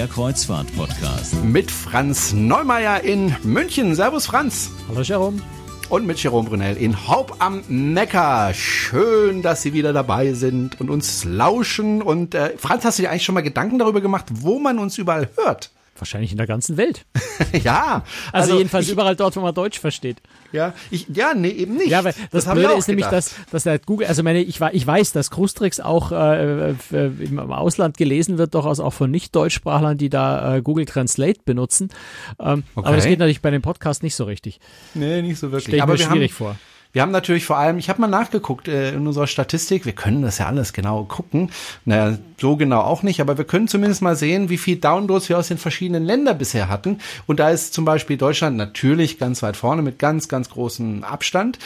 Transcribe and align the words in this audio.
der 0.00 0.08
Kreuzfahrt-Podcast. 0.08 1.44
Mit 1.44 1.70
Franz 1.70 2.32
Neumeier 2.32 3.04
in 3.04 3.36
München. 3.42 3.94
Servus, 3.94 4.24
Franz. 4.24 4.70
Hallo, 4.88 5.02
Jerome. 5.02 5.42
Und 5.90 6.06
mit 6.06 6.22
Jerome 6.22 6.48
Brunel 6.48 6.78
in 6.78 7.06
Haupt 7.06 7.34
am 7.42 7.62
Neckar. 7.68 8.54
Schön, 8.54 9.42
dass 9.42 9.60
Sie 9.60 9.74
wieder 9.74 9.92
dabei 9.92 10.32
sind 10.32 10.80
und 10.80 10.88
uns 10.88 11.24
lauschen. 11.24 12.00
Und 12.00 12.34
äh, 12.34 12.56
Franz, 12.56 12.86
hast 12.86 12.98
du 12.98 13.02
dir 13.02 13.10
eigentlich 13.10 13.24
schon 13.24 13.34
mal 13.34 13.42
Gedanken 13.42 13.78
darüber 13.78 14.00
gemacht, 14.00 14.24
wo 14.30 14.58
man 14.58 14.78
uns 14.78 14.96
überall 14.96 15.28
hört? 15.36 15.70
Wahrscheinlich 16.00 16.32
in 16.32 16.38
der 16.38 16.46
ganzen 16.46 16.76
Welt. 16.76 17.04
ja. 17.62 18.04
Also, 18.32 18.52
also 18.52 18.58
jedenfalls 18.58 18.86
ich, 18.86 18.92
überall 18.92 19.16
dort, 19.16 19.36
wo 19.36 19.40
man 19.40 19.54
Deutsch 19.54 19.78
versteht. 19.78 20.18
Ja, 20.52 20.74
ich, 20.90 21.06
ja, 21.12 21.34
nee, 21.34 21.50
eben 21.50 21.76
nicht. 21.76 21.90
Ja, 21.90 22.02
weil 22.04 22.14
das, 22.30 22.44
das 22.44 22.54
Blöde 22.54 22.72
ist 22.74 22.88
nämlich, 22.88 23.06
dass, 23.06 23.34
dass 23.50 23.64
der 23.64 23.78
Google, 23.78 24.06
also 24.06 24.22
meine, 24.22 24.40
ich, 24.40 24.60
ich 24.60 24.86
weiß, 24.86 25.12
dass 25.12 25.30
Krustrix 25.30 25.78
auch 25.78 26.10
äh, 26.12 26.74
im 26.90 27.38
Ausland 27.38 27.96
gelesen 27.96 28.38
wird, 28.38 28.54
durchaus 28.54 28.80
auch 28.80 28.92
von 28.92 29.10
Nicht-Deutschsprachlern, 29.10 29.98
die 29.98 30.08
da 30.08 30.56
äh, 30.56 30.62
Google 30.62 30.86
Translate 30.86 31.40
benutzen. 31.44 31.90
Ähm, 32.40 32.64
okay. 32.74 32.86
Aber 32.86 32.96
das 32.96 33.04
geht 33.04 33.18
natürlich 33.18 33.42
bei 33.42 33.50
dem 33.50 33.62
Podcast 33.62 34.02
nicht 34.02 34.14
so 34.14 34.24
richtig. 34.24 34.58
Nee, 34.94 35.22
nicht 35.22 35.38
so 35.38 35.52
wirklich. 35.52 35.64
Stell 35.64 35.76
ich 35.76 35.82
aber 35.82 35.92
mir 35.92 35.98
schwierig 35.98 36.32
haben, 36.32 36.36
vor. 36.36 36.56
Wir 36.92 37.02
haben 37.02 37.12
natürlich 37.12 37.44
vor 37.44 37.56
allem, 37.56 37.78
ich 37.78 37.88
habe 37.88 38.00
mal 38.00 38.08
nachgeguckt 38.08 38.66
äh, 38.66 38.92
in 38.92 39.06
unserer 39.06 39.28
Statistik, 39.28 39.86
wir 39.86 39.92
können 39.92 40.22
das 40.22 40.38
ja 40.38 40.46
alles 40.46 40.72
genau 40.72 41.04
gucken, 41.04 41.50
naja, 41.84 42.18
so 42.38 42.56
genau 42.56 42.80
auch 42.80 43.02
nicht, 43.02 43.20
aber 43.20 43.38
wir 43.38 43.44
können 43.44 43.68
zumindest 43.68 44.02
mal 44.02 44.16
sehen, 44.16 44.48
wie 44.48 44.58
viel 44.58 44.76
Downloads 44.76 45.28
wir 45.28 45.38
aus 45.38 45.48
den 45.48 45.58
verschiedenen 45.58 46.04
Ländern 46.04 46.38
bisher 46.38 46.68
hatten. 46.68 46.98
Und 47.26 47.38
da 47.38 47.50
ist 47.50 47.74
zum 47.74 47.84
Beispiel 47.84 48.16
Deutschland 48.16 48.56
natürlich 48.56 49.18
ganz 49.18 49.42
weit 49.42 49.56
vorne 49.56 49.82
mit 49.82 49.98
ganz, 49.98 50.28
ganz 50.28 50.50
großem 50.50 51.04
Abstand. 51.04 51.58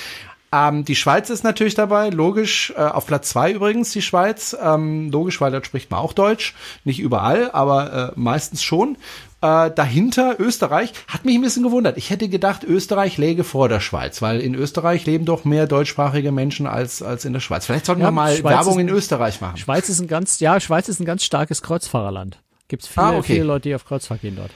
Ähm, 0.54 0.84
die 0.84 0.94
Schweiz 0.94 1.30
ist 1.30 1.42
natürlich 1.42 1.74
dabei, 1.74 2.10
logisch, 2.10 2.72
äh, 2.76 2.80
auf 2.80 3.06
Platz 3.06 3.30
zwei 3.30 3.50
übrigens 3.50 3.90
die 3.90 4.02
Schweiz, 4.02 4.56
ähm, 4.62 5.10
logisch, 5.10 5.40
weil 5.40 5.50
dort 5.50 5.66
spricht 5.66 5.90
man 5.90 5.98
auch 5.98 6.12
Deutsch, 6.12 6.54
nicht 6.84 7.00
überall, 7.00 7.50
aber 7.50 8.12
äh, 8.12 8.12
meistens 8.14 8.62
schon. 8.62 8.96
Äh, 9.42 9.72
dahinter 9.72 10.36
Österreich 10.38 10.92
hat 11.08 11.24
mich 11.24 11.34
ein 11.34 11.42
bisschen 11.42 11.64
gewundert. 11.64 11.98
Ich 11.98 12.10
hätte 12.10 12.28
gedacht, 12.28 12.62
Österreich 12.62 13.18
läge 13.18 13.42
vor 13.42 13.68
der 13.68 13.80
Schweiz, 13.80 14.22
weil 14.22 14.40
in 14.40 14.54
Österreich 14.54 15.04
leben 15.06 15.24
doch 15.24 15.44
mehr 15.44 15.66
deutschsprachige 15.66 16.30
Menschen 16.30 16.68
als, 16.68 17.02
als 17.02 17.24
in 17.24 17.32
der 17.32 17.40
Schweiz. 17.40 17.66
Vielleicht 17.66 17.86
sollten 17.86 18.02
ja, 18.02 18.08
wir 18.08 18.12
mal 18.12 18.36
Schweiz 18.36 18.54
Werbung 18.54 18.78
in 18.78 18.88
Österreich 18.88 19.40
machen. 19.40 19.56
Schweiz 19.56 19.88
ist 19.88 20.00
ein 20.00 20.06
ganz, 20.06 20.38
ja, 20.38 20.60
Schweiz 20.60 20.88
ist 20.88 21.00
ein 21.00 21.04
ganz 21.04 21.24
starkes 21.24 21.62
Kreuzfahrerland. 21.62 22.38
Gibt 22.68 22.84
es 22.84 22.88
viele, 22.88 23.06
ah, 23.06 23.18
okay. 23.18 23.34
viele 23.34 23.44
Leute, 23.44 23.68
die 23.68 23.74
auf 23.74 23.84
Kreuzfahrt 23.84 24.20
gehen 24.20 24.36
dort. 24.36 24.50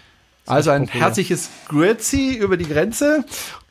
Also 0.49 0.71
ein 0.71 0.87
populär. 0.87 1.07
herzliches 1.07 1.51
Grüezi 1.69 2.35
über 2.35 2.57
die 2.57 2.67
Grenze. 2.67 3.25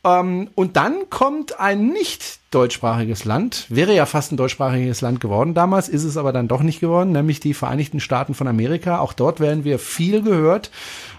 Ähm, 0.03 0.49
und 0.55 0.77
dann 0.77 1.09
kommt 1.09 1.59
ein 1.59 1.87
nicht 1.87 2.39
deutschsprachiges 2.51 3.25
Land, 3.25 3.65
wäre 3.69 3.93
ja 3.93 4.05
fast 4.05 4.31
ein 4.31 4.37
deutschsprachiges 4.37 5.01
Land 5.01 5.19
geworden 5.19 5.53
damals, 5.53 5.89
ist 5.89 6.05
es 6.05 6.15
aber 6.15 6.31
dann 6.31 6.47
doch 6.47 6.61
nicht 6.61 6.79
geworden, 6.79 7.11
nämlich 7.11 7.39
die 7.39 7.53
Vereinigten 7.53 7.99
Staaten 7.99 8.33
von 8.33 8.47
Amerika. 8.47 8.99
Auch 8.99 9.13
dort 9.13 9.39
werden 9.39 9.63
wir 9.63 9.79
viel 9.79 10.21
gehört. 10.21 10.71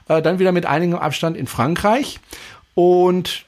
Äh, 0.08 0.22
dann 0.22 0.38
wieder 0.38 0.52
mit 0.52 0.64
einigem 0.64 0.98
Abstand 0.98 1.36
in 1.36 1.46
Frankreich. 1.46 2.20
Und 2.74 3.44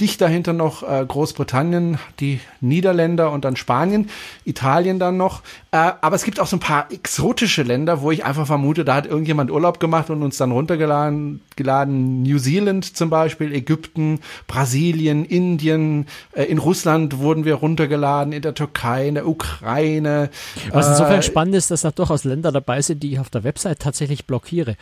dicht 0.00 0.20
dahinter 0.20 0.52
noch 0.52 0.82
äh, 0.82 1.04
Großbritannien, 1.06 1.98
die 2.20 2.40
Niederländer 2.60 3.32
und 3.32 3.46
dann 3.46 3.56
Spanien, 3.56 4.10
Italien 4.44 4.98
dann 4.98 5.16
noch. 5.16 5.40
Äh, 5.70 5.92
aber 6.02 6.16
es 6.16 6.24
gibt 6.24 6.38
auch 6.38 6.46
so 6.46 6.56
ein 6.56 6.60
paar 6.60 6.92
exotische 6.92 7.62
Länder, 7.62 8.02
wo 8.02 8.10
ich 8.10 8.22
einfach 8.22 8.46
vermute, 8.46 8.84
da 8.84 8.94
hat 8.94 9.06
irgendjemand 9.06 9.50
Urlaub 9.50 9.80
gemacht 9.80 10.10
und 10.10 10.22
uns 10.22 10.36
dann 10.36 10.52
runtergeladen. 10.52 11.40
Geladen. 11.56 12.22
New 12.22 12.38
Zealand 12.38 12.96
zum 12.96 13.08
Beispiel, 13.08 13.54
Ägypten, 13.54 14.20
Brasilien, 14.46 15.24
Indien. 15.24 16.06
Äh, 16.32 16.44
in 16.44 16.58
Russland 16.58 17.18
wurden 17.18 17.46
wir 17.46 17.54
runtergeladen, 17.54 18.34
in 18.34 18.42
der 18.42 18.52
Türkei, 18.52 19.08
in 19.08 19.14
der 19.14 19.26
Ukraine. 19.26 20.28
Was 20.72 20.88
insofern 20.88 21.20
äh, 21.20 21.22
spannend 21.22 21.54
ist, 21.54 21.70
dass 21.70 21.80
da 21.80 21.90
durchaus 21.90 22.24
Länder 22.24 22.52
dabei 22.52 22.82
sind, 22.82 23.02
die 23.02 23.14
ich 23.14 23.18
auf 23.18 23.30
der 23.30 23.44
Website 23.44 23.78
tatsächlich 23.78 24.26
blockiere. 24.26 24.76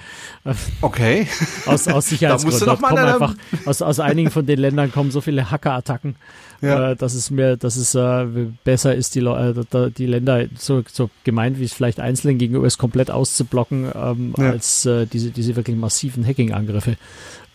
Okay. 0.81 1.29
aus, 1.67 1.87
aus 1.87 2.09
Sicherheitsgründen. 2.09 2.25
Da 2.35 2.45
musst 2.45 2.63
du 2.63 2.67
noch 2.67 2.81
mal 2.81 2.97
einfach, 2.99 3.35
aus, 3.65 3.81
aus 3.81 4.01
einigen 4.01 4.31
von 4.31 4.45
den 4.45 4.59
Ländern 4.59 4.91
kommen 4.91 5.04
so 5.11 5.21
viele 5.21 5.51
Hackerattacken, 5.51 6.17
ja. 6.61 6.91
äh, 6.91 6.97
dass 6.97 7.15
es 7.15 7.31
mir, 7.31 7.57
dass 7.57 7.77
es 7.77 7.95
äh, 7.95 8.27
besser 8.65 8.95
ist, 8.95 9.15
die, 9.15 9.21
äh, 9.21 9.91
die 9.91 10.07
Länder 10.07 10.47
so, 10.57 10.83
so 10.91 11.11
gemeint, 11.25 11.59
wie 11.59 11.65
es 11.65 11.73
vielleicht 11.73 12.01
einzeln 12.01 12.39
gegenüber 12.39 12.67
ist, 12.67 12.79
komplett 12.79 13.11
auszublocken, 13.11 13.91
ähm, 13.95 14.35
ja. 14.37 14.51
als 14.51 14.87
äh, 14.87 15.07
diese, 15.07 15.31
diese 15.31 15.57
wirklich 15.57 15.77
massiven 15.77 16.27
Hacking-Angriffe 16.27 16.97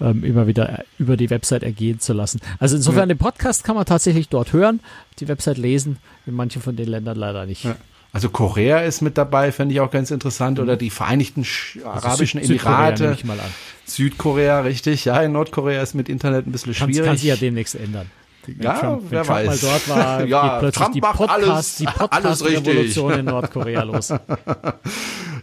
ähm, 0.01 0.23
immer 0.23 0.47
wieder 0.47 0.83
über 0.97 1.17
die 1.17 1.29
Website 1.29 1.63
ergehen 1.63 1.99
zu 1.99 2.13
lassen. 2.13 2.39
Also 2.59 2.75
insofern, 2.75 3.09
ja. 3.09 3.15
den 3.15 3.17
Podcast 3.17 3.63
kann 3.63 3.75
man 3.75 3.85
tatsächlich 3.85 4.29
dort 4.29 4.53
hören, 4.53 4.79
die 5.19 5.27
Website 5.27 5.57
lesen, 5.57 5.97
in 6.25 6.33
manchen 6.33 6.61
von 6.61 6.75
den 6.75 6.88
Ländern 6.88 7.17
leider 7.17 7.45
nicht. 7.45 7.65
Also 8.11 8.29
Korea 8.29 8.79
ist 8.79 9.01
mit 9.01 9.17
dabei, 9.17 9.51
fände 9.51 9.73
ich 9.73 9.81
auch 9.81 9.91
ganz 9.91 10.09
interessant. 10.11 10.57
Mhm. 10.57 10.63
Oder 10.63 10.77
die 10.77 10.89
Vereinigten 10.89 11.41
also 11.41 11.87
Arabischen 11.87 12.41
Süd 12.41 12.61
Emirate. 12.61 13.15
Südkorea, 13.15 13.45
Südkorea, 13.85 14.59
richtig. 14.61 15.05
Ja, 15.05 15.21
in 15.21 15.31
Nordkorea 15.31 15.81
ist 15.81 15.93
mit 15.93 16.09
Internet 16.09 16.47
ein 16.47 16.51
bisschen 16.51 16.73
schwierig. 16.73 17.05
Kann 17.05 17.17
sich 17.17 17.27
ja 17.27 17.35
demnächst 17.35 17.75
ändern. 17.75 18.09
Wenn 18.45 18.65
ja, 18.65 18.79
Trump, 18.79 19.03
wer 19.09 19.23
Trump 19.23 19.37
weiß. 19.37 19.47
mal 19.47 19.69
dort 19.69 19.89
war, 19.89 20.25
ja, 20.25 20.59
plötzlich 20.59 20.81
Trump 20.81 20.93
die 20.93 21.01
Podcast, 21.01 21.29
alles, 21.29 21.75
die 21.75 21.85
Podcast-Revolution 21.85 23.13
in 23.13 23.25
Nordkorea 23.25 23.83
los. 23.83 24.13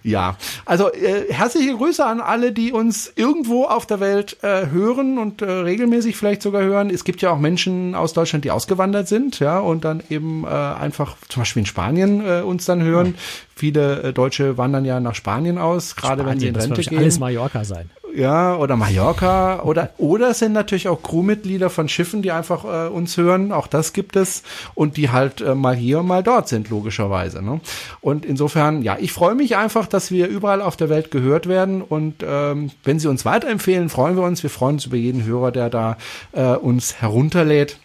ja, 0.07 0.37
also 0.65 0.93
äh, 0.93 1.33
herzliche 1.33 1.75
Grüße 1.75 2.05
an 2.05 2.21
alle, 2.21 2.53
die 2.53 2.73
uns 2.73 3.13
irgendwo 3.17 3.65
auf 3.65 3.87
der 3.87 3.99
Welt 3.99 4.37
äh, 4.43 4.69
hören 4.71 5.19
und 5.19 5.43
äh, 5.43 5.51
regelmäßig 5.51 6.17
vielleicht 6.17 6.43
sogar 6.43 6.63
hören. 6.63 6.91
Es 6.91 7.03
gibt 7.03 7.23
ja 7.23 7.31
auch 7.33 7.39
Menschen 7.39 7.97
aus 7.97 8.13
Deutschland, 8.13 8.45
die 8.45 8.53
ausgewandert 8.53 9.09
sind, 9.09 9.41
ja, 9.41 9.59
und 9.59 9.85
dann 9.85 10.03
eben 10.09 10.45
äh, 10.45 10.49
einfach 10.49 11.17
zum 11.29 11.41
Beispiel 11.41 11.61
in 11.61 11.67
Spanien 11.67 12.25
äh, 12.25 12.43
uns 12.43 12.67
dann 12.67 12.83
hören. 12.83 13.15
Ja. 13.17 13.23
Viele 13.57 14.03
äh, 14.03 14.13
Deutsche 14.13 14.57
wandern 14.57 14.85
ja 14.85 15.01
nach 15.01 15.17
Spanien 15.17 15.59
aus, 15.59 15.97
gerade 15.97 16.25
wenn 16.25 16.39
sie 16.39 16.49
in 16.49 16.57
Rente 16.57 16.75
das 16.77 16.87
gehen. 16.87 16.99
Alles 16.99 17.19
Mallorca 17.19 17.65
sein 17.65 17.91
ja, 18.17 18.57
oder 18.57 18.77
Mallorca 18.77 19.63
oder 19.63 19.91
oder 19.99 20.31
es 20.31 20.39
sind 20.39 20.53
natürlich 20.53 20.89
auch 20.89 21.03
Crewmitglieder 21.03 21.71
von 21.71 21.89
Schiffen, 21.89 22.23
die 22.23 22.33
einfach 22.33 22.65
äh, 22.65 22.89
uns 22.89 23.17
hören, 23.17 23.53
auch 23.53 23.67
das 23.67 23.93
gibt 23.93 24.17
es 24.17 24.43
und 24.75 24.97
die 24.97 25.11
halt 25.11 25.41
äh, 25.41 25.55
mal 25.55 25.77
hier 25.77 26.03
mal 26.03 26.23
dort 26.23 26.49
sind 26.49 26.71
logischerweise. 26.71 27.43
Ne? 27.43 27.61
Und 28.01 28.25
insofern, 28.25 28.83
ja, 28.83 28.97
ich 28.99 29.13
freue 29.13 29.35
mich 29.35 29.57
einfach, 29.57 29.87
dass 29.87 30.11
wir 30.11 30.29
überall 30.29 30.63
auf 30.63 30.77
der 30.77 30.89
Welt 30.89 31.11
gehört 31.11 31.47
werden 31.47 31.83
und 31.83 32.25
ähm, 32.27 32.71
wenn 32.85 32.99
Sie 32.99 33.09
uns 33.09 33.25
weiterempfehlen, 33.25 33.89
freuen 33.89 34.17
wir 34.17 34.25
uns. 34.25 34.43
Wir 34.43 34.51
freuen 34.51 34.77
uns 34.77 34.87
über 34.87 34.97
jeden 34.97 35.25
Hörer, 35.25 35.53
der 35.53 35.71
da 35.71 35.97
äh, 36.33 36.55
uns 36.55 37.01
herunterlädt. 37.01 37.79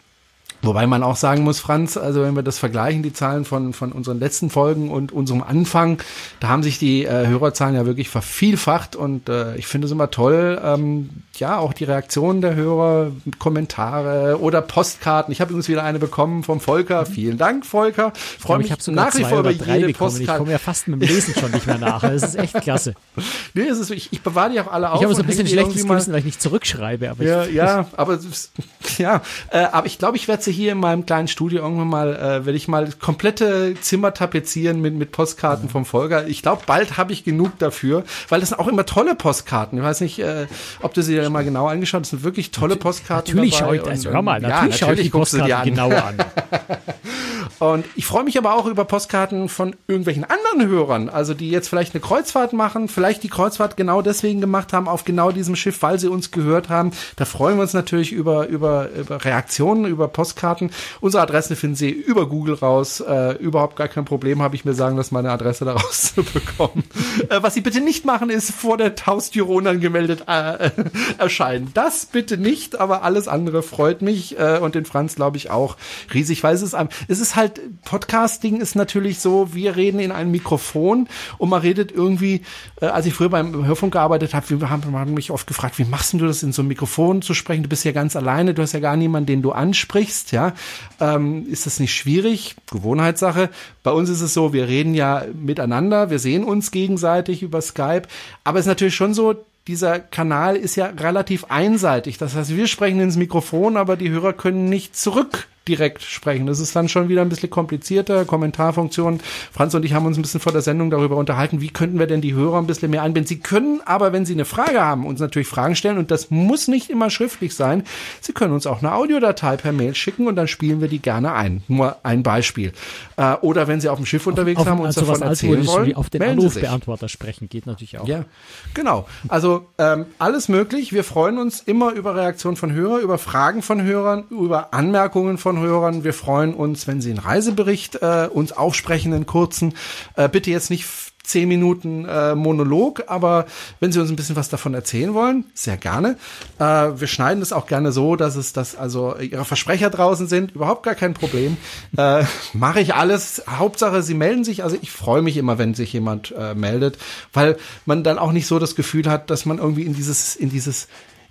Wobei 0.61 0.87
man 0.87 1.03
auch 1.03 1.15
sagen 1.15 1.43
muss, 1.43 1.59
Franz, 1.59 1.97
also 1.97 2.21
wenn 2.21 2.35
wir 2.35 2.43
das 2.43 2.59
vergleichen, 2.59 3.03
die 3.03 3.13
Zahlen 3.13 3.45
von, 3.45 3.73
von 3.73 3.91
unseren 3.91 4.19
letzten 4.19 4.49
Folgen 4.49 4.91
und 4.91 5.11
unserem 5.11 5.41
Anfang, 5.41 6.01
da 6.39 6.49
haben 6.49 6.63
sich 6.63 6.77
die 6.77 7.05
äh, 7.05 7.27
Hörerzahlen 7.27 7.75
ja 7.75 7.85
wirklich 7.85 8.09
vervielfacht 8.09 8.95
und 8.95 9.29
äh, 9.29 9.55
ich 9.55 9.67
finde 9.67 9.85
es 9.85 9.91
immer 9.91 10.11
toll, 10.11 10.61
ähm, 10.63 11.09
ja, 11.37 11.57
auch 11.57 11.73
die 11.73 11.85
Reaktionen 11.85 12.41
der 12.41 12.55
Hörer, 12.55 13.11
Kommentare 13.39 14.39
oder 14.39 14.61
Postkarten. 14.61 15.31
Ich 15.31 15.41
habe 15.41 15.49
übrigens 15.49 15.69
wieder 15.69 15.83
eine 15.83 15.97
bekommen 15.97 16.43
vom 16.43 16.59
Volker. 16.59 17.05
Vielen 17.05 17.37
Dank, 17.37 17.65
Volker. 17.65 18.13
Freue 18.15 18.59
mich 18.59 18.69
ich 18.69 18.87
nach 18.87 19.15
wie 19.15 19.23
vor 19.23 19.39
über 19.39 19.49
jede 19.49 19.87
bekommen. 19.87 19.93
Postkarte. 19.93 20.23
Ich 20.23 20.37
komme 20.37 20.51
ja 20.51 20.57
fast 20.59 20.87
mit 20.87 21.01
dem 21.01 21.07
Lesen 21.07 21.33
schon 21.33 21.51
nicht 21.51 21.65
mehr 21.65 21.79
nach. 21.79 22.01
Das 22.01 22.21
ist 22.23 22.35
echt 22.35 22.61
klasse. 22.61 22.93
nee, 23.53 23.63
es 23.63 23.79
ist, 23.79 23.89
ich, 23.89 24.09
ich 24.11 24.21
bewahre 24.21 24.51
die 24.51 24.59
auch 24.59 24.71
alle 24.71 24.91
auf. 24.91 24.99
Ich 24.99 25.03
habe 25.03 25.15
so 25.15 25.21
ein 25.21 25.27
bisschen 25.27 25.47
schlechtes 25.47 25.87
Gewissen, 25.87 26.11
weil 26.11 26.19
ich 26.19 26.25
nicht 26.25 26.41
zurückschreibe. 26.41 27.09
Aber 27.09 27.23
ja, 27.23 27.45
ja, 27.45 27.87
aber 27.97 28.19
ja, 28.97 29.21
äh, 29.49 29.63
aber 29.63 29.87
ich 29.87 29.97
glaube, 29.97 30.17
ich 30.17 30.27
werde 30.27 30.43
sie 30.51 30.57
hier 30.57 30.73
in 30.73 30.79
meinem 30.79 31.05
kleinen 31.05 31.27
Studio 31.27 31.61
irgendwann 31.61 31.87
mal, 31.87 32.15
äh, 32.15 32.45
werde 32.45 32.53
ich 32.53 32.67
mal 32.67 32.89
komplette 32.99 33.75
Zimmer 33.79 34.13
tapezieren 34.13 34.81
mit 34.81 34.93
mit 34.93 35.11
Postkarten 35.11 35.69
vom 35.69 35.85
Volker. 35.85 36.27
Ich 36.27 36.41
glaube, 36.41 36.63
bald 36.65 36.97
habe 36.97 37.13
ich 37.13 37.23
genug 37.23 37.57
dafür, 37.59 38.03
weil 38.29 38.39
das 38.39 38.49
sind 38.49 38.59
auch 38.59 38.67
immer 38.67 38.85
tolle 38.85 39.15
Postkarten. 39.15 39.77
Ich 39.77 39.83
weiß 39.83 40.01
nicht, 40.01 40.19
äh, 40.19 40.47
ob 40.81 40.93
du 40.93 41.01
sie 41.01 41.15
ja 41.15 41.29
mal 41.29 41.43
genau 41.43 41.67
angeschaut. 41.67 42.01
Das 42.01 42.09
sind 42.09 42.23
wirklich 42.23 42.51
tolle 42.51 42.75
Postkarten. 42.75 43.35
Natürlich 43.35 43.55
schaue 43.55 43.77
ich, 43.77 43.87
also 43.87 44.11
hör 44.11 44.21
mal, 44.21 44.39
natürlich, 44.39 44.49
ja, 44.49 44.55
natürlich 44.55 44.79
schaue 44.79 44.93
ich 44.93 45.01
die 45.01 45.09
Postkarten 45.09 45.53
an. 45.53 45.63
genau 45.63 45.89
an. 45.89 46.17
Und 47.61 47.85
ich 47.95 48.07
freue 48.07 48.23
mich 48.23 48.39
aber 48.39 48.55
auch 48.55 48.65
über 48.65 48.85
Postkarten 48.85 49.47
von 49.47 49.75
irgendwelchen 49.87 50.23
anderen 50.23 50.67
Hörern, 50.67 51.09
also 51.09 51.35
die 51.35 51.51
jetzt 51.51 51.67
vielleicht 51.67 51.93
eine 51.93 52.01
Kreuzfahrt 52.01 52.53
machen, 52.53 52.87
vielleicht 52.87 53.21
die 53.21 53.29
Kreuzfahrt 53.29 53.77
genau 53.77 54.01
deswegen 54.01 54.41
gemacht 54.41 54.73
haben 54.73 54.87
auf 54.87 55.05
genau 55.05 55.31
diesem 55.31 55.55
Schiff, 55.55 55.83
weil 55.83 55.99
sie 55.99 56.07
uns 56.07 56.31
gehört 56.31 56.69
haben. 56.69 56.89
Da 57.17 57.25
freuen 57.25 57.57
wir 57.57 57.61
uns 57.61 57.73
natürlich 57.73 58.13
über, 58.13 58.47
über, 58.47 58.89
über 58.89 59.23
Reaktionen, 59.23 59.85
über 59.85 60.07
Postkarten. 60.07 60.71
Unsere 61.01 61.21
Adresse 61.21 61.55
finden 61.55 61.75
Sie 61.75 61.91
über 61.91 62.27
Google 62.27 62.55
raus. 62.55 62.99
Äh, 62.99 63.33
überhaupt 63.33 63.75
gar 63.75 63.89
kein 63.89 64.05
Problem, 64.05 64.41
habe 64.41 64.55
ich 64.55 64.65
mir 64.65 64.73
sagen 64.73 64.97
lassen, 64.97 65.13
meine 65.13 65.29
Adresse 65.29 65.63
da 65.63 65.73
rauszubekommen. 65.75 66.83
äh, 67.29 67.43
was 67.43 67.53
Sie 67.53 67.61
bitte 67.61 67.79
nicht 67.79 68.05
machen, 68.05 68.31
ist 68.31 68.49
vor 68.49 68.77
der 68.77 68.95
Haustür 69.05 69.47
unangemeldet 69.47 70.23
äh, 70.25 70.71
erscheinen. 71.19 71.69
Das 71.75 72.07
bitte 72.07 72.39
nicht, 72.39 72.79
aber 72.79 73.03
alles 73.03 73.27
andere 73.27 73.61
freut 73.61 74.01
mich 74.01 74.39
äh, 74.39 74.57
und 74.57 74.73
den 74.73 74.85
Franz 74.85 75.13
glaube 75.13 75.37
ich 75.37 75.51
auch 75.51 75.77
riesig, 76.11 76.41
weil 76.41 76.55
es 76.55 76.63
ist, 76.63 76.75
es 77.07 77.19
ist 77.19 77.35
halt 77.35 77.50
halt, 77.57 77.83
Podcasting 77.83 78.61
ist 78.61 78.75
natürlich 78.75 79.19
so, 79.19 79.53
wir 79.53 79.75
reden 79.75 79.99
in 79.99 80.11
ein 80.11 80.31
Mikrofon 80.31 81.07
und 81.37 81.49
man 81.49 81.61
redet 81.61 81.91
irgendwie, 81.91 82.41
äh, 82.81 82.85
als 82.85 83.05
ich 83.05 83.13
früher 83.13 83.29
beim 83.29 83.65
Hörfunk 83.65 83.93
gearbeitet 83.93 84.33
habe, 84.33 84.49
wir 84.49 84.69
haben, 84.69 84.97
haben 84.97 85.13
mich 85.13 85.31
oft 85.31 85.47
gefragt, 85.47 85.77
wie 85.79 85.85
machst 85.85 86.13
du 86.13 86.19
das 86.19 86.43
in 86.43 86.53
so 86.53 86.61
ein 86.61 86.67
Mikrofon 86.67 87.21
zu 87.21 87.33
sprechen? 87.33 87.63
Du 87.63 87.69
bist 87.69 87.83
ja 87.83 87.91
ganz 87.91 88.15
alleine, 88.15 88.53
du 88.53 88.61
hast 88.61 88.73
ja 88.73 88.79
gar 88.79 88.95
niemanden, 88.95 89.27
den 89.27 89.41
du 89.41 89.51
ansprichst, 89.51 90.31
ja. 90.31 90.53
Ähm, 90.99 91.45
ist 91.49 91.65
das 91.65 91.79
nicht 91.79 91.95
schwierig? 91.95 92.55
Gewohnheitssache. 92.71 93.49
Bei 93.83 93.91
uns 93.91 94.09
ist 94.09 94.21
es 94.21 94.33
so, 94.33 94.53
wir 94.53 94.67
reden 94.67 94.93
ja 94.93 95.25
miteinander, 95.33 96.09
wir 96.09 96.19
sehen 96.19 96.43
uns 96.43 96.71
gegenseitig 96.71 97.43
über 97.43 97.61
Skype, 97.61 98.03
aber 98.43 98.59
es 98.59 98.65
ist 98.65 98.69
natürlich 98.69 98.95
schon 98.95 99.13
so, 99.13 99.35
dieser 99.67 99.99
Kanal 99.99 100.55
ist 100.55 100.75
ja 100.75 100.87
relativ 100.87 101.45
einseitig. 101.49 102.17
Das 102.17 102.35
heißt, 102.35 102.55
wir 102.55 102.67
sprechen 102.67 102.99
ins 102.99 103.15
Mikrofon, 103.15 103.77
aber 103.77 103.95
die 103.95 104.09
Hörer 104.09 104.33
können 104.33 104.65
nicht 104.65 104.95
zurück 104.95 105.47
direkt 105.67 106.01
sprechen. 106.01 106.47
Das 106.47 106.59
ist 106.59 106.75
dann 106.75 106.89
schon 106.89 107.07
wieder 107.07 107.21
ein 107.21 107.29
bisschen 107.29 107.49
komplizierter. 107.49 108.25
Kommentarfunktion. 108.25 109.19
Franz 109.51 109.73
und 109.73 109.85
ich 109.85 109.93
haben 109.93 110.05
uns 110.05 110.17
ein 110.17 110.23
bisschen 110.23 110.39
vor 110.39 110.51
der 110.51 110.61
Sendung 110.61 110.89
darüber 110.89 111.17
unterhalten, 111.17 111.61
wie 111.61 111.69
könnten 111.69 111.99
wir 111.99 112.07
denn 112.07 112.21
die 112.21 112.33
Hörer 112.33 112.57
ein 112.57 112.67
bisschen 112.67 112.89
mehr 112.89 113.03
einbinden. 113.03 113.27
Sie 113.27 113.39
können 113.39 113.81
aber, 113.85 114.11
wenn 114.11 114.25
Sie 114.25 114.33
eine 114.33 114.45
Frage 114.45 114.81
haben, 114.81 115.05
uns 115.05 115.19
natürlich 115.19 115.47
Fragen 115.47 115.75
stellen 115.75 115.97
und 115.97 116.09
das 116.09 116.31
muss 116.31 116.67
nicht 116.67 116.89
immer 116.89 117.09
schriftlich 117.09 117.55
sein. 117.55 117.83
Sie 118.21 118.33
können 118.33 118.53
uns 118.53 118.65
auch 118.65 118.79
eine 118.79 118.93
Audiodatei 118.93 119.57
per 119.57 119.71
Mail 119.71 119.93
schicken 119.93 120.27
und 120.27 120.35
dann 120.35 120.47
spielen 120.47 120.81
wir 120.81 120.87
die 120.87 120.99
gerne 120.99 121.33
ein. 121.33 121.63
Nur 121.67 121.97
ein 122.03 122.23
Beispiel. 122.23 122.71
Äh, 123.17 123.35
oder 123.41 123.67
wenn 123.67 123.81
Sie 123.81 123.89
auf 123.89 123.97
dem 123.97 124.05
Schiff 124.05 124.25
unterwegs 124.25 124.59
auf, 124.59 124.67
haben 124.67 124.79
und 124.79 124.87
uns 124.87 124.97
also 124.97 125.11
davon 125.11 125.27
erzählen 125.27 125.67
wollen, 125.67 125.85
wie 125.85 125.95
auf 125.95 126.09
den 126.09 126.23
Anrufbeantworter 126.23 127.07
sprechen 127.07 127.49
geht 127.49 127.67
natürlich 127.67 127.99
auch. 127.99 128.07
Ja, 128.07 128.25
genau. 128.73 129.07
Also 129.27 129.67
ähm, 129.77 130.05
alles 130.17 130.49
möglich. 130.49 130.91
Wir 130.91 131.03
freuen 131.03 131.37
uns 131.37 131.61
immer 131.61 131.91
über 131.91 132.15
Reaktionen 132.15 132.57
von 132.57 132.73
Hörern, 132.73 133.01
über 133.01 133.17
Fragen 133.17 133.61
von 133.61 133.83
Hörern, 133.83 134.25
über 134.29 134.73
Anmerkungen 134.73 135.37
von 135.37 135.50
Hörern. 135.59 136.03
Wir 136.03 136.13
freuen 136.13 136.53
uns, 136.53 136.87
wenn 136.87 137.01
Sie 137.01 137.09
einen 137.09 137.19
Reisebericht 137.19 137.95
äh, 138.01 138.29
uns 138.31 138.51
aufsprechen, 138.51 139.13
einen 139.13 139.25
kurzen. 139.25 139.73
Äh, 140.15 140.29
bitte 140.29 140.51
jetzt 140.51 140.69
nicht 140.69 140.85
zehn 141.23 141.47
Minuten 141.47 142.05
äh, 142.05 142.35
Monolog, 142.35 143.03
aber 143.07 143.45
wenn 143.79 143.91
Sie 143.91 143.99
uns 143.99 144.09
ein 144.09 144.15
bisschen 144.15 144.35
was 144.35 144.49
davon 144.49 144.73
erzählen 144.73 145.13
wollen, 145.13 145.45
sehr 145.53 145.77
gerne. 145.77 146.17
Äh, 146.59 146.63
wir 146.63 147.07
schneiden 147.07 147.41
es 147.41 147.53
auch 147.53 147.67
gerne 147.67 147.91
so, 147.91 148.15
dass 148.15 148.35
es, 148.35 148.53
dass 148.53 148.75
also 148.75 149.15
Ihre 149.17 149.45
Versprecher 149.45 149.89
draußen 149.89 150.27
sind, 150.27 150.51
überhaupt 150.51 150.83
gar 150.83 150.95
kein 150.95 151.13
Problem. 151.13 151.57
Äh, 151.97 152.23
Mache 152.53 152.81
ich 152.81 152.95
alles. 152.95 153.43
Hauptsache, 153.47 154.01
Sie 154.01 154.13
melden 154.13 154.43
sich. 154.43 154.63
Also 154.63 154.77
ich 154.81 154.91
freue 154.91 155.21
mich 155.21 155.37
immer, 155.37 155.57
wenn 155.57 155.73
sich 155.73 155.93
jemand 155.93 156.33
äh, 156.37 156.55
meldet, 156.55 156.97
weil 157.33 157.57
man 157.85 158.03
dann 158.03 158.17
auch 158.17 158.31
nicht 158.31 158.47
so 158.47 158.59
das 158.59 158.75
Gefühl 158.75 159.09
hat, 159.09 159.29
dass 159.29 159.45
man 159.45 159.59
irgendwie 159.59 159.83
in 159.83 159.93
dieses, 159.93 160.35
in 160.35 160.49
dieses 160.49 160.87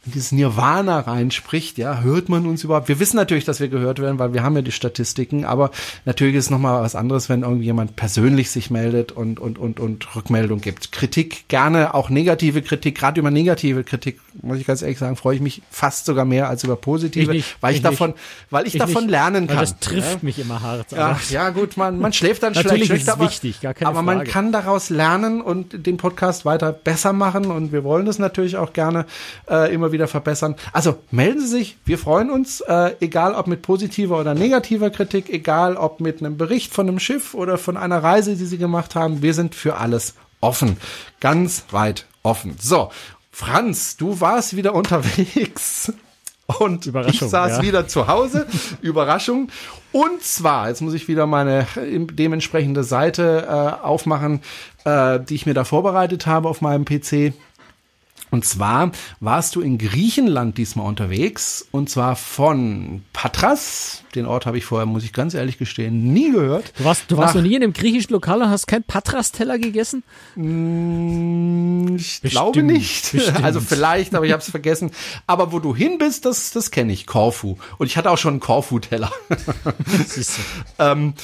in 0.07 0.13
dieses 0.13 0.33
Nirvana 0.33 1.01
reinspricht, 1.01 1.77
ja, 1.77 2.01
hört 2.01 2.31
man 2.31 2.47
uns 2.47 2.65
überhaupt? 2.65 2.89
Wir 2.89 2.99
wissen 2.99 3.17
natürlich, 3.17 3.45
dass 3.45 3.61
wir 3.61 3.69
gehört 3.69 3.99
werden, 3.99 4.19
weil 4.19 4.33
wir 4.33 4.43
haben 4.43 4.57
ja 4.57 4.63
die 4.63 4.73
Statistiken, 4.73 5.45
aber 5.45 5.71
natürlich 6.07 6.37
ist 6.37 6.45
es 6.45 6.51
nochmal 6.51 6.83
was 6.83 6.95
anderes, 6.95 7.29
wenn 7.29 7.43
irgendjemand 7.43 7.97
persönlich 7.97 8.51
sich 8.51 8.71
meldet 8.71 9.13
und, 9.13 9.39
und, 9.39 9.59
und, 9.59 9.79
und 9.79 10.17
Rückmeldung 10.17 10.63
gibt. 10.63 10.91
Kritik, 10.93 11.49
gerne 11.49 11.93
auch 11.93 12.09
negative 12.09 12.63
Kritik, 12.63 12.97
gerade 12.97 13.21
über 13.21 13.31
negative 13.31 13.85
Kritik, 13.85 14.21
muss 14.41 14.59
ich 14.59 14.67
ganz 14.67 14.81
ehrlich 14.81 14.99
sagen, 14.99 15.17
freue 15.17 15.35
ich 15.35 15.43
mich 15.43 15.61
fast 15.71 16.07
sogar 16.07 16.25
mehr 16.25 16.49
als 16.49 16.65
über 16.65 16.77
positive, 16.77 17.33
ich 17.33 17.45
nicht, 17.45 17.57
weil 17.61 17.73
ich, 17.73 17.79
ich 17.79 17.83
davon, 17.83 18.15
weil 18.49 18.67
ich, 18.67 18.77
ich 18.77 18.79
davon 18.79 19.03
nicht, 19.03 19.11
lernen 19.11 19.49
kann. 19.49 19.59
das 19.59 19.81
trifft 19.81 20.13
ja? 20.13 20.19
mich 20.23 20.39
immer 20.39 20.63
hart. 20.63 20.93
Ja, 20.93 21.21
ja, 21.29 21.51
gut, 21.51 21.77
man, 21.77 21.99
man 21.99 22.15
schläft 22.15 22.43
dann 22.43 22.53
natürlich 22.55 22.87
schlecht. 22.87 23.07
Ist 23.07 23.15
es 23.15 23.21
wichtig, 23.21 23.61
gar 23.61 23.75
keine 23.75 23.91
aber 23.91 24.03
Frage. 24.03 24.17
man 24.17 24.27
kann 24.27 24.51
daraus 24.51 24.89
lernen 24.89 25.43
und 25.43 25.87
den 25.87 25.99
Podcast 25.99 26.47
weiter 26.47 26.73
besser 26.73 27.13
machen 27.13 27.47
und 27.51 27.71
wir 27.71 27.85
wollen 27.85 28.07
das 28.07 28.19
natürlich 28.19 28.57
auch 28.57 28.73
gerne 28.73 29.05
äh, 29.51 29.75
immer 29.75 29.90
wieder 29.93 30.09
verbessern. 30.09 30.57
Also 30.73 30.99
melden 31.11 31.41
Sie 31.41 31.47
sich, 31.47 31.79
wir 31.85 31.99
freuen 31.99 32.31
uns, 32.31 32.61
äh, 32.61 32.95
egal 33.01 33.35
ob 33.35 33.47
mit 33.47 33.63
positiver 33.63 34.19
oder 34.19 34.35
negativer 34.35 34.91
Kritik, 34.91 35.31
egal 35.31 35.77
ob 35.77 36.01
mit 36.01 36.21
einem 36.21 36.37
Bericht 36.37 36.73
von 36.73 36.89
einem 36.89 36.99
Schiff 36.99 37.35
oder 37.35 37.59
von 37.59 37.77
einer 37.77 38.03
Reise, 38.03 38.37
die 38.37 38.47
Sie 38.47 38.59
gemacht 38.59 38.95
haben. 38.95 39.23
Wir 39.23 39.35
sind 39.35 39.55
für 39.55 39.77
alles 39.77 40.15
offen, 40.41 40.77
ganz 41.21 41.65
weit 41.71 42.07
offen. 42.23 42.57
So, 42.61 42.91
Franz, 43.31 43.97
du 43.97 44.21
warst 44.21 44.57
wieder 44.57 44.75
unterwegs. 44.75 45.93
Und 46.59 46.87
ich 46.87 47.21
saß 47.21 47.59
ja. 47.59 47.63
wieder 47.63 47.87
zu 47.87 48.09
Hause. 48.09 48.47
Überraschung. 48.83 49.51
Und 49.93 50.23
zwar, 50.23 50.69
jetzt 50.69 50.81
muss 50.83 50.95
ich 50.95 51.09
wieder 51.09 51.27
meine 51.27 51.67
dementsprechende 51.77 52.85
Seite 52.85 53.47
äh, 53.49 53.85
aufmachen, 53.85 54.41
äh, 54.85 55.21
die 55.21 55.35
ich 55.35 55.47
mir 55.47 55.55
da 55.55 55.65
vorbereitet 55.65 56.27
habe 56.27 56.49
auf 56.49 56.61
meinem 56.61 56.85
PC. 56.85 57.35
Und 58.31 58.45
zwar 58.45 58.93
warst 59.19 59.57
du 59.57 59.61
in 59.61 59.79
Griechenland 59.79 60.59
diesmal 60.59 60.87
unterwegs 60.87 61.67
und 61.71 61.91
zwar 61.91 62.17
von 62.17 63.03
Patras, 63.13 64.05
den 64.15 64.27
Ort 64.27 64.47
habe 64.47 64.59
ich 64.59 64.65
vorher, 64.65 64.87
muss 64.87 65.05
ich 65.05 65.13
ganz 65.13 65.35
ehrlich 65.35 65.59
gestehen, 65.59 66.13
nie 66.13 66.31
gehört. 66.31 66.73
Du 66.79 66.85
warst, 66.85 67.11
du 67.11 67.17
warst 67.17 67.35
noch 67.35 67.43
nie 67.43 67.55
in 67.55 67.63
einem 67.63 67.73
griechischen 67.73 68.13
Lokal 68.13 68.43
und 68.43 68.49
hast 68.49 68.67
kein 68.67 68.83
Patras-Teller 68.83 69.59
gegessen? 69.59 70.03
Mm, 70.37 71.97
ich 71.97 72.21
bestimmt, 72.21 72.31
glaube 72.31 72.63
nicht. 72.63 73.13
Bestimmt. 73.21 73.43
Also 73.43 73.61
vielleicht, 73.61 74.15
aber 74.15 74.27
ich 74.27 74.33
habe 74.33 74.43
es 74.43 74.51
vergessen. 74.51 74.91
Aber 75.27 75.53
wo 75.53 75.59
du 75.59 75.75
hin 75.75 75.99
bist, 75.99 76.25
das, 76.25 76.51
das 76.53 76.71
kenne 76.71 76.93
ich, 76.93 77.07
Korfu. 77.07 77.57
Und 77.79 77.87
ich 77.87 77.97
hatte 77.97 78.11
auch 78.11 78.19
schon 78.19 78.35
einen 78.35 78.41
Korfu-Teller. 78.41 79.11
ähm, 80.79 81.15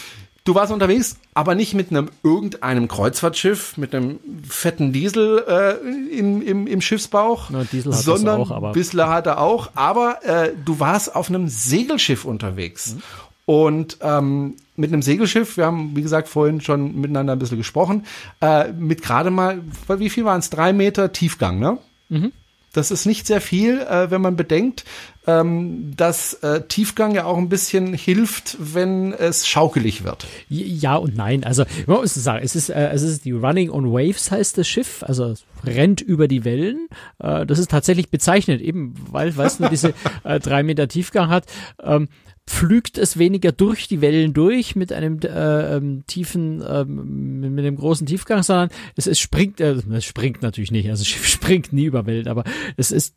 Du 0.46 0.54
warst 0.54 0.72
unterwegs, 0.72 1.19
aber 1.34 1.56
nicht 1.56 1.75
mit 1.75 1.90
einem 1.90 2.08
irgendeinem 2.22 2.87
Kreuzfahrtschiff, 2.87 3.76
mit 3.76 3.93
einem 3.93 4.20
fetten 4.48 4.93
Diesel 4.93 5.44
äh, 5.46 6.16
im, 6.16 6.40
im, 6.40 6.69
im 6.69 6.81
Schiffsbauch, 6.81 7.50
Na, 7.50 7.64
Diesel 7.64 7.93
hat 7.93 8.00
sondern 8.00 8.40
auch, 8.40 8.52
aber 8.52 8.70
Bissler 8.70 9.08
hat 9.08 9.26
er 9.26 9.40
auch, 9.40 9.70
aber 9.75 10.25
äh, 10.25 10.52
du 10.64 10.78
warst 10.78 11.16
auf 11.16 11.28
einem 11.28 11.48
Segelschiff 11.48 12.25
unterwegs. 12.25 12.94
Mhm. 12.94 13.02
Und 13.44 13.98
ähm, 14.02 14.54
mit 14.76 14.93
einem 14.93 15.02
Segelschiff, 15.02 15.56
wir 15.56 15.66
haben, 15.66 15.96
wie 15.96 16.02
gesagt, 16.02 16.28
vorhin 16.28 16.60
schon 16.60 16.94
miteinander 17.00 17.32
ein 17.32 17.40
bisschen 17.40 17.58
gesprochen, 17.58 18.06
äh, 18.40 18.70
mit 18.72 19.02
gerade 19.02 19.31
mal, 19.32 19.60
wie 19.88 20.10
viel 20.10 20.25
waren 20.25 20.38
es? 20.38 20.50
Drei 20.50 20.72
Meter 20.72 21.12
Tiefgang, 21.12 21.58
ne? 21.58 21.78
Mhm. 22.08 22.31
Das 22.76 22.90
ist 22.90 23.06
nicht 23.06 23.26
sehr 23.26 23.40
viel, 23.40 23.81
äh, 23.81 24.11
wenn 24.11 24.20
man 24.20 24.37
bedenkt, 24.37 24.84
ähm, 25.26 25.96
dass 25.96 26.34
äh, 26.34 26.62
Tiefgang 26.62 27.14
ja 27.14 27.25
auch 27.25 27.38
ein 27.38 27.49
bisschen 27.49 27.94
hilft, 27.94 28.56
wenn 28.61 29.12
es 29.12 29.46
schaukelig 29.46 30.05
wird. 30.05 30.26
Ja 30.49 30.96
und 30.96 31.17
nein. 31.17 31.43
Also 31.44 31.64
man 31.87 32.00
muss 32.00 32.14
sagen, 32.14 32.44
es 32.44 32.55
ist, 32.55 32.69
äh, 32.69 32.90
es 32.90 33.02
ist 33.02 33.25
die 33.25 33.32
Running 33.32 33.70
on 33.70 33.93
Waves 33.93 34.31
heißt 34.31 34.58
das 34.58 34.69
Schiff, 34.69 35.02
also 35.02 35.34
rennt 35.64 36.00
über 36.00 36.28
die 36.28 36.44
Wellen. 36.44 36.88
Äh, 37.19 37.46
das 37.46 37.58
ist 37.58 37.70
tatsächlich 37.70 38.11
bezeichnet, 38.11 38.61
eben 38.61 38.94
weil 39.11 39.29
es 39.38 39.58
nur 39.58 39.70
diese 39.70 39.94
äh, 40.25 40.38
drei 40.38 40.62
Meter 40.62 40.87
Tiefgang 40.87 41.29
hat. 41.29 41.46
Ähm, 41.82 42.08
pflügt 42.46 42.96
es 42.96 43.19
weniger 43.19 43.52
durch 43.52 43.88
die 43.88 44.00
Wellen 44.00 44.32
durch 44.32 44.76
mit 44.76 44.93
einem 44.93 45.19
äh, 45.20 45.76
ähm, 45.76 46.04
tiefen, 46.06 46.62
ähm, 46.66 47.54
mit 47.54 47.64
einem 47.64 47.76
großen 47.76 48.06
Tiefgang, 48.06 48.43
sondern 48.43 48.70
es, 48.94 49.06
es 49.06 49.19
springt, 49.19 49.60
äh, 49.60 49.72
es 49.93 50.04
springt 50.04 50.43
natürlich 50.43 50.70
nicht, 50.70 50.88
also 50.88 51.02
es 51.02 51.08
springt 51.31 51.72
nie 51.72 51.84
über 51.84 52.06
Wellen, 52.06 52.28
aber 52.28 52.44
es 52.76 52.93
ist 52.93 53.14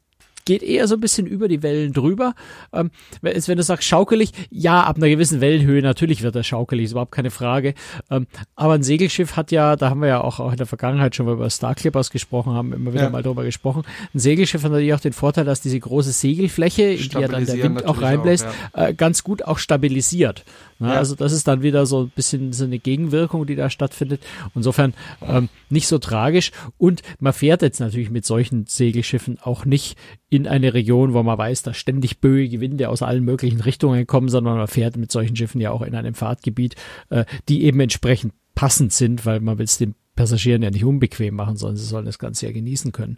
geht 0.50 0.64
eher 0.64 0.88
so 0.88 0.96
ein 0.96 1.00
bisschen 1.00 1.28
über 1.28 1.48
die 1.48 1.62
Wellen 1.62 1.94
drüber. 1.94 2.34
Ähm, 2.74 2.90
wenn 3.22 3.58
du 3.58 3.62
sagst 3.62 3.88
schaukelig, 3.88 4.32
ja, 4.50 4.82
ab 4.82 4.98
einer 4.98 5.08
gewissen 5.08 5.42
Wellenhöhe 5.42 5.84
natürlich 5.84 6.24
wird 6.24 6.36
er 6.36 6.42
schaukelig, 6.42 6.86
ist 6.86 6.92
überhaupt 6.94 7.12
keine 7.12 7.30
Frage. 7.30 7.76
Ähm, 8.10 8.26
aber 8.56 8.74
ein 8.74 8.82
Segelschiff 8.82 9.38
hat 9.38 9.52
ja, 9.52 9.76
da 9.76 9.92
haben 9.92 10.02
wir 10.02 10.08
ja 10.08 10.22
auch, 10.22 10.40
auch 10.40 10.50
in 10.50 10.58
der 10.58 10.66
Vergangenheit 10.66 11.16
schon 11.16 11.28
mal 11.28 11.34
über 11.34 11.52
Star 11.52 11.76
Clippers 11.76 12.10
gesprochen, 12.10 12.54
haben 12.54 12.74
immer 12.74 12.94
wieder 12.94 13.04
ja. 13.04 13.10
mal 13.12 13.22
darüber 13.22 13.44
gesprochen. 13.44 13.84
Ein 14.16 14.18
Segelschiff 14.18 14.64
hat 14.64 14.72
natürlich 14.72 14.96
auch 14.96 15.00
den 15.00 15.14
Vorteil, 15.14 15.46
dass 15.46 15.62
diese 15.62 15.80
große 15.80 16.14
Segelfläche, 16.14 16.82
in 16.82 17.10
die 17.10 17.20
ja 17.20 17.28
dann 17.28 17.46
der 17.46 17.62
Wind 17.62 17.86
auch 17.86 18.02
reinbläst, 18.02 18.48
auch, 18.48 18.78
ja. 18.80 18.88
äh, 18.88 18.94
ganz 18.96 19.24
gut 19.24 19.44
auch 19.44 19.60
stabilisiert. 19.60 20.46
Ja, 20.80 20.94
also 20.94 21.14
das 21.14 21.34
ist 21.34 21.48
dann 21.48 21.62
wieder 21.62 21.86
so 21.86 22.04
ein 22.04 22.10
bisschen 22.10 22.54
so 22.54 22.64
eine 22.64 22.80
Gegenwirkung, 22.80 23.46
die 23.46 23.56
da 23.56 23.70
stattfindet. 23.70 24.22
Insofern 24.56 24.94
ähm, 25.22 25.50
nicht 25.70 25.88
so 25.88 25.98
tragisch. 25.98 26.52
Und 26.78 27.02
man 27.20 27.34
fährt 27.34 27.62
jetzt 27.62 27.82
natürlich 27.82 28.10
mit 28.10 28.26
solchen 28.26 28.66
Segelschiffen 28.66 29.38
auch 29.42 29.66
nicht 29.66 29.98
in 30.30 30.48
eine 30.48 30.74
Region, 30.74 31.14
wo 31.14 31.24
man 31.24 31.38
weiß, 31.38 31.64
dass 31.64 31.78
ständig 31.78 32.20
böige 32.20 32.62
Winde 32.62 32.90
aus 32.90 33.02
allen 33.02 33.24
möglichen 33.24 33.62
Richtungen 33.62 34.06
kommen, 34.06 34.30
sondern 34.30 34.58
man 34.58 34.68
fährt 34.68 34.96
mit 34.98 35.12
solchen 35.12 35.36
Schiffen 35.36 35.60
ja 35.60 35.72
auch 35.72 35.82
in 35.82 35.96
einem 35.96 36.14
Fahrtgebiet, 36.14 36.76
äh, 37.10 37.26
die 37.48 37.64
eben 37.64 37.80
entsprechend 37.80 38.34
passend 38.56 38.94
sind, 38.94 39.26
weil 39.26 39.40
man 39.40 39.58
will 39.58 39.66
es 39.66 39.78
den 39.78 39.96
Passagieren 40.20 40.62
ja 40.62 40.70
nicht 40.70 40.84
unbequem 40.84 41.34
machen, 41.34 41.56
sondern 41.56 41.78
sie 41.78 41.86
sollen 41.86 42.04
das 42.04 42.20
Ganze 42.20 42.46
ja 42.46 42.52
genießen 42.52 42.92
können. 42.92 43.18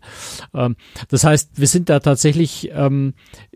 Ähm, 0.53 0.75
das 1.10 1.24
heißt, 1.24 1.50
wir 1.55 1.65
sind 1.65 1.89
da 1.89 2.00
tatsächlich 2.00 2.70
ähm, 2.75 3.15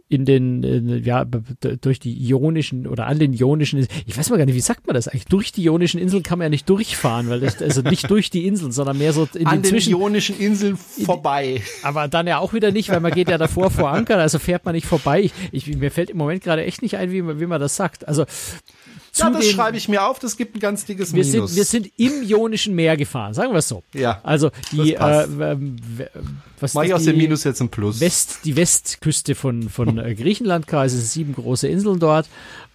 in 0.10 0.26
den, 0.26 0.64
in, 0.64 1.04
ja, 1.04 1.26
durch 1.26 2.00
die 2.00 2.18
ionischen 2.28 2.88
oder 2.88 3.06
an 3.06 3.20
den 3.20 3.34
ionischen, 3.34 3.86
ich 4.08 4.18
weiß 4.18 4.32
mal 4.32 4.38
gar 4.38 4.48
nicht, 4.48 4.56
wie 4.56 4.62
sagt 4.62 4.88
man 4.88 4.96
das 4.96 5.08
eigentlich? 5.08 5.26
Durch 5.26 5.52
die 5.52 5.64
ionischen 5.64 6.00
Inseln 6.00 6.24
kann 6.24 6.40
man 6.40 6.46
ja 6.46 6.50
nicht 6.50 6.68
durchfahren, 6.68 7.30
weil 7.30 7.40
das, 7.40 7.62
also 7.62 7.82
nicht 7.84 8.10
durch 8.10 8.32
die 8.32 8.48
Inseln, 8.48 8.72
sondern 8.72 8.98
mehr 8.98 9.14
so 9.14 9.28
in 9.36 9.46
an 9.46 9.62
den, 9.62 9.76
den 9.76 9.90
ionischen 9.92 10.40
Inseln 10.40 10.76
vorbei. 10.76 11.62
aber 11.84 12.08
dann 12.08 12.26
ja 12.26 12.40
auch 12.40 12.54
wieder 12.54 12.72
nicht, 12.72 12.90
weil 12.90 13.00
man 13.00 13.12
geht 13.12 13.30
ja 13.30 13.38
davor 13.38 13.70
vor 13.70 13.92
Anker, 13.92 14.18
also 14.18 14.40
fährt 14.40 14.66
man 14.66 14.74
nicht 14.74 14.88
vorbei. 14.88 15.22
Ich, 15.22 15.34
ich, 15.52 15.78
mir 15.78 15.92
fällt 15.92 16.10
im 16.10 16.18
Moment 16.18 16.44
gerade 16.44 16.66
echt 16.66 16.82
nicht 16.82 16.98
ein, 16.98 17.12
wie, 17.12 17.40
wie 17.40 17.46
man 17.46 17.62
das 17.62 17.76
sagt. 17.76 18.08
Also 18.08 18.26
ja, 19.18 19.30
das 19.30 19.48
schreibe 19.48 19.78
ich 19.78 19.88
mir 19.88 20.06
auf, 20.06 20.20
das 20.20 20.38
gibt 20.38 20.56
ein 20.56 20.60
ganz 20.60 20.86
dickes 20.86 21.14
wir 21.14 21.24
Minus. 21.24 21.52
Sind, 21.52 21.58
wir 21.58 21.66
sind 21.66 21.92
im 21.98 22.24
Ionischen 22.24 22.76
Meer 22.76 22.98
gefahren, 22.98 23.34
sagen 23.34 23.52
wir 23.52 23.60
es 23.60 23.68
so. 23.68 23.84
Ja. 23.94 24.20
Also 24.24 24.52
die, 24.72 24.94
äh, 24.94 25.58
was 26.60 26.74
Mach 26.74 26.84
ich 26.84 26.94
aus 26.94 27.04
dem 27.04 27.18
Minus 27.18 27.44
jetzt 27.44 27.62
ein 27.62 27.70
Plus. 27.70 28.00
West, 28.00 28.40
die 28.46 28.56
Westküste 28.56 29.36
von, 29.36 29.70
von 29.70 29.98
äh, 30.00 30.16
Griechenland, 30.16 30.68
quasi 30.68 30.98
sieben 31.00 31.34
große 31.34 31.68
Inseln 31.68 32.00
dort. 32.00 32.28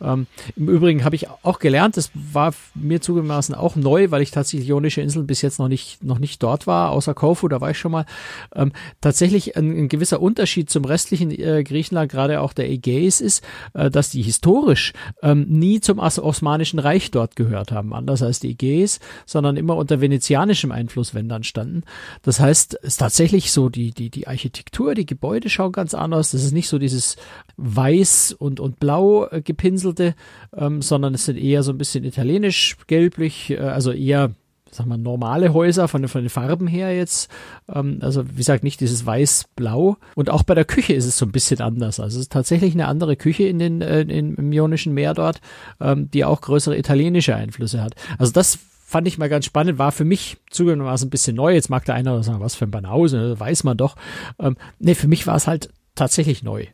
Ähm, 0.02 0.26
Im 0.56 0.68
Übrigen 0.68 1.04
habe 1.04 1.14
ich 1.14 1.28
auch 1.42 1.58
gelernt, 1.58 1.96
das 1.96 2.10
war 2.14 2.54
mir 2.74 3.00
zugegebenermaßen 3.00 3.54
auch 3.54 3.76
neu, 3.76 4.10
weil 4.10 4.22
ich 4.22 4.30
tatsächlich 4.30 4.68
Ionische 4.68 5.00
Inseln 5.00 5.26
bis 5.26 5.42
jetzt 5.42 5.58
noch 5.58 5.68
nicht, 5.68 6.02
noch 6.02 6.18
nicht 6.18 6.42
dort 6.42 6.66
war, 6.66 6.90
außer 6.90 7.14
Korfu, 7.14 7.48
da 7.48 7.60
war 7.60 7.70
ich 7.70 7.78
schon 7.78 7.92
mal. 7.92 8.06
Ähm, 8.54 8.72
tatsächlich 9.00 9.56
ein, 9.56 9.70
ein, 9.70 9.88
gewisser 9.88 10.20
Unterschied 10.20 10.70
zum 10.70 10.84
restlichen 10.84 11.30
äh, 11.30 11.64
Griechenland, 11.64 12.10
gerade 12.10 12.40
auch 12.40 12.52
der 12.52 12.70
Ägäis, 12.70 13.20
ist, 13.20 13.44
äh, 13.74 13.90
dass 13.90 14.10
die 14.10 14.22
historisch 14.22 14.92
ähm, 15.22 15.46
nie 15.48 15.80
zum 15.80 16.00
Osmanischen 16.30 16.78
Reich 16.78 17.10
dort 17.10 17.34
gehört 17.34 17.72
haben, 17.72 17.92
anders 17.92 18.22
als 18.22 18.40
die 18.40 18.52
Ägäis, 18.52 19.00
sondern 19.26 19.56
immer 19.56 19.76
unter 19.76 20.00
venezianischem 20.00 20.70
Einfluss, 20.70 21.12
wenn 21.12 21.28
dann 21.28 21.42
standen. 21.42 21.82
Das 22.22 22.38
heißt, 22.38 22.78
es 22.82 22.88
ist 22.88 22.96
tatsächlich 22.98 23.50
so, 23.50 23.68
die, 23.68 23.90
die, 23.90 24.10
die 24.10 24.28
Architektur, 24.28 24.94
die 24.94 25.06
Gebäude 25.06 25.50
schauen 25.50 25.72
ganz 25.72 25.92
anders. 25.92 26.30
Das 26.30 26.44
ist 26.44 26.52
nicht 26.52 26.68
so 26.68 26.78
dieses 26.78 27.16
weiß 27.56 28.36
und, 28.38 28.60
und 28.60 28.78
blau 28.78 29.26
äh, 29.26 29.42
gepinselte, 29.42 30.14
ähm, 30.56 30.80
sondern 30.80 31.14
es 31.14 31.24
sind 31.24 31.36
eher 31.36 31.62
so 31.62 31.72
ein 31.72 31.78
bisschen 31.78 32.04
italienisch, 32.04 32.76
gelblich, 32.86 33.50
äh, 33.50 33.58
also 33.58 33.90
eher 33.90 34.30
sag 34.70 34.86
mal, 34.86 34.98
normale 34.98 35.52
Häuser 35.52 35.88
von, 35.88 36.06
von 36.08 36.22
den 36.22 36.30
Farben 36.30 36.66
her 36.66 36.94
jetzt. 36.94 37.30
Ähm, 37.72 37.98
also 38.00 38.28
wie 38.28 38.36
gesagt, 38.36 38.64
nicht 38.64 38.80
dieses 38.80 39.04
weiß-blau. 39.04 39.96
Und 40.14 40.30
auch 40.30 40.42
bei 40.42 40.54
der 40.54 40.64
Küche 40.64 40.94
ist 40.94 41.06
es 41.06 41.16
so 41.16 41.26
ein 41.26 41.32
bisschen 41.32 41.60
anders. 41.60 42.00
Also 42.00 42.16
es 42.16 42.22
ist 42.22 42.32
tatsächlich 42.32 42.74
eine 42.74 42.86
andere 42.86 43.16
Küche 43.16 43.44
in 43.44 43.58
den, 43.58 43.82
äh, 43.82 44.02
in, 44.02 44.34
im 44.34 44.52
Ionischen 44.52 44.94
Meer 44.94 45.14
dort, 45.14 45.40
ähm, 45.80 46.10
die 46.10 46.24
auch 46.24 46.40
größere 46.40 46.76
italienische 46.76 47.34
Einflüsse 47.34 47.82
hat. 47.82 47.94
Also 48.18 48.32
das 48.32 48.58
fand 48.90 49.06
ich 49.06 49.18
mal 49.18 49.28
ganz 49.28 49.44
spannend, 49.44 49.78
war 49.78 49.92
für 49.92 50.04
mich 50.04 50.38
zugegebenermaßen 50.50 51.06
ein 51.06 51.10
bisschen 51.10 51.36
neu. 51.36 51.54
Jetzt 51.54 51.70
mag 51.70 51.84
der 51.84 51.94
eine 51.94 52.12
oder 52.12 52.24
sagen, 52.24 52.40
was 52.40 52.56
für 52.56 52.64
ein 52.64 52.72
Banause, 52.72 53.38
weiß 53.38 53.62
man 53.62 53.76
doch. 53.76 53.94
Ähm, 54.40 54.56
nee, 54.80 54.96
für 54.96 55.06
mich 55.06 55.26
war 55.28 55.36
es 55.36 55.46
halt 55.46 55.70
tatsächlich 55.94 56.42
neu. 56.42 56.66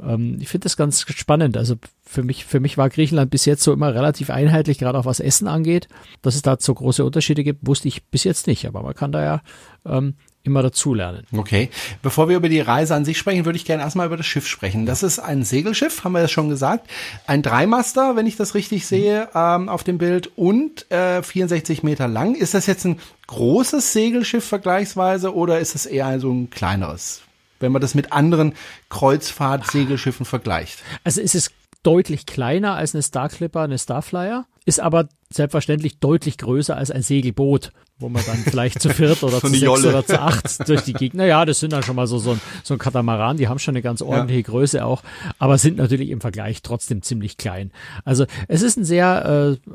Ähm, 0.00 0.38
ich 0.40 0.48
finde 0.48 0.64
das 0.64 0.76
ganz 0.76 1.04
spannend. 1.08 1.56
Also 1.56 1.76
für 2.04 2.22
mich, 2.22 2.44
für 2.44 2.60
mich 2.60 2.76
war 2.76 2.90
Griechenland 2.90 3.30
bis 3.30 3.44
jetzt 3.44 3.62
so 3.62 3.72
immer 3.72 3.94
relativ 3.94 4.30
einheitlich, 4.30 4.78
gerade 4.78 4.98
auch 4.98 5.04
was 5.04 5.20
Essen 5.20 5.48
angeht. 5.48 5.88
Dass 6.22 6.34
es 6.34 6.42
da 6.42 6.56
so 6.58 6.74
große 6.74 7.04
Unterschiede 7.04 7.44
gibt, 7.44 7.66
wusste 7.66 7.88
ich 7.88 8.04
bis 8.04 8.24
jetzt 8.24 8.46
nicht. 8.46 8.66
Aber 8.66 8.82
man 8.82 8.94
kann 8.94 9.12
da 9.12 9.22
ja 9.22 9.42
ähm, 9.86 10.14
immer 10.44 10.62
dazulernen. 10.62 11.26
Okay. 11.32 11.70
Bevor 12.02 12.28
wir 12.28 12.36
über 12.36 12.50
die 12.50 12.60
Reise 12.60 12.94
an 12.94 13.04
sich 13.04 13.16
sprechen, 13.16 13.46
würde 13.46 13.56
ich 13.56 13.64
gerne 13.64 13.82
erstmal 13.82 14.06
über 14.06 14.18
das 14.18 14.26
Schiff 14.26 14.46
sprechen. 14.46 14.84
Das 14.84 15.02
ist 15.02 15.18
ein 15.18 15.42
Segelschiff, 15.42 16.04
haben 16.04 16.12
wir 16.12 16.20
ja 16.20 16.28
schon 16.28 16.50
gesagt. 16.50 16.88
Ein 17.26 17.42
Dreimaster, 17.42 18.14
wenn 18.14 18.26
ich 18.26 18.36
das 18.36 18.54
richtig 18.54 18.86
sehe, 18.86 19.28
ähm, 19.34 19.70
auf 19.70 19.84
dem 19.84 19.96
Bild 19.96 20.30
und 20.36 20.90
äh, 20.90 21.22
64 21.22 21.82
Meter 21.82 22.08
lang. 22.08 22.34
Ist 22.34 22.52
das 22.52 22.66
jetzt 22.66 22.84
ein 22.84 23.00
großes 23.26 23.94
Segelschiff 23.94 24.44
vergleichsweise 24.44 25.34
oder 25.34 25.58
ist 25.60 25.74
es 25.74 25.86
eher 25.86 26.20
so 26.20 26.30
ein 26.30 26.50
kleineres? 26.50 27.23
Wenn 27.60 27.72
man 27.72 27.82
das 27.82 27.94
mit 27.94 28.12
anderen 28.12 28.54
Kreuzfahrt-Segelschiffen 28.88 30.26
vergleicht. 30.26 30.82
Also 31.04 31.20
ist 31.20 31.34
es 31.34 31.50
deutlich 31.82 32.26
kleiner 32.26 32.74
als 32.74 32.94
eine 32.94 33.02
Star 33.02 33.28
Clipper, 33.28 33.62
eine 33.62 33.78
Starflyer, 33.78 34.46
ist 34.64 34.80
aber 34.80 35.08
selbstverständlich 35.30 35.98
deutlich 35.98 36.38
größer 36.38 36.76
als 36.76 36.90
ein 36.90 37.02
Segelboot, 37.02 37.72
wo 37.98 38.08
man 38.08 38.24
dann 38.26 38.38
vielleicht 38.38 38.80
zu 38.80 38.88
viert 38.88 39.22
oder 39.22 39.32
so 39.40 39.40
zu 39.40 39.48
sechs 39.48 39.62
Jolle. 39.62 39.88
oder 39.90 40.06
zu 40.06 40.20
acht 40.20 40.68
durch 40.68 40.82
die 40.82 40.94
Gegend. 40.94 41.16
Naja, 41.16 41.44
das 41.44 41.60
sind 41.60 41.72
dann 41.72 41.82
schon 41.82 41.96
mal 41.96 42.06
so, 42.06 42.18
so 42.18 42.32
ein, 42.32 42.40
so 42.62 42.74
ein 42.74 42.78
Katamaran, 42.78 43.36
die 43.36 43.48
haben 43.48 43.58
schon 43.58 43.72
eine 43.72 43.82
ganz 43.82 44.00
ordentliche 44.00 44.40
ja. 44.40 44.46
Größe 44.46 44.84
auch, 44.84 45.02
aber 45.38 45.58
sind 45.58 45.76
natürlich 45.76 46.08
im 46.10 46.20
Vergleich 46.20 46.62
trotzdem 46.62 47.02
ziemlich 47.02 47.36
klein. 47.36 47.70
Also 48.04 48.26
es 48.48 48.62
ist 48.62 48.78
ein 48.78 48.84
sehr 48.84 49.58
äh, 49.64 49.70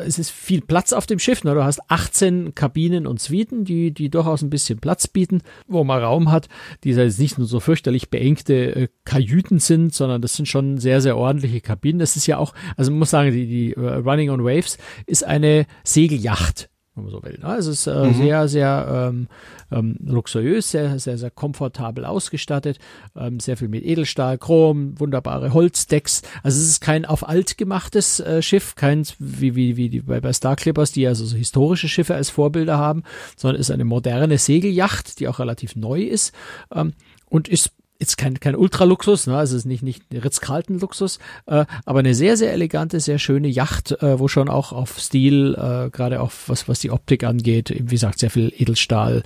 es 0.00 0.18
ist 0.18 0.30
viel 0.30 0.60
Platz 0.60 0.92
auf 0.92 1.06
dem 1.06 1.18
Schiff. 1.18 1.44
Ne? 1.44 1.54
Du 1.54 1.64
hast 1.64 1.80
18 1.88 2.54
Kabinen 2.54 3.06
und 3.06 3.20
Suiten, 3.20 3.64
die, 3.64 3.92
die 3.92 4.10
durchaus 4.10 4.42
ein 4.42 4.50
bisschen 4.50 4.78
Platz 4.78 5.06
bieten, 5.08 5.42
wo 5.66 5.84
man 5.84 6.02
Raum 6.02 6.30
hat, 6.30 6.48
die 6.84 6.90
jetzt 6.90 7.18
nicht 7.18 7.38
nur 7.38 7.46
so 7.46 7.60
fürchterlich 7.60 8.10
beengte 8.10 8.74
äh, 8.74 8.88
Kajüten 9.04 9.58
sind, 9.58 9.94
sondern 9.94 10.22
das 10.22 10.36
sind 10.36 10.46
schon 10.46 10.78
sehr, 10.78 11.00
sehr 11.00 11.16
ordentliche 11.16 11.60
Kabinen. 11.60 11.98
Das 11.98 12.16
ist 12.16 12.26
ja 12.26 12.38
auch, 12.38 12.54
also 12.76 12.90
man 12.90 13.00
muss 13.00 13.10
sagen, 13.10 13.32
die, 13.32 13.46
die 13.46 13.76
uh, 13.76 14.00
Running 14.00 14.30
on 14.30 14.44
Waves 14.44 14.78
ist 15.06 15.24
eine 15.24 15.66
Segelyacht 15.84 16.68
wenn 16.94 17.04
man 17.04 17.10
so 17.10 17.22
will. 17.22 17.38
Ne? 17.42 17.56
Es 17.56 17.66
ist 17.66 17.86
äh, 17.86 18.06
mhm. 18.06 18.14
sehr, 18.14 18.48
sehr 18.48 19.08
ähm, 19.10 19.28
ähm, 19.70 19.96
luxuriös, 20.04 20.70
sehr, 20.70 20.98
sehr, 20.98 21.16
sehr 21.16 21.30
komfortabel 21.30 22.04
ausgestattet, 22.04 22.78
ähm, 23.16 23.40
sehr 23.40 23.56
viel 23.56 23.68
mit 23.68 23.84
Edelstahl, 23.84 24.36
Chrom, 24.38 24.98
wunderbare 25.00 25.54
Holzdecks. 25.54 26.22
Also 26.42 26.60
es 26.60 26.68
ist 26.68 26.80
kein 26.80 27.04
auf 27.04 27.26
alt 27.26 27.56
gemachtes 27.56 28.20
äh, 28.20 28.42
Schiff, 28.42 28.74
kein 28.74 29.06
wie, 29.18 29.54
wie, 29.56 29.76
wie 29.76 29.88
die, 29.88 30.00
bei, 30.00 30.20
bei 30.20 30.32
Star 30.32 30.56
Clippers, 30.56 30.92
die 30.92 31.06
also 31.06 31.24
so 31.24 31.36
historische 31.36 31.88
Schiffe 31.88 32.14
als 32.14 32.30
Vorbilder 32.30 32.76
haben, 32.76 33.04
sondern 33.36 33.60
ist 33.60 33.70
eine 33.70 33.84
moderne 33.84 34.36
Segelyacht, 34.36 35.18
die 35.18 35.28
auch 35.28 35.38
relativ 35.38 35.76
neu 35.76 36.02
ist 36.02 36.32
ähm, 36.74 36.92
und 37.26 37.48
ist 37.48 37.72
jetzt 38.02 38.18
kein, 38.18 38.38
kein 38.38 38.56
Ultraluxus, 38.56 39.26
ne? 39.26 39.36
also 39.36 39.56
es 39.56 39.62
ist 39.62 39.66
nicht, 39.66 39.82
nicht 39.82 40.02
Ritz-Carlton-Luxus, 40.12 41.18
äh, 41.46 41.64
aber 41.86 42.00
eine 42.00 42.14
sehr, 42.14 42.36
sehr 42.36 42.52
elegante, 42.52 43.00
sehr 43.00 43.18
schöne 43.18 43.48
Yacht, 43.48 43.92
äh, 44.02 44.18
wo 44.18 44.28
schon 44.28 44.48
auch 44.48 44.72
auf 44.72 44.98
Stil, 44.98 45.54
äh, 45.54 45.88
gerade 45.90 46.20
auch 46.20 46.32
was, 46.48 46.68
was 46.68 46.80
die 46.80 46.90
Optik 46.90 47.24
angeht, 47.24 47.70
wie 47.70 47.84
gesagt, 47.84 48.18
sehr 48.18 48.30
viel 48.30 48.52
Edelstahl, 48.56 49.22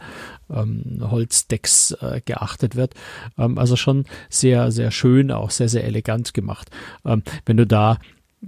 ähm, 0.50 0.99
Holzdecks 1.00 1.92
äh, 2.00 2.21
geachtet 2.25 2.76
wird. 2.76 2.95
Ähm, 3.38 3.59
also 3.59 3.76
schon 3.76 4.04
sehr, 4.28 4.71
sehr 4.71 4.90
schön, 4.90 5.33
auch 5.33 5.50
sehr, 5.50 5.68
sehr 5.68 5.85
elegant 5.85 6.35
gemacht. 6.35 6.71
Ähm, 7.04 7.23
wenn 7.47 7.56
du 7.56 7.66
da, 7.66 7.99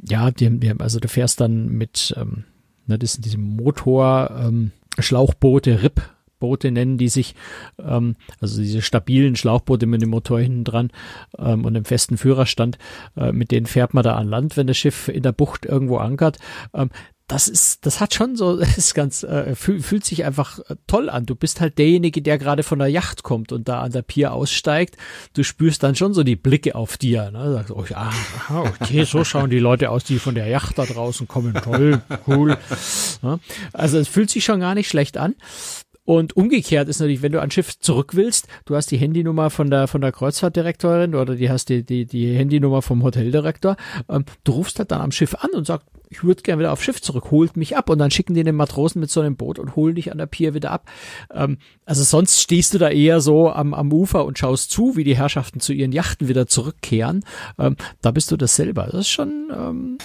ja, 0.09 0.31
die, 0.31 0.61
die, 0.61 0.73
also 0.79 1.01
du 1.01 1.09
fährst 1.09 1.41
dann 1.41 1.69
mit, 1.69 2.15
ähm, 2.17 2.45
ne, 2.87 2.99
das 2.99 3.15
sind 3.15 3.25
diese 3.25 3.39
Motor, 3.39 4.31
ähm, 4.39 4.73
Schlauchboote, 4.99 5.83
RIP 5.83 6.03
Boote 6.39 6.71
nennen 6.71 6.99
die 6.99 7.09
sich, 7.09 7.35
ähm, 7.79 8.17
also 8.41 8.61
diese 8.61 8.83
stabilen 8.83 9.37
Schlauchboote 9.37 9.87
mit 9.87 10.03
dem 10.03 10.11
Motor 10.11 10.41
hinten 10.41 10.65
dran 10.65 10.91
ähm, 11.39 11.65
und 11.65 11.75
dem 11.75 11.85
festen 11.85 12.17
Führerstand, 12.17 12.79
äh, 13.17 13.33
mit 13.33 13.51
denen 13.51 13.67
fährt 13.67 13.95
man 13.95 14.05
da 14.05 14.17
an 14.17 14.29
Land, 14.29 14.57
wenn 14.57 14.67
das 14.67 14.77
Schiff 14.77 15.09
in 15.09 15.23
der 15.23 15.33
Bucht 15.33 15.67
irgendwo 15.67 15.99
ankert. 15.99 16.39
Ähm, 16.75 16.91
das 17.29 17.47
ist, 17.47 17.85
das 17.85 18.01
hat 18.01 18.15
schon 18.15 18.37
so, 18.37 18.57
ist 18.77 18.95
ganz, 18.95 19.23
äh, 19.23 19.55
fühl, 19.55 19.81
fühlt 19.81 20.05
sich 20.05 20.25
einfach 20.25 20.59
äh, 20.61 20.77
toll 20.87 21.11
an. 21.11 21.27
Du 21.27 21.37
bist 21.37 21.61
halt 21.61 21.79
derjenige, 21.79 22.23
der 22.23 22.39
gerade 22.39 22.63
von 22.63 22.79
der 22.79 22.89
Yacht 22.89 23.23
kommt 23.23 23.53
und 23.53 23.69
da 23.69 23.83
an 23.83 23.93
der 23.93 24.03
Pier 24.03 24.33
aussteigt. 24.33 24.97
Du 25.35 25.45
spürst 25.45 25.83
dann 25.83 25.95
schon 25.95 26.15
so 26.15 26.25
die 26.25 26.37
Blicke 26.37 26.75
auf 26.75 26.97
dir. 26.97 27.31
Ne? 27.31 27.45
Du 27.45 27.53
sagst, 27.53 27.71
oh 27.71 27.85
ja, 27.89 28.11
okay, 28.49 29.05
so 29.05 29.25
schauen 29.25 29.51
die 29.51 29.59
Leute 29.59 29.91
aus, 29.91 30.05
die 30.05 30.19
von 30.19 30.35
der 30.35 30.47
Yacht 30.47 30.79
da 30.79 30.87
draußen 30.87 31.29
kommen. 31.29 31.55
Toll, 31.55 32.01
cool. 32.27 32.57
Ja? 33.23 33.39
Also 33.75 33.99
es 33.99 34.09
fühlt 34.09 34.31
sich 34.31 34.45
schon 34.45 34.61
gar 34.61 34.75
nicht 34.75 34.89
schlecht 34.89 35.19
an. 35.19 35.35
Und 36.09 36.39
umgekehrt 36.39 36.89
ist 36.89 37.01
natürlich, 37.01 37.21
wenn 37.21 37.33
du 37.33 37.43
an 37.43 37.51
Schiff 37.51 37.79
zurück 37.81 38.17
willst, 38.17 38.49
du 38.65 38.75
hast 38.75 38.91
die 38.91 38.97
Handynummer 38.97 39.51
von 39.51 39.69
der, 39.69 39.89
von 39.89 40.01
der 40.01 40.11
Kreuzfahrtdirektorin 40.11 41.15
oder 41.15 41.37
die 41.37 41.51
hast 41.51 41.69
die, 41.69 41.83
die, 41.85 42.07
die 42.07 42.35
Handynummer 42.35 42.81
vom 42.81 43.03
Hoteldirektor, 43.03 43.77
ähm, 44.09 44.25
du 44.43 44.53
rufst 44.53 44.79
halt 44.79 44.91
dann 44.91 45.03
am 45.03 45.13
Schiff 45.13 45.35
an 45.35 45.51
und 45.51 45.67
sagst, 45.67 45.87
ich 46.09 46.25
würde 46.25 46.41
gerne 46.41 46.61
wieder 46.61 46.73
aufs 46.73 46.83
Schiff 46.83 47.03
zurück, 47.03 47.31
holt 47.31 47.59
mich 47.59 47.77
ab 47.77 47.91
und 47.91 47.99
dann 47.99 48.11
schicken 48.11 48.33
die 48.33 48.43
den 48.43 48.57
Matrosen 48.57 49.03
mit 49.03 49.11
so 49.11 49.21
einem 49.21 49.37
Boot 49.37 49.59
und 49.59 49.77
holen 49.77 49.97
dich 49.97 50.11
an 50.11 50.17
der 50.17 50.25
Pier 50.25 50.55
wieder 50.55 50.71
ab. 50.71 50.87
Ähm, 51.31 51.59
also 51.85 52.03
sonst 52.03 52.41
stehst 52.41 52.73
du 52.73 52.79
da 52.79 52.89
eher 52.89 53.21
so 53.21 53.51
am, 53.51 53.75
am 53.75 53.93
Ufer 53.93 54.25
und 54.25 54.39
schaust 54.39 54.71
zu, 54.71 54.97
wie 54.97 55.05
die 55.05 55.19
Herrschaften 55.19 55.61
zu 55.61 55.75
ihren 55.75 55.93
Yachten 55.93 56.27
wieder 56.27 56.47
zurückkehren. 56.47 57.23
Ähm, 57.59 57.77
da 58.01 58.13
bist 58.13 58.31
du 58.31 58.39
das 58.39 58.57
selber. 58.57 58.85
Das 58.85 59.01
ist 59.01 59.11
schon 59.11 59.53
ähm, 59.55 59.99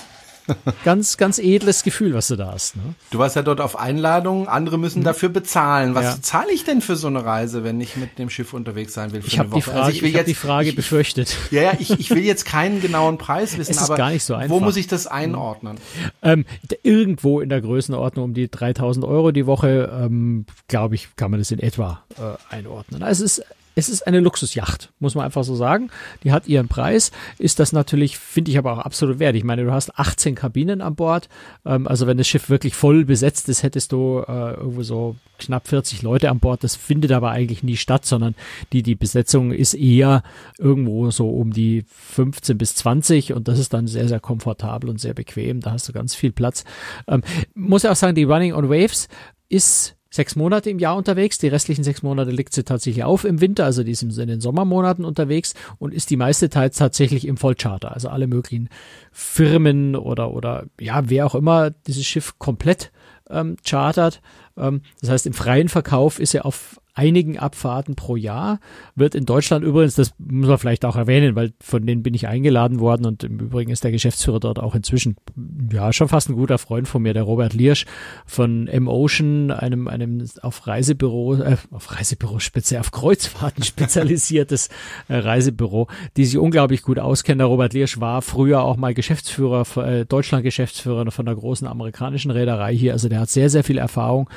ganz, 0.84 1.18
ganz 1.18 1.40
edles 1.40 1.84
Gefühl, 1.84 2.14
was 2.14 2.28
du 2.28 2.36
da 2.36 2.52
hast. 2.52 2.76
Ne? 2.76 2.96
Du 3.12 3.20
warst 3.20 3.36
ja 3.36 3.42
dort 3.42 3.62
auf 3.62 3.80
Einladung, 3.80 4.48
andere 4.48 4.78
müssen 4.78 5.00
mhm. 5.00 5.06
dafür 5.06 5.30
bezahlen. 5.30 5.96
Was 5.96 6.06
ja. 6.06 6.22
zahle 6.22 6.52
ich 6.52 6.64
denn 6.64 6.82
für 6.82 6.96
so 6.96 7.08
eine 7.08 7.24
Reise, 7.24 7.64
wenn 7.64 7.80
ich 7.82 7.96
mit 7.98 8.18
dem 8.20 8.30
Schiff 8.30 8.54
unterwegs 8.54 8.94
sein 8.94 9.12
will? 9.12 9.22
ich 9.26 9.40
habe 9.40 9.50
die 9.54 9.62
Frage, 9.62 9.80
also 9.80 9.92
ich 9.92 10.02
will 10.02 10.10
ich 10.10 10.16
jetzt, 10.16 10.28
die 10.28 10.36
Frage 10.36 10.70
ich, 10.70 10.76
befürchtet. 10.76 11.38
Ja, 11.52 11.62
ja, 11.62 11.74
ich, 11.80 11.92
ich 11.92 12.10
will 12.10 12.24
jetzt 12.24 12.46
keinen 12.46 12.82
genauen 12.82 13.18
Preis 13.18 13.58
wissen, 13.58 13.78
aber 13.78 13.96
gar 13.96 14.12
nicht 14.12 14.24
so 14.24 14.36
einfach. 14.36 14.56
wo 14.56 14.60
muss 14.60 14.76
ich 14.78 14.88
das 14.88 15.08
einordnen? 15.08 15.78
Ähm, 16.22 16.46
irgendwo 16.84 17.40
in 17.40 17.50
der 17.50 17.62
Größenordnung 17.62 18.26
um 18.26 18.34
die 18.34 18.50
3000 18.50 19.06
Euro 19.06 19.32
die 19.32 19.46
Woche, 19.46 19.92
ähm, 19.94 20.46
glaube 20.68 20.96
ich, 20.96 21.16
kann 21.16 21.32
man 21.32 21.40
das 21.40 21.52
in 21.52 21.60
etwa 21.60 22.04
äh, 22.18 22.54
einordnen. 22.54 23.04
Also 23.04 23.24
es 23.24 23.40
ist 23.40 23.46
es 23.75 23.89
ist 23.89 24.06
eine 24.06 24.20
Luxusjacht, 24.20 24.92
muss 25.00 25.15
man 25.15 25.25
einfach 25.25 25.44
so 25.44 25.56
sagen. 25.56 25.89
Die 26.24 26.32
hat 26.32 26.48
ihren 26.48 26.68
Preis, 26.68 27.12
ist 27.39 27.60
das 27.60 27.74
natürlich, 27.74 28.18
finde 28.18 28.51
ich 28.51 28.58
aber 28.58 28.74
auch 28.74 28.80
absolut 28.80 29.20
wert. 29.20 29.36
Ich 29.36 29.44
meine, 29.44 29.63
du 29.63 29.72
hast 29.72 29.98
18 29.98 30.36
Kabinen 30.36 30.82
an 30.82 30.96
Bord. 30.96 31.30
Ähm, 31.65 31.88
also 31.88 32.08
wenn 32.08 32.18
das 32.18 32.27
Schiff 32.27 32.50
wirklich 32.50 32.75
voll 32.75 33.06
besetzt 33.06 33.50
ist, 33.50 33.63
hättest 33.63 33.92
du 33.92 34.24
äh, 34.27 34.53
irgendwo 34.53 34.84
so 34.84 35.15
knapp 35.39 35.68
40 35.68 36.01
Leute 36.01 36.30
an 36.30 36.39
Bord. 36.39 36.63
Das 36.63 36.75
findet 36.75 37.12
aber 37.12 37.32
eigentlich 37.32 37.63
nie 37.63 37.77
statt, 37.77 38.06
sondern 38.06 38.36
die, 38.72 38.84
die 38.84 38.96
Besetzung 38.96 39.51
ist 39.51 39.74
eher 39.74 40.24
irgendwo 40.58 41.12
so 41.12 41.30
um 41.30 41.51
die 41.51 41.86
15 41.88 42.58
bis 42.58 42.75
20 42.75 43.34
und 43.34 43.48
das 43.48 43.60
ist 43.60 43.74
dann 43.74 43.88
sehr, 43.88 44.08
sehr 44.08 44.20
komfortabel 44.20 44.89
und 44.89 45.00
sehr 45.00 45.13
bequem. 45.13 45.60
Da 45.60 45.72
hast 45.72 45.88
du 45.89 45.94
ganz 45.94 46.15
viel 46.15 46.32
Platz. 46.32 46.63
Ähm, 47.08 47.24
muss 47.56 47.84
ja 47.84 47.92
auch 47.92 47.96
sagen, 47.96 48.15
die 48.15 48.24
Running 48.24 48.53
on 48.53 48.70
Waves 48.70 49.08
ist 49.50 49.96
sechs 50.13 50.36
Monate 50.36 50.70
im 50.70 50.77
Jahr 50.77 50.96
unterwegs. 50.96 51.39
Die 51.39 51.48
restlichen 51.48 51.84
sechs 51.84 52.03
Monate 52.03 52.29
liegt 52.29 52.53
sie 52.53 52.63
tatsächlich 52.63 53.03
auf 53.03 53.25
im 53.25 53.41
Winter, 53.41 53.65
also 53.65 53.84
die 53.84 53.91
ist 53.91 54.03
in 54.03 54.27
den 54.27 54.41
Sommermonaten 54.41 55.05
unterwegs 55.05 55.55
und 55.79 55.91
ist 55.91 56.12
die 56.12 56.17
meiste 56.17 56.51
Zeit 56.51 56.77
tatsächlich 56.77 57.25
im 57.25 57.36
Vollcharter. 57.36 57.93
Also 57.93 58.10
alle 58.10 58.27
möglichen 58.27 58.70
Firmen 59.12 59.96
oder, 59.96 60.32
oder 60.32 60.65
ja, 60.79 61.10
wer 61.10 61.25
auch 61.25 61.34
immer 61.34 61.72
dieses 61.72 62.05
Schiff 62.05 62.38
komplett 62.38 62.91
ähm, 63.27 63.58
chartert. 63.65 64.22
Ähm, 64.55 64.82
das 65.01 65.10
heißt, 65.10 65.25
im 65.25 65.34
freien 65.34 65.67
Verkauf 65.67 66.20
ist 66.20 66.36
er 66.36 66.46
auf 66.46 66.79
einigen 66.94 67.40
Abfahrten 67.40 67.96
pro 67.96 68.16
Jahr. 68.16 68.60
Wird 68.96 69.16
in 69.16 69.26
Deutschland 69.26 69.66
übrigens, 69.66 69.96
das 69.96 70.14
muss 70.20 70.48
man 70.48 70.58
vielleicht 70.58 70.86
auch 70.86 70.96
erwähnen, 70.96 71.36
weil 71.36 71.54
von 71.60 71.86
denen 71.86 72.04
bin 72.04 72.14
ich 72.14 72.28
eingeladen 72.28 72.80
worden 72.80 73.06
und 73.06 73.24
im 73.24 73.40
Übrigen 73.40 73.72
ist 73.72 73.84
der 73.84 73.92
Geschäftsführer 73.92 74.40
dort 74.40 74.60
auch 74.60 74.76
inzwischen, 74.76 75.16
ja, 75.72 75.92
schon 75.92 76.08
fast 76.08 76.30
ein 76.30 76.36
guter 76.36 76.60
Freund 76.60 76.88
von 76.88 77.02
mir, 77.02 77.14
der 77.14 77.24
Robert 77.24 77.54
Liersch 77.54 77.86
von 78.26 78.68
M-Ocean, 78.68 79.50
einem, 79.52 79.88
einem 79.88 80.26
auf 80.42 80.68
Reisebüro, 80.68 81.36
äh, 81.36 81.58
auf 81.72 81.92
Reisebüro 81.98 82.40
speziell, 82.40 82.80
auf 82.80 82.92
Kreuzfahrten 82.92 83.64
spezialisiertes 83.64 84.70
äh, 85.08 85.16
Reisebüro, 85.16 85.88
die 86.16 86.26
sich 86.26 86.38
unglaublich 86.38 86.84
gut 86.84 87.00
auskennen. 87.00 87.40
Der 87.40 87.48
Robert 87.48 87.74
Liersch 87.74 88.00
war 88.00 88.22
früher 88.22 88.64
auch 88.64 88.78
mal 88.78 88.94
Geschäftsführer, 88.94 89.66
äh, 89.78 90.06
Deutschland-Geschäftsführer 90.06 91.10
von 91.10 91.26
der 91.26 91.36
großen 91.36 91.68
amerikanischen 91.68 92.30
Reederei 92.30 92.76
hier, 92.76 92.94
also 92.94 93.10
der 93.10 93.22
hat 93.22 93.30
sehr, 93.30 93.50
sehr 93.50 93.64
viel 93.64 93.80
Erfahrung 93.80 94.30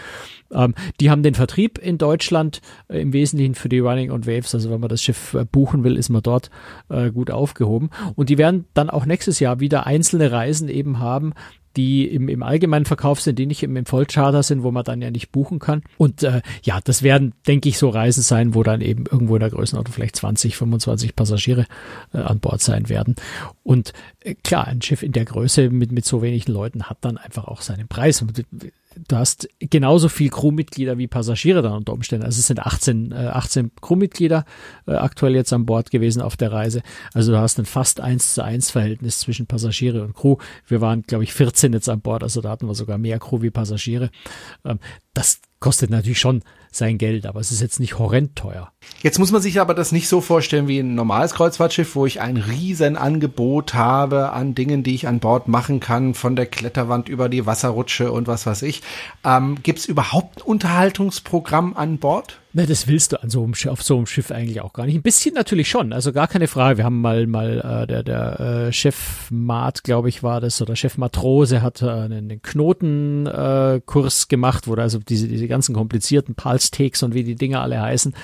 ähm, 0.53 0.75
die 1.01 1.11
haben 1.11 1.23
den 1.23 1.35
Vertrieb 1.35 1.79
in 1.79 1.99
Deutschland 1.99 2.61
äh, 2.89 3.01
im 3.01 3.13
Wesentlichen 3.13 3.55
für 3.55 3.69
die 3.69 3.79
Running 3.79 4.11
on 4.11 4.27
Waves. 4.27 4.55
Also 4.55 4.71
wenn 4.71 4.81
man 4.81 4.89
das 4.89 5.03
Schiff 5.03 5.35
äh, 5.35 5.45
buchen 5.45 5.85
will, 5.85 5.97
ist 5.97 6.09
man 6.09 6.23
dort 6.23 6.51
äh, 6.89 7.11
gut 7.11 7.31
aufgehoben. 7.31 7.91
Und 8.15 8.29
die 8.29 8.39
werden 8.39 8.67
dann 8.75 8.91
auch 8.91 9.07
nächstes 9.07 9.41
Jahr 9.41 9.61
wieder 9.61 9.87
einzelne 9.87 10.33
Reisen 10.33 10.69
eben 10.69 10.99
haben, 10.99 11.35
die 11.77 12.07
im, 12.07 12.29
im 12.29 12.43
allgemeinen 12.43 12.87
Verkauf 12.87 13.21
sind, 13.21 13.39
die 13.39 13.47
nicht 13.47 13.63
im, 13.63 13.77
im 13.77 13.87
Vollcharter 13.87 14.43
sind, 14.43 14.63
wo 14.63 14.71
man 14.71 14.85
dann 14.85 15.03
ja 15.03 15.11
nicht 15.11 15.31
buchen 15.31 15.59
kann. 15.59 15.83
Und 15.99 16.23
äh, 16.23 16.41
ja, 16.63 16.81
das 16.83 17.03
werden, 17.03 17.35
denke 17.47 17.69
ich, 17.69 17.79
so 17.79 17.91
Reisen 17.91 18.23
sein, 18.23 18.55
wo 18.55 18.63
dann 18.63 18.81
eben 18.81 19.05
irgendwo 19.07 19.37
in 19.37 19.41
der 19.41 19.51
Größenordnung 19.51 19.93
vielleicht 19.93 20.17
20, 20.17 20.57
25 20.57 21.15
Passagiere 21.15 21.67
äh, 22.15 22.19
an 22.19 22.41
Bord 22.41 22.63
sein 22.63 22.89
werden. 22.89 23.15
Und 23.63 23.93
äh, 24.21 24.35
klar, 24.35 24.67
ein 24.67 24.83
Schiff 24.83 25.03
in 25.03 25.13
der 25.13 25.27
Größe 25.27 25.71
mit, 25.71 25.93
mit 25.93 26.07
so 26.07 26.23
wenigen 26.23 26.51
Leuten 26.51 26.85
hat 26.85 26.99
dann 27.03 27.19
einfach 27.19 27.45
auch 27.45 27.61
seinen 27.61 27.89
Preis 27.89 28.25
du 29.09 29.17
hast 29.17 29.49
genauso 29.59 30.09
viel 30.09 30.31
Crewmitglieder 30.31 30.99
wie 30.99 31.07
Passagiere 31.07 31.63
dann 31.63 31.73
unter 31.73 31.93
Umständen. 31.93 32.25
Also 32.25 32.39
es 32.39 32.47
sind 32.47 32.61
18, 32.61 33.13
äh, 33.13 33.15
18 33.15 33.73
Crewmitglieder 33.81 34.45
äh, 34.87 34.93
aktuell 34.93 35.35
jetzt 35.35 35.53
an 35.53 35.67
Bord 35.67 35.91
gewesen 35.91 36.23
auf 36.23 36.37
der 36.37 36.53
Reise. 36.53 36.83
Also 37.13 37.33
du 37.33 37.39
hast 37.39 37.59
ein 37.59 37.67
fast 37.67 38.01
eins 38.01 38.35
zu 38.35 38.43
eins 38.43 38.71
Verhältnis 38.71 39.21
zwischen 39.21 39.47
Passagiere 39.47 40.03
und 40.03 40.15
Crew. 40.15 40.37
Wir 40.67 40.81
waren, 40.81 41.03
glaube 41.03 41.25
ich, 41.25 41.33
14 41.33 41.73
jetzt 41.73 41.89
an 41.89 42.01
Bord, 42.01 42.23
also 42.23 42.41
da 42.41 42.51
hatten 42.51 42.67
wir 42.67 42.75
sogar 42.75 42.99
mehr 42.99 43.19
Crew 43.19 43.43
wie 43.43 43.51
Passagiere. 43.51 44.11
Ähm, 44.65 44.79
das 45.17 45.41
kostet 45.61 45.91
natürlich 45.91 46.21
schon 46.21 46.43
sein 46.71 46.99
Geld, 46.99 47.25
aber 47.25 47.41
es 47.41 47.51
ist 47.51 47.63
jetzt 47.63 47.81
nicht 47.81 47.99
horrend 47.99 48.37
teuer. 48.37 48.71
Jetzt 49.03 49.19
muss 49.19 49.33
man 49.33 49.41
sich 49.41 49.61
aber 49.61 49.73
das 49.73 49.93
nicht 49.93 50.09
so 50.09 50.21
vorstellen 50.21 50.69
wie 50.69 50.79
ein 50.79 50.95
normales 50.95 51.33
Kreuzfahrtschiff, 51.33 51.97
wo 51.97 52.05
ich 52.05 52.21
ein 52.21 52.37
riesen 52.37 52.97
Angebot 52.97 53.73
habe 53.73 54.33
an 54.33 54.55
Dingen, 54.55 54.83
die 54.83 54.95
ich 54.95 55.09
an 55.09 55.19
Bord 55.19 55.49
machen 55.49 55.81
kann, 55.81 56.13
von 56.13 56.37
der 56.37 56.45
Kletterwand 56.45 57.09
über 57.09 57.31
die 57.31 57.47
Wasserrutsche 57.47 58.13
und 58.13 58.27
was 58.27 58.45
weiß 58.45 58.63
ich. 58.63 58.83
Ähm, 59.25 59.57
Gibt 59.63 59.79
es 59.79 59.87
überhaupt 59.87 60.39
ein 60.39 60.43
Unterhaltungsprogramm 60.43 61.75
an 61.77 61.97
Bord? 61.99 62.41
Na, 62.57 62.65
das 62.65 62.89
willst 62.89 63.13
du 63.13 63.23
an 63.23 63.29
so 63.29 63.45
einem 63.45 63.55
Schiff, 63.55 63.71
auf 63.71 63.83
so 63.83 63.99
einem 63.99 64.07
Schiff 64.07 64.31
eigentlich 64.31 64.63
auch 64.63 64.73
gar 64.73 64.87
nicht. 64.87 64.95
Ein 64.95 65.03
bisschen 65.03 65.35
natürlich 65.35 65.69
schon, 65.69 65.93
also 65.93 66.11
gar 66.15 66.27
keine 66.27 66.49
Frage. 66.49 66.79
Wir 66.79 66.85
haben 66.87 67.03
mal 67.03 67.27
mal 67.27 67.83
äh, 67.83 67.87
der 67.87 68.03
der 68.03 68.41
äh, 68.41 68.73
Chef 68.73 69.31
Mat, 69.31 69.85
glaube 69.85 70.09
ich, 70.09 70.23
war 70.23 70.41
das 70.41 70.63
oder 70.63 70.75
Chef 70.75 70.97
Matrose 70.97 71.61
hat 71.61 71.83
äh, 71.83 71.91
einen 71.91 72.41
Knotenkurs 72.41 74.23
äh, 74.23 74.27
gemacht, 74.29 74.69
wo 74.69 74.75
da 74.75 74.85
also 74.85 75.01
diese 75.01 75.29
diese 75.29 75.49
ganzen 75.49 75.75
komplizierten 75.75 76.35
Pulse-Takes 76.35 77.03
und 77.03 77.13
wie 77.13 77.25
die 77.25 77.35
Dinger 77.35 77.61
alle 77.61 77.79
heißen. 77.79 78.15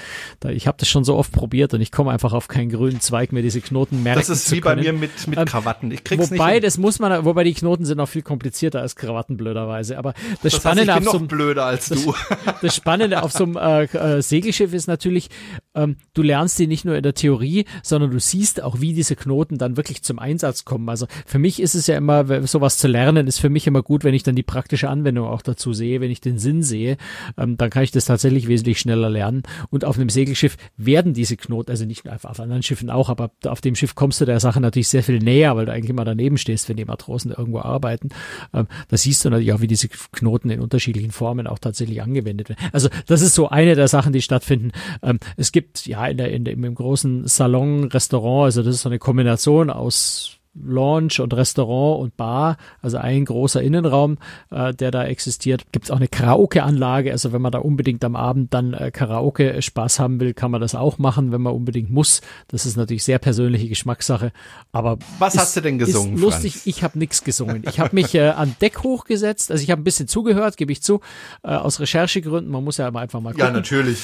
Da, 0.41 0.49
ich 0.49 0.67
habe 0.67 0.79
das 0.81 0.89
schon 0.89 1.05
so 1.05 1.15
oft 1.17 1.31
probiert 1.31 1.75
und 1.75 1.83
ich 1.83 1.93
komme 1.93 2.11
einfach 2.11 2.33
auf 2.33 2.49
keinen 2.49 2.71
grünen 2.71 3.03
Zweig 3.03 3.33
mehr 3.33 3.43
diese 3.43 3.61
Knoten 3.61 4.03
merken 4.03 4.21
Das 4.21 4.31
ist 4.31 4.51
wie 4.51 4.63
bei 4.63 4.77
mir 4.77 4.95
mit 4.95 5.11
mit 5.27 5.41
ähm, 5.41 5.45
Krawatten. 5.45 5.91
Ich 5.91 6.05
krieg's 6.05 6.31
wobei 6.31 6.55
nicht 6.55 6.65
das 6.65 6.79
muss 6.79 7.01
man, 7.01 7.27
wobei 7.27 7.45
die 7.45 7.53
Knoten 7.53 7.85
sind 7.85 7.99
noch 7.99 8.09
viel 8.09 8.23
komplizierter 8.23 8.81
als 8.81 8.97
Krawatten 8.97 9.37
blöderweise. 9.37 9.99
Aber 9.99 10.15
das, 10.43 10.53
das 10.53 10.55
Spannende 10.55 10.95
heißt, 10.95 11.03
ich 11.03 11.05
bin 11.05 11.09
auf 11.09 11.13
so 11.13 11.19
einem, 11.19 11.29
blöder 11.29 11.67
als 11.67 11.91
du. 11.91 12.15
Das, 12.47 12.55
das 12.63 12.75
Spannende 12.75 13.23
auf 13.23 13.31
so 13.31 13.45
einem 13.45 13.57
äh, 13.59 13.83
äh 13.85 14.22
Segelschiff 14.29 14.73
ist 14.73 14.87
natürlich, 14.87 15.29
ähm, 15.75 15.97
du 16.15 16.23
lernst 16.23 16.59
die 16.59 16.67
nicht 16.67 16.85
nur 16.85 16.97
in 16.97 17.03
der 17.03 17.15
Theorie, 17.15 17.65
sondern 17.83 18.11
du 18.11 18.21
siehst 18.21 18.63
auch, 18.63 18.81
wie 18.81 18.93
diese 18.93 19.17
Knoten 19.17 19.59
dann 19.59 19.77
wirklich 19.77 20.03
zum 20.03 20.19
Einsatz 20.19 20.65
kommen. 20.65 20.89
Also 20.89 21.07
für 21.27 21.39
mich 21.39 21.61
ist 21.61 21.75
es 21.75 21.87
ja 21.87 21.97
immer, 21.97 22.47
sowas 22.47 22.79
zu 22.79 22.89
lernen, 22.89 23.27
ist 23.27 23.39
für 23.39 23.51
mich 23.51 23.67
immer 23.67 23.83
gut, 23.83 24.05
wenn 24.05 24.15
ich 24.15 24.23
dann 24.23 24.37
die 24.37 24.43
praktische 24.43 24.89
Anwendung 24.89 25.27
auch 25.27 25.43
dazu 25.43 25.73
sehe, 25.73 26.01
wenn 26.01 26.11
ich 26.11 26.21
den 26.21 26.39
Sinn 26.39 26.63
sehe, 26.63 26.97
ähm, 27.39 27.57
dann 27.57 27.71
kann 27.71 27.85
ich 27.85 27.91
das 27.91 28.05
tatsächlich 28.05 28.49
wesentlich 28.49 28.79
schneller 28.79 29.11
lernen. 29.11 29.43
Und 29.71 29.85
auf 29.85 29.97
einem 29.97 30.09
Segelschiff 30.09 30.57
werden 30.77 31.15
diese 31.15 31.37
Knoten, 31.37 31.71
also 31.71 31.85
nicht 31.85 32.07
einfach 32.09 32.31
auf 32.31 32.41
anderen 32.41 32.63
Schiffen 32.63 32.91
auch, 32.91 33.09
aber 33.09 33.31
auf 33.47 33.61
dem 33.61 33.75
Schiff 33.75 33.95
kommst 33.95 34.21
du 34.21 34.25
der 34.25 34.41
Sache 34.41 34.61
natürlich 34.61 34.89
sehr 34.89 35.03
viel 35.03 35.19
näher, 35.19 35.57
weil 35.57 35.67
du 35.67 35.73
eigentlich 35.73 35.91
immer 35.91 36.05
daneben 36.05 36.39
stehst, 36.39 36.69
wenn 36.69 36.77
die 36.77 36.85
Matrosen 36.85 37.31
irgendwo 37.31 37.61
arbeiten. 37.61 38.11
Ähm, 38.53 38.67
da 38.89 38.97
siehst 38.97 39.25
du 39.25 39.31
natürlich 39.31 39.53
auch, 39.53 39.61
wie 39.61 39.67
diese 39.67 39.89
Knoten 39.89 40.51
in 40.51 40.61
unterschiedlichen 40.61 41.13
Formen 41.13 41.47
auch 41.47 41.59
tatsächlich 41.59 42.03
angewendet 42.03 42.49
werden. 42.49 42.61
Also 42.73 42.89
das 43.07 43.23
ist 43.23 43.35
so 43.35 43.49
eine 43.49 43.75
der 43.75 43.89
Sachen, 43.89 44.13
die 44.13 44.23
stattfinden. 44.23 44.73
Ähm, 45.03 45.19
es 45.37 45.53
gibt 45.53 45.62
ja 45.85 46.07
in 46.07 46.17
der, 46.17 46.33
in 46.33 46.45
der, 46.45 46.55
im 46.55 46.75
großen 46.75 47.27
Salon, 47.27 47.85
Restaurant, 47.85 48.45
also 48.45 48.63
das 48.63 48.77
ist 48.77 48.83
so 48.83 48.89
eine 48.89 48.99
Kombination 48.99 49.71
aus 49.71 50.39
Lounge 50.55 51.15
und 51.21 51.33
Restaurant 51.35 52.03
und 52.03 52.17
Bar, 52.17 52.59
also 52.83 52.99
ein 52.99 53.25
großer 53.25 53.63
Innenraum, 53.63 54.19
äh, 54.51 54.75
der 54.75 54.91
da 54.91 55.05
existiert. 55.05 55.65
Gibt 55.73 55.87
es 55.87 55.91
auch 55.91 55.97
eine 55.97 56.09
Karaoke-Anlage, 56.09 57.11
also 57.11 57.33
wenn 57.33 57.41
man 57.41 57.53
da 57.53 57.59
unbedingt 57.59 58.05
am 58.05 58.17
Abend 58.17 58.53
dann 58.53 58.75
äh, 58.75 58.91
Karaoke-Spaß 58.91 59.99
haben 59.99 60.21
will, 60.21 60.35
kann 60.35 60.51
man 60.51 60.61
das 60.61 60.75
auch 60.75 60.99
machen, 60.99 61.33
wenn 61.33 61.41
man 61.41 61.55
unbedingt 61.55 61.91
muss. 61.91 62.21
Das 62.49 62.67
ist 62.67 62.77
natürlich 62.77 63.05
sehr 63.05 63.19
persönliche 63.19 63.69
Geschmackssache. 63.69 64.33
Aber 64.73 64.99
was 65.19 65.35
ist, 65.35 65.41
hast 65.41 65.57
du 65.57 65.63
denn 65.63 65.79
gesungen? 65.79 66.15
Ist 66.15 66.21
lustig, 66.21 66.53
Franz? 66.53 66.67
ich 66.67 66.83
habe 66.85 66.99
nichts 66.99 67.25
gesungen. 67.25 67.65
Ich 67.67 67.81
habe 67.81 67.95
mich 67.95 68.15
äh, 68.15 68.29
an 68.29 68.55
Deck 68.61 68.83
hochgesetzt, 68.83 69.51
also 69.51 69.63
ich 69.63 69.71
habe 69.71 69.81
ein 69.81 69.85
bisschen 69.85 70.07
zugehört, 70.09 70.59
gebe 70.59 70.73
ich 70.73 70.83
zu, 70.83 71.01
äh, 71.43 71.49
aus 71.49 71.81
Recherchegründen. 71.81 72.53
Man 72.53 72.63
muss 72.63 72.77
ja 72.77 72.89
einfach 72.89 73.21
mal 73.21 73.33
gucken. 73.33 73.47
Ja, 73.47 73.51
natürlich. 73.53 73.99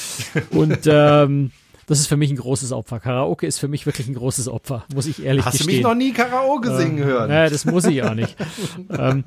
Und 0.49 0.79
ähm, 0.85 1.51
das 1.89 1.99
ist 1.99 2.05
für 2.05 2.17
mich 2.17 2.29
ein 2.29 2.35
großes 2.35 2.71
Opfer. 2.71 2.99
Karaoke 2.99 3.47
ist 3.47 3.57
für 3.57 3.67
mich 3.67 3.87
wirklich 3.87 4.07
ein 4.07 4.13
großes 4.13 4.47
Opfer, 4.47 4.85
muss 4.93 5.07
ich 5.07 5.23
ehrlich 5.23 5.43
Hast 5.43 5.57
gestehen. 5.57 5.83
Hast 5.83 5.83
du 5.83 5.89
mich 5.89 5.95
noch 5.95 5.95
nie 5.95 6.13
Karaoke 6.13 6.77
singen 6.77 6.99
ähm, 6.99 7.03
hören? 7.03 7.29
Naja, 7.29 7.49
das 7.49 7.65
muss 7.65 7.85
ich 7.85 8.03
auch 8.03 8.13
nicht. 8.13 8.35
ähm, 8.91 9.23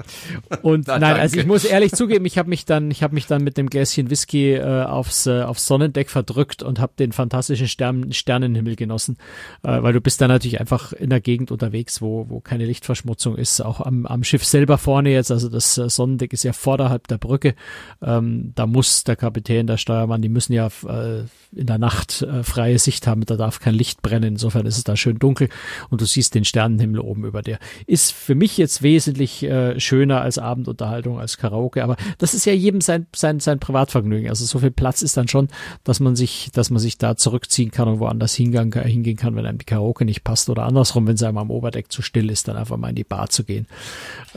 und 0.62 0.86
Na, 0.86 1.00
nein, 1.00 1.16
also 1.16 1.40
ich 1.40 1.46
muss 1.46 1.64
ehrlich 1.64 1.90
zugeben, 1.90 2.24
ich 2.24 2.38
habe 2.38 2.48
mich 2.48 2.64
dann, 2.64 2.92
ich 2.92 3.02
habe 3.02 3.14
mich 3.14 3.26
dann 3.26 3.42
mit 3.42 3.58
dem 3.58 3.68
Gläschen 3.68 4.10
Whisky 4.10 4.52
äh, 4.52 4.84
aufs, 4.84 5.26
äh, 5.26 5.42
aufs 5.42 5.66
Sonnendeck 5.66 6.08
verdrückt 6.08 6.62
und 6.62 6.78
habe 6.78 6.92
den 6.96 7.10
fantastischen 7.10 7.66
Stern, 7.66 8.12
Sternenhimmel 8.12 8.76
genossen, 8.76 9.16
äh, 9.64 9.82
weil 9.82 9.92
du 9.92 10.00
bist 10.00 10.20
da 10.20 10.28
natürlich 10.28 10.60
einfach 10.60 10.92
in 10.92 11.10
der 11.10 11.20
Gegend 11.20 11.50
unterwegs, 11.50 12.00
wo, 12.00 12.26
wo 12.28 12.38
keine 12.38 12.64
Lichtverschmutzung 12.64 13.36
ist, 13.36 13.60
auch 13.60 13.80
am, 13.80 14.06
am 14.06 14.22
Schiff 14.22 14.44
selber 14.44 14.78
vorne 14.78 15.10
jetzt, 15.10 15.32
also 15.32 15.48
das 15.48 15.78
äh, 15.78 15.90
Sonnendeck 15.90 16.32
ist 16.32 16.44
ja 16.44 16.52
vorderhalb 16.52 17.08
der 17.08 17.18
Brücke, 17.18 17.56
ähm, 18.00 18.52
da 18.54 18.68
muss 18.68 19.02
der 19.02 19.16
Kapitän, 19.16 19.66
der 19.66 19.78
Steuermann, 19.78 20.22
die 20.22 20.28
müssen 20.28 20.52
ja 20.52 20.68
äh, 20.86 21.24
in 21.54 21.66
der 21.66 21.78
Nacht 21.78 22.22
äh, 22.22 22.44
freie 22.52 22.78
Sicht 22.78 23.06
haben, 23.06 23.24
da 23.24 23.36
darf 23.36 23.60
kein 23.60 23.74
Licht 23.74 24.02
brennen, 24.02 24.34
insofern 24.34 24.66
ist 24.66 24.76
es 24.76 24.84
da 24.84 24.94
schön 24.94 25.18
dunkel 25.18 25.48
und 25.88 26.00
du 26.00 26.04
siehst 26.04 26.34
den 26.34 26.44
Sternenhimmel 26.44 27.00
oben 27.00 27.24
über 27.24 27.40
dir. 27.42 27.58
Ist 27.86 28.12
für 28.12 28.34
mich 28.34 28.58
jetzt 28.58 28.82
wesentlich 28.82 29.42
äh, 29.42 29.80
schöner 29.80 30.20
als 30.20 30.38
Abendunterhaltung, 30.38 31.18
als 31.18 31.38
Karaoke, 31.38 31.82
aber 31.82 31.96
das 32.18 32.34
ist 32.34 32.44
ja 32.44 32.52
jedem 32.52 32.80
sein, 32.80 33.06
sein, 33.14 33.40
sein 33.40 33.58
Privatvergnügen. 33.58 34.28
Also 34.28 34.44
so 34.44 34.58
viel 34.58 34.70
Platz 34.70 35.00
ist 35.02 35.16
dann 35.16 35.28
schon, 35.28 35.48
dass 35.84 35.98
man 36.00 36.14
sich, 36.14 36.50
dass 36.52 36.70
man 36.70 36.78
sich 36.78 36.98
da 36.98 37.16
zurückziehen 37.16 37.70
kann 37.70 37.88
und 37.88 38.00
woanders 38.00 38.34
hingehen, 38.34 38.72
hingehen 38.72 39.16
kann, 39.16 39.34
wenn 39.34 39.46
einem 39.46 39.58
die 39.58 39.64
Karaoke 39.64 40.04
nicht 40.04 40.24
passt 40.24 40.50
oder 40.50 40.64
andersrum, 40.64 41.06
wenn 41.06 41.14
es 41.14 41.22
einem 41.22 41.38
am 41.38 41.50
Oberdeck 41.50 41.90
zu 41.90 42.02
still 42.02 42.30
ist, 42.30 42.48
dann 42.48 42.56
einfach 42.56 42.76
mal 42.76 42.90
in 42.90 42.96
die 42.96 43.04
Bar 43.04 43.30
zu 43.30 43.44
gehen. 43.44 43.66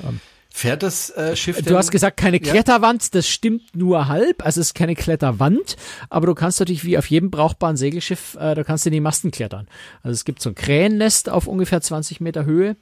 Ähm, 0.03 0.21
Fährt 0.57 0.83
das 0.83 1.09
äh, 1.09 1.35
Schiff 1.35 1.61
Du 1.63 1.75
hast 1.75 1.91
gesagt, 1.91 2.15
keine 2.15 2.39
Kletterwand, 2.39 3.03
ja? 3.03 3.09
das 3.11 3.27
stimmt 3.27 3.75
nur 3.75 4.07
halb, 4.07 4.41
also 4.45 4.61
es 4.61 4.67
ist 4.67 4.73
keine 4.73 4.95
Kletterwand, 4.95 5.75
aber 6.09 6.27
du 6.27 6.33
kannst 6.33 6.61
natürlich 6.61 6.85
wie 6.85 6.97
auf 6.97 7.09
jedem 7.09 7.29
brauchbaren 7.29 7.75
Segelschiff, 7.75 8.37
äh, 8.39 8.55
da 8.55 8.63
kannst 8.63 8.85
du 8.85 8.89
in 8.89 8.93
die 8.93 9.01
Masten 9.01 9.31
klettern. 9.31 9.67
Also 10.01 10.13
es 10.13 10.23
gibt 10.23 10.41
so 10.41 10.51
ein 10.51 10.55
Krähennest 10.55 11.29
auf 11.29 11.47
ungefähr 11.47 11.81
20 11.81 12.21
Meter 12.21 12.45
Höhe. 12.45 12.77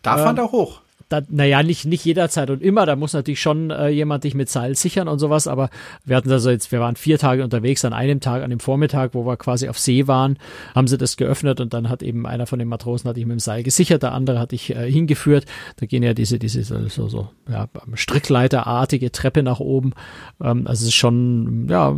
Darf 0.00 0.20
man 0.20 0.30
ähm, 0.30 0.36
da 0.36 0.50
hoch? 0.50 0.80
Da, 1.08 1.22
naja, 1.28 1.62
nicht, 1.62 1.86
nicht 1.86 2.04
jederzeit 2.04 2.50
und 2.50 2.62
immer, 2.62 2.84
da 2.84 2.96
muss 2.96 3.14
natürlich 3.14 3.40
schon 3.40 3.70
äh, 3.70 3.88
jemand 3.88 4.24
dich 4.24 4.34
mit 4.34 4.48
Seil 4.48 4.74
sichern 4.74 5.08
und 5.08 5.18
sowas, 5.18 5.46
aber 5.46 5.70
wir 6.04 6.16
hatten 6.16 6.30
also 6.30 6.50
jetzt, 6.50 6.70
wir 6.70 6.80
waren 6.80 6.96
vier 6.96 7.18
Tage 7.18 7.42
unterwegs, 7.42 7.84
an 7.84 7.92
einem 7.92 8.20
Tag, 8.20 8.42
an 8.42 8.50
dem 8.50 8.60
Vormittag, 8.60 9.14
wo 9.14 9.24
wir 9.24 9.36
quasi 9.36 9.68
auf 9.68 9.78
See 9.78 10.06
waren, 10.06 10.38
haben 10.74 10.86
sie 10.86 10.98
das 10.98 11.16
geöffnet 11.16 11.60
und 11.60 11.72
dann 11.72 11.88
hat 11.88 12.02
eben 12.02 12.26
einer 12.26 12.46
von 12.46 12.58
den 12.58 12.68
Matrosen 12.68 13.08
hatte 13.08 13.20
ich 13.20 13.26
mit 13.26 13.36
dem 13.36 13.40
Seil 13.40 13.62
gesichert, 13.62 14.02
der 14.02 14.12
andere 14.12 14.38
hatte 14.38 14.54
ich 14.54 14.74
äh, 14.74 14.90
hingeführt, 14.90 15.46
da 15.76 15.86
gehen 15.86 16.02
ja 16.02 16.14
diese, 16.14 16.38
diese 16.38 16.62
so, 16.62 17.08
so, 17.08 17.30
ja, 17.48 17.68
Strickleiterartige 17.94 19.10
Treppe 19.10 19.42
nach 19.42 19.60
oben, 19.60 19.94
ähm, 20.42 20.66
also 20.66 20.82
es 20.82 20.88
ist 20.88 20.94
schon, 20.94 21.68
ja, 21.70 21.96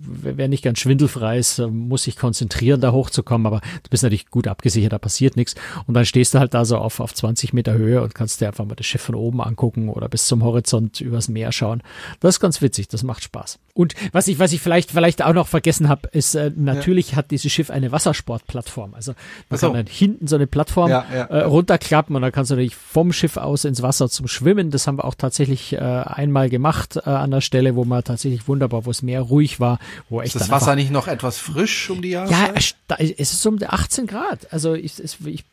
wer 0.00 0.48
nicht 0.48 0.64
ganz 0.64 0.78
schwindelfrei 0.78 1.38
ist, 1.38 1.58
muss 1.58 2.04
sich 2.04 2.16
konzentrieren, 2.16 2.80
da 2.80 2.92
hochzukommen, 2.92 3.46
aber 3.46 3.60
du 3.82 3.90
bist 3.90 4.02
natürlich 4.02 4.30
gut 4.30 4.48
abgesichert, 4.48 4.92
da 4.92 4.98
passiert 4.98 5.36
nichts. 5.36 5.54
Und 5.86 5.94
dann 5.94 6.04
stehst 6.04 6.34
du 6.34 6.38
halt 6.38 6.54
da 6.54 6.64
so 6.64 6.78
auf, 6.78 7.00
auf 7.00 7.14
20 7.14 7.52
Meter 7.52 7.74
Höhe 7.74 8.02
und 8.02 8.14
kannst 8.14 8.40
dir 8.40 8.48
einfach 8.48 8.64
mal 8.64 8.74
das 8.74 8.86
Schiff 8.86 9.02
von 9.02 9.14
oben 9.14 9.40
angucken 9.40 9.88
oder 9.88 10.08
bis 10.08 10.26
zum 10.26 10.42
Horizont 10.42 11.00
übers 11.00 11.28
Meer 11.28 11.52
schauen. 11.52 11.82
Das 12.20 12.36
ist 12.36 12.40
ganz 12.40 12.62
witzig, 12.62 12.88
das 12.88 13.02
macht 13.02 13.22
Spaß. 13.22 13.58
Und 13.74 13.94
was 14.12 14.26
ich, 14.28 14.38
was 14.38 14.52
ich 14.52 14.60
vielleicht, 14.60 14.90
vielleicht 14.90 15.22
auch 15.22 15.34
noch 15.34 15.48
vergessen 15.48 15.88
habe, 15.88 16.08
ist, 16.08 16.34
äh, 16.34 16.50
natürlich 16.56 17.10
ja. 17.10 17.16
hat 17.18 17.30
dieses 17.30 17.52
Schiff 17.52 17.70
eine 17.70 17.92
Wassersportplattform. 17.92 18.94
Also 18.94 19.12
man 19.50 19.58
so. 19.58 19.66
kann 19.66 19.76
dann 19.76 19.86
hinten 19.86 20.26
so 20.26 20.36
eine 20.36 20.46
Plattform 20.46 20.90
ja, 20.90 21.04
ja, 21.12 21.24
äh, 21.24 21.42
runterklappen 21.42 22.16
und 22.16 22.22
dann 22.22 22.32
kannst 22.32 22.50
du 22.50 22.54
natürlich 22.54 22.74
vom 22.74 23.12
Schiff 23.12 23.36
aus 23.36 23.64
ins 23.64 23.82
Wasser 23.82 24.08
zum 24.08 24.28
Schwimmen. 24.28 24.70
Das 24.70 24.86
haben 24.86 24.98
wir 24.98 25.04
auch 25.04 25.14
tatsächlich 25.14 25.74
äh, 25.74 25.78
einmal 25.78 26.48
gemacht 26.48 26.96
äh, 26.96 27.10
an 27.10 27.30
der 27.30 27.42
Stelle, 27.42 27.76
wo 27.76 27.84
man 27.84 28.02
tatsächlich 28.02 28.48
wunderbar, 28.48 28.86
wo 28.86 28.90
es 28.90 29.02
mehr 29.02 29.20
ruhig 29.20 29.60
war, 29.60 29.78
wo 30.08 30.20
echt. 30.20 30.34
Ist 30.34 30.40
das 30.40 30.50
Wasser 30.50 30.74
nicht 30.74 30.90
noch 30.90 31.08
etwas 31.08 31.38
frisch 31.38 31.90
um 31.90 32.02
die 32.02 32.10
Jahreszeit? 32.10 32.74
Ja, 32.90 32.96
es 32.98 33.32
ist 33.32 33.46
um 33.46 33.58
18 33.64 34.06
Grad. 34.06 34.52
Also 34.52 34.74
ich, 34.74 35.02
ich, 35.02 35.26
ich 35.26 35.44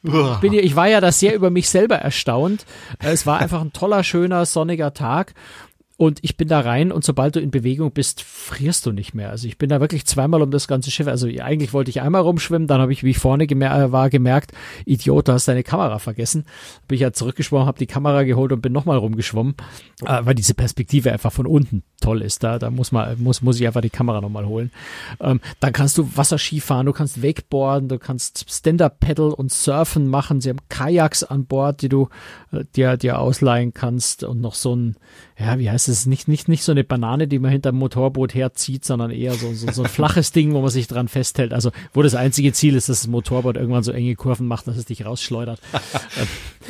bin, 0.41 0.53
ich 0.53 0.75
war 0.75 0.87
ja 0.87 1.01
da 1.01 1.11
sehr 1.11 1.35
über 1.35 1.49
mich 1.49 1.69
selber 1.69 1.95
erstaunt. 1.95 2.65
Es 2.99 3.25
war 3.25 3.39
einfach 3.39 3.61
ein 3.61 3.73
toller, 3.73 4.03
schöner, 4.03 4.45
sonniger 4.45 4.93
Tag. 4.93 5.33
Und 6.03 6.19
ich 6.21 6.35
bin 6.35 6.49
da 6.49 6.59
rein 6.59 6.91
und 6.91 7.05
sobald 7.05 7.37
du 7.37 7.39
in 7.39 7.49
Bewegung 7.49 7.91
bist, 7.91 8.23
frierst 8.23 8.85
du 8.85 8.91
nicht 8.91 9.13
mehr. 9.13 9.29
Also 9.29 9.47
ich 9.47 9.57
bin 9.57 9.69
da 9.69 9.79
wirklich 9.79 10.05
zweimal 10.05 10.41
um 10.41 10.51
das 10.51 10.67
ganze 10.67 10.91
Schiff. 10.91 11.07
Also 11.07 11.27
eigentlich 11.27 11.71
wollte 11.71 11.91
ich 11.91 12.01
einmal 12.01 12.19
rumschwimmen, 12.19 12.67
dann 12.67 12.81
habe 12.81 12.91
ich, 12.91 13.05
wie 13.05 13.11
ich 13.11 13.19
vorne 13.19 13.47
gemer 13.47 13.73
äh, 13.73 13.93
war, 13.93 14.09
gemerkt, 14.09 14.51
Idiot, 14.83 15.29
du 15.29 15.31
hast 15.31 15.47
deine 15.47 15.63
Kamera 15.63 15.99
vergessen. 15.99 16.43
Bin 16.89 16.95
ich 16.95 17.01
ja 17.03 17.13
zurückgeschwommen, 17.13 17.67
habe 17.67 17.79
die 17.79 17.85
Kamera 17.85 18.23
geholt 18.23 18.51
und 18.51 18.61
bin 18.61 18.73
nochmal 18.73 18.97
rumgeschwommen, 18.97 19.55
äh, 20.05 20.19
weil 20.25 20.35
diese 20.35 20.53
Perspektive 20.55 21.09
einfach 21.13 21.31
von 21.31 21.47
unten 21.47 21.83
toll 22.01 22.21
ist. 22.21 22.43
Da, 22.43 22.59
da 22.59 22.69
muss 22.69 22.91
man, 22.91 23.23
muss, 23.23 23.41
muss 23.41 23.61
ich 23.61 23.65
einfach 23.65 23.79
die 23.79 23.89
Kamera 23.89 24.19
nochmal 24.19 24.45
holen. 24.45 24.71
Ähm, 25.21 25.39
dann 25.61 25.71
kannst 25.71 25.97
du 25.97 26.09
Wasserski 26.17 26.59
fahren, 26.59 26.85
du 26.85 26.91
kannst 26.91 27.23
Wakeboarden, 27.23 27.87
du 27.87 27.97
kannst 27.97 28.45
Stand-Up-Paddle 28.51 29.33
und 29.33 29.53
Surfen 29.53 30.07
machen. 30.07 30.41
Sie 30.41 30.49
haben 30.49 30.59
Kajaks 30.67 31.23
an 31.23 31.45
Bord, 31.45 31.81
die 31.81 31.87
du 31.87 32.09
äh, 32.51 32.65
dir, 32.75 32.97
dir 32.97 33.19
ausleihen 33.19 33.73
kannst 33.73 34.25
und 34.25 34.41
noch 34.41 34.55
so 34.55 34.75
ein, 34.75 34.97
ja, 35.39 35.57
wie 35.59 35.71
heißt 35.71 35.87
es, 35.87 35.92
nicht, 36.05 36.27
nicht, 36.27 36.47
nicht 36.47 36.63
so 36.63 36.71
eine 36.71 36.83
Banane, 36.83 37.27
die 37.27 37.39
man 37.39 37.51
hinter 37.51 37.71
dem 37.71 37.79
Motorboot 37.79 38.33
herzieht, 38.33 38.85
sondern 38.85 39.11
eher 39.11 39.33
so, 39.33 39.53
so, 39.53 39.71
so 39.71 39.83
ein 39.83 39.89
flaches 39.89 40.31
Ding, 40.31 40.53
wo 40.53 40.61
man 40.61 40.69
sich 40.69 40.87
dran 40.87 41.07
festhält. 41.07 41.53
Also, 41.53 41.71
wo 41.93 42.01
das 42.01 42.15
einzige 42.15 42.53
Ziel 42.53 42.75
ist, 42.75 42.89
dass 42.89 43.01
das 43.01 43.07
Motorboot 43.07 43.55
irgendwann 43.55 43.83
so 43.83 43.91
enge 43.91 44.15
Kurven 44.15 44.47
macht, 44.47 44.67
dass 44.67 44.77
es 44.77 44.85
dich 44.85 45.05
rausschleudert. 45.05 45.59
Ähm, 46.15 46.27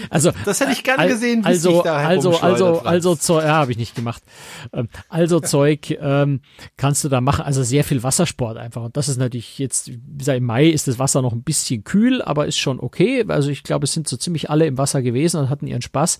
also, 0.09 0.31
das 0.45 0.59
hätte 0.59 0.71
ich 0.71 0.83
gerne 0.83 1.07
gesehen, 1.07 1.43
wie 1.43 1.47
also, 1.47 1.83
da 1.83 1.97
also, 1.97 2.39
also, 2.39 2.79
also, 2.79 3.15
so, 3.15 3.39
ja, 3.39 3.53
habe 3.55 3.71
ich 3.71 3.77
nicht 3.77 3.95
gemacht. 3.95 4.23
Ähm, 4.71 4.88
also 5.09 5.39
Zeug 5.39 5.97
ähm, 6.01 6.41
kannst 6.77 7.03
du 7.03 7.09
da 7.09 7.21
machen. 7.21 7.45
Also 7.45 7.63
sehr 7.63 7.83
viel 7.83 8.03
Wassersport 8.03 8.57
einfach. 8.57 8.83
Und 8.83 8.97
das 8.97 9.09
ist 9.09 9.17
natürlich 9.17 9.59
jetzt, 9.59 9.89
wie 9.89 10.17
gesagt, 10.17 10.38
im 10.38 10.45
Mai 10.45 10.67
ist 10.67 10.88
das 10.88 10.99
Wasser 10.99 11.21
noch 11.21 11.33
ein 11.33 11.43
bisschen 11.43 11.83
kühl, 11.83 12.21
aber 12.21 12.47
ist 12.47 12.57
schon 12.57 12.79
okay. 12.79 13.25
Also 13.27 13.49
ich 13.49 13.63
glaube, 13.63 13.86
es 13.86 13.93
sind 13.93 14.07
so 14.07 14.17
ziemlich 14.17 14.49
alle 14.49 14.65
im 14.65 14.77
Wasser 14.77 15.01
gewesen 15.01 15.39
und 15.39 15.49
hatten 15.49 15.67
ihren 15.67 15.81
Spaß. 15.81 16.19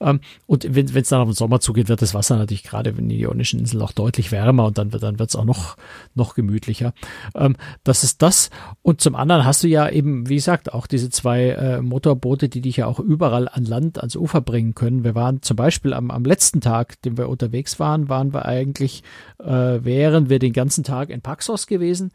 Ähm, 0.00 0.20
und 0.46 0.74
wenn 0.74 0.86
es 0.86 1.08
dann 1.08 1.20
auf 1.20 1.28
den 1.28 1.34
Sommer 1.34 1.60
zugeht, 1.60 1.88
wird 1.88 2.02
das 2.02 2.14
Wasser 2.14 2.29
natürlich 2.38 2.62
gerade 2.62 2.90
in 2.90 3.08
den 3.08 3.10
Ionischen 3.10 3.60
Inseln 3.60 3.82
auch 3.82 3.92
deutlich 3.92 4.32
wärmer 4.32 4.66
und 4.66 4.78
dann 4.78 4.92
wird 4.92 5.02
dann 5.02 5.18
wird's 5.18 5.36
auch 5.36 5.44
noch 5.44 5.76
noch 6.14 6.34
gemütlicher. 6.34 6.92
Ähm, 7.34 7.56
das 7.84 8.04
ist 8.04 8.22
das. 8.22 8.50
Und 8.82 9.00
zum 9.00 9.14
anderen 9.14 9.44
hast 9.44 9.62
du 9.62 9.68
ja 9.68 9.88
eben, 9.88 10.28
wie 10.28 10.36
gesagt, 10.36 10.72
auch 10.72 10.86
diese 10.86 11.10
zwei 11.10 11.50
äh, 11.50 11.82
Motorboote, 11.82 12.48
die 12.48 12.60
dich 12.60 12.78
ja 12.78 12.86
auch 12.86 13.00
überall 13.00 13.48
an 13.48 13.64
Land, 13.64 13.98
ans 13.98 14.16
Ufer 14.16 14.40
bringen 14.40 14.74
können. 14.74 15.04
Wir 15.04 15.14
waren 15.14 15.42
zum 15.42 15.56
Beispiel 15.56 15.92
am, 15.92 16.10
am 16.10 16.24
letzten 16.24 16.60
Tag, 16.60 17.00
den 17.02 17.18
wir 17.18 17.28
unterwegs 17.28 17.78
waren, 17.80 18.08
waren 18.08 18.32
wir 18.32 18.46
eigentlich, 18.46 19.02
äh, 19.44 19.84
wären 19.84 20.28
wir 20.28 20.38
den 20.38 20.52
ganzen 20.52 20.84
Tag 20.84 21.10
in 21.10 21.20
Paxos 21.20 21.66
gewesen. 21.66 22.12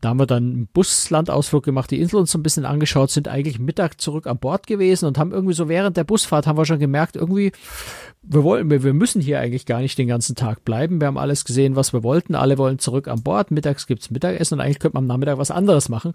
Da 0.00 0.10
haben 0.10 0.18
wir 0.18 0.26
dann 0.26 0.42
einen 0.42 0.68
Buslandausflug 0.72 1.64
gemacht, 1.64 1.90
die 1.90 2.00
Insel 2.00 2.16
uns 2.20 2.30
so 2.30 2.38
ein 2.38 2.42
bisschen 2.42 2.66
angeschaut, 2.66 3.10
sind 3.10 3.28
eigentlich 3.28 3.58
Mittag 3.58 3.98
zurück 3.98 4.26
an 4.26 4.38
Bord 4.38 4.66
gewesen 4.66 5.06
und 5.06 5.16
haben 5.16 5.32
irgendwie 5.32 5.54
so 5.54 5.68
während 5.68 5.96
der 5.96 6.04
Busfahrt 6.04 6.46
haben 6.46 6.58
wir 6.58 6.66
schon 6.66 6.78
gemerkt, 6.78 7.16
irgendwie, 7.16 7.52
wir 8.28 8.42
wollen, 8.42 8.70
wir, 8.70 8.92
müssen 8.92 9.22
hier 9.22 9.40
eigentlich 9.40 9.66
gar 9.66 9.80
nicht 9.80 9.96
den 9.96 10.08
ganzen 10.08 10.34
Tag 10.34 10.64
bleiben. 10.64 11.00
Wir 11.00 11.06
haben 11.06 11.16
alles 11.16 11.44
gesehen, 11.44 11.76
was 11.76 11.92
wir 11.92 12.02
wollten. 12.02 12.34
Alle 12.34 12.58
wollen 12.58 12.78
zurück 12.78 13.06
an 13.08 13.22
Bord. 13.22 13.52
Mittags 13.52 13.86
gibt's 13.86 14.10
Mittagessen 14.10 14.54
und 14.54 14.60
eigentlich 14.60 14.80
könnte 14.80 14.96
man 14.96 15.04
am 15.04 15.08
Nachmittag 15.08 15.38
was 15.38 15.52
anderes 15.52 15.88
machen. 15.88 16.12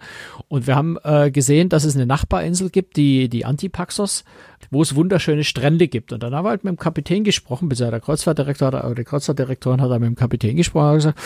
Und 0.50 0.68
wir 0.68 0.76
haben 0.76 0.98
äh, 1.04 1.32
gesehen, 1.32 1.70
dass 1.70 1.86
es 1.86 1.96
eine 1.96 2.06
Nachbarinsel 2.06 2.70
gibt, 2.70 2.98
die, 2.98 3.30
die 3.30 3.46
Antipaxos, 3.46 4.26
wo 4.72 4.82
es 4.82 4.96
wunderschöne 4.96 5.46
Strände 5.46 5.88
gibt. 5.88 6.12
Und 6.12 6.22
dann 6.22 6.36
haben 6.36 6.46
wir 6.46 6.50
halt 6.50 6.66
mit 6.66 6.72
dem 6.72 6.78
Kapitän 6.78 7.24
gesprochen, 7.24 7.70
bis 7.70 7.78
der 7.78 7.98
Kreuzfahrtdirektor, 8.00 8.68
oder 8.68 8.94
der 8.94 9.06
Kreuzfahrtdirektorin 9.06 9.82
hat 9.82 9.90
da 9.90 9.98
mit 9.98 10.08
dem 10.08 10.16
Kapitän 10.16 10.51
gesprochen 10.56 10.90
und 10.90 10.96
gesagt, 10.96 11.20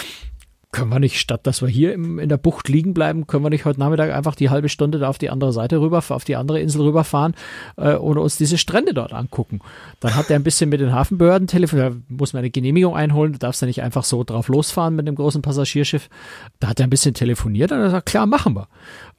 können 0.71 0.89
wir 0.89 0.99
nicht, 0.99 1.19
statt 1.19 1.47
dass 1.47 1.61
wir 1.61 1.69
hier 1.69 1.93
im, 1.93 2.19
in 2.19 2.29
der 2.29 2.37
Bucht 2.37 2.67
liegen 2.69 2.93
bleiben, 2.93 3.27
können 3.27 3.43
wir 3.43 3.49
nicht 3.49 3.65
heute 3.65 3.79
Nachmittag 3.79 4.11
einfach 4.11 4.35
die 4.35 4.49
halbe 4.49 4.69
Stunde 4.69 4.99
da 4.99 5.09
auf 5.09 5.17
die 5.17 5.29
andere 5.29 5.53
Seite 5.53 5.79
rüber, 5.79 6.03
auf 6.07 6.25
die 6.25 6.35
andere 6.35 6.59
Insel 6.59 6.81
rüberfahren 6.81 7.35
äh, 7.77 7.95
und 7.95 8.17
uns 8.17 8.37
diese 8.37 8.57
Strände 8.57 8.93
dort 8.93 9.13
angucken. 9.13 9.61
Dann 9.99 10.15
hat 10.15 10.29
er 10.29 10.35
ein 10.35 10.43
bisschen 10.43 10.69
mit 10.69 10.81
den 10.81 10.93
Hafenbehörden 10.93 11.47
telefoniert, 11.47 11.93
da 11.93 11.97
muss 12.09 12.33
man 12.33 12.39
eine 12.39 12.49
Genehmigung 12.49 12.95
einholen, 12.95 13.33
du 13.33 13.39
darfst 13.39 13.61
ja 13.61 13.67
nicht 13.67 13.81
einfach 13.81 14.03
so 14.03 14.23
drauf 14.23 14.47
losfahren 14.47 14.95
mit 14.95 15.07
dem 15.07 15.15
großen 15.15 15.41
Passagierschiff. 15.41 16.09
Da 16.59 16.69
hat 16.69 16.79
er 16.79 16.87
ein 16.87 16.89
bisschen 16.89 17.13
telefoniert 17.13 17.71
und 17.71 17.79
er 17.79 17.89
sagt, 17.89 18.07
klar, 18.07 18.25
machen 18.25 18.55
wir. 18.55 18.67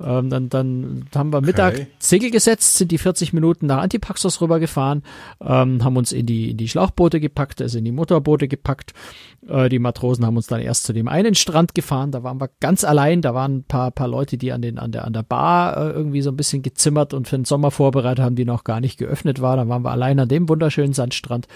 Ähm, 0.01 0.29
dann, 0.29 0.49
dann 0.51 1.07
haben 1.15 1.33
wir 1.33 1.41
Mittag 1.41 1.75
okay. 1.75 1.87
Segel 1.99 2.31
gesetzt, 2.31 2.77
sind 2.77 2.93
die 2.93 2.99
40 2.99 3.33
Minuten 3.33 3.67
nach 3.67 3.79
Antipaxos 3.79 4.41
rübergefahren, 4.41 5.03
ähm, 5.41 5.83
haben 5.83 5.97
uns 5.97 6.13
in 6.13 6.27
die, 6.27 6.51
in 6.51 6.57
die 6.57 6.69
Schlauchboote 6.69 7.21
gepackt, 7.21 7.63
also 7.63 7.79
in 7.79 7.85
die 7.85 7.93
Motorboote 7.93 8.49
gepackt. 8.49 8.93
Äh, 9.49 9.69
die 9.69 9.79
Matrosen 9.79 10.27
haben 10.27 10.37
uns 10.37 10.47
dann 10.47 10.61
erst 10.61 10.85
zu 10.85 10.93
dem 10.93 11.09
einen 11.09 11.35
Strand 11.47 11.75
gefahren, 11.77 12.11
da 12.11 12.25
waren 12.25 12.41
wir 12.41 12.51
ganz 12.59 12.83
allein, 12.83 13.23
da 13.23 13.33
waren 13.33 13.59
ein 13.59 13.65
paar, 13.65 13.93
paar 13.93 14.09
Leute, 14.09 14.37
die 14.37 14.53
an, 14.53 14.63
den, 14.63 14.79
an, 14.79 14.91
der, 14.91 15.05
an 15.05 15.13
der 15.13 15.23
Bar 15.23 15.77
äh, 15.77 15.91
irgendwie 15.91 16.21
so 16.21 16.31
ein 16.31 16.37
bisschen 16.37 16.63
gezimmert 16.63 17.15
und 17.15 17.29
für 17.29 17.37
den 17.37 17.45
Sommer 17.45 17.71
vorbereitet 17.71 18.25
haben, 18.25 18.35
die 18.35 18.45
noch 18.45 18.65
gar 18.65 18.81
nicht 18.81 18.99
geöffnet 18.99 19.41
war. 19.41 19.57
Dann 19.57 19.69
waren 19.69 19.83
wir 19.83 19.93
allein 19.93 20.19
an 20.19 20.29
dem 20.29 20.49
wunderschönen 20.49 20.93
Sandstrand. 20.93 21.47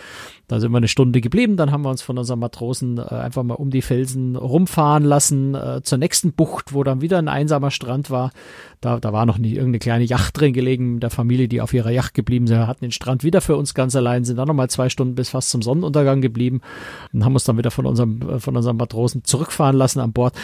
Da 0.47 0.61
sind 0.61 0.71
wir 0.73 0.79
eine 0.79 0.89
Stunde 0.89 1.21
geblieben, 1.21 1.57
dann 1.57 1.71
haben 1.71 1.83
wir 1.83 1.91
uns 1.91 2.03
von 2.03 2.19
unseren 2.19 2.39
Matrosen 2.39 2.99
äh, 2.99 3.03
einfach 3.03 3.43
mal 3.43 3.55
um 3.55 3.71
die 3.71 3.83
Felsen 3.83 4.37
rumfahren 4.37 5.05
lassen, 5.05 5.55
äh, 5.55 5.81
zur 5.83 5.99
nächsten 5.99 6.33
Bucht, 6.33 6.73
wo 6.73 6.85
dann 6.85 7.01
wieder 7.01 7.19
ein 7.19 7.29
einsamer 7.29 7.71
Strand 7.71 8.11
war. 8.11 8.31
Da, 8.81 8.99
da 8.99 9.13
war 9.13 9.27
noch 9.27 9.39
nie 9.39 9.53
irgendeine 9.53 9.79
kleine 9.79 10.05
Yacht 10.05 10.41
drin 10.41 10.53
gelegen 10.53 10.95
mit 10.95 11.03
der 11.03 11.11
Familie, 11.11 11.49
die 11.49 11.61
auf 11.61 11.75
ihrer 11.75 11.91
Yacht 11.91 12.15
geblieben 12.15 12.47
sind. 12.47 12.59
Wir 12.59 12.67
hatten 12.67 12.85
den 12.85 12.93
Strand 12.93 13.25
wieder 13.25 13.41
für 13.41 13.57
uns 13.57 13.75
ganz 13.75 13.95
allein, 13.95 14.25
sind 14.25 14.39
dann 14.39 14.49
nochmal 14.49 14.71
zwei 14.71 14.89
Stunden 14.89 15.15
bis 15.15 15.31
fast 15.31 15.51
zum 15.51 15.63
Sonnenuntergang 15.63 16.21
geblieben 16.21 16.61
und 17.13 17.25
haben 17.25 17.35
uns 17.35 17.45
dann 17.45 17.59
wieder 17.59 17.71
von 17.71 17.87
unserem, 17.87 18.21
äh, 18.23 18.41
von 18.41 18.57
unserem 18.57 18.77
Matrosen 18.77 19.23
zurückfahren 19.25 19.70
lassen 19.77 20.01
an 20.01 20.13
Bord 20.13 20.35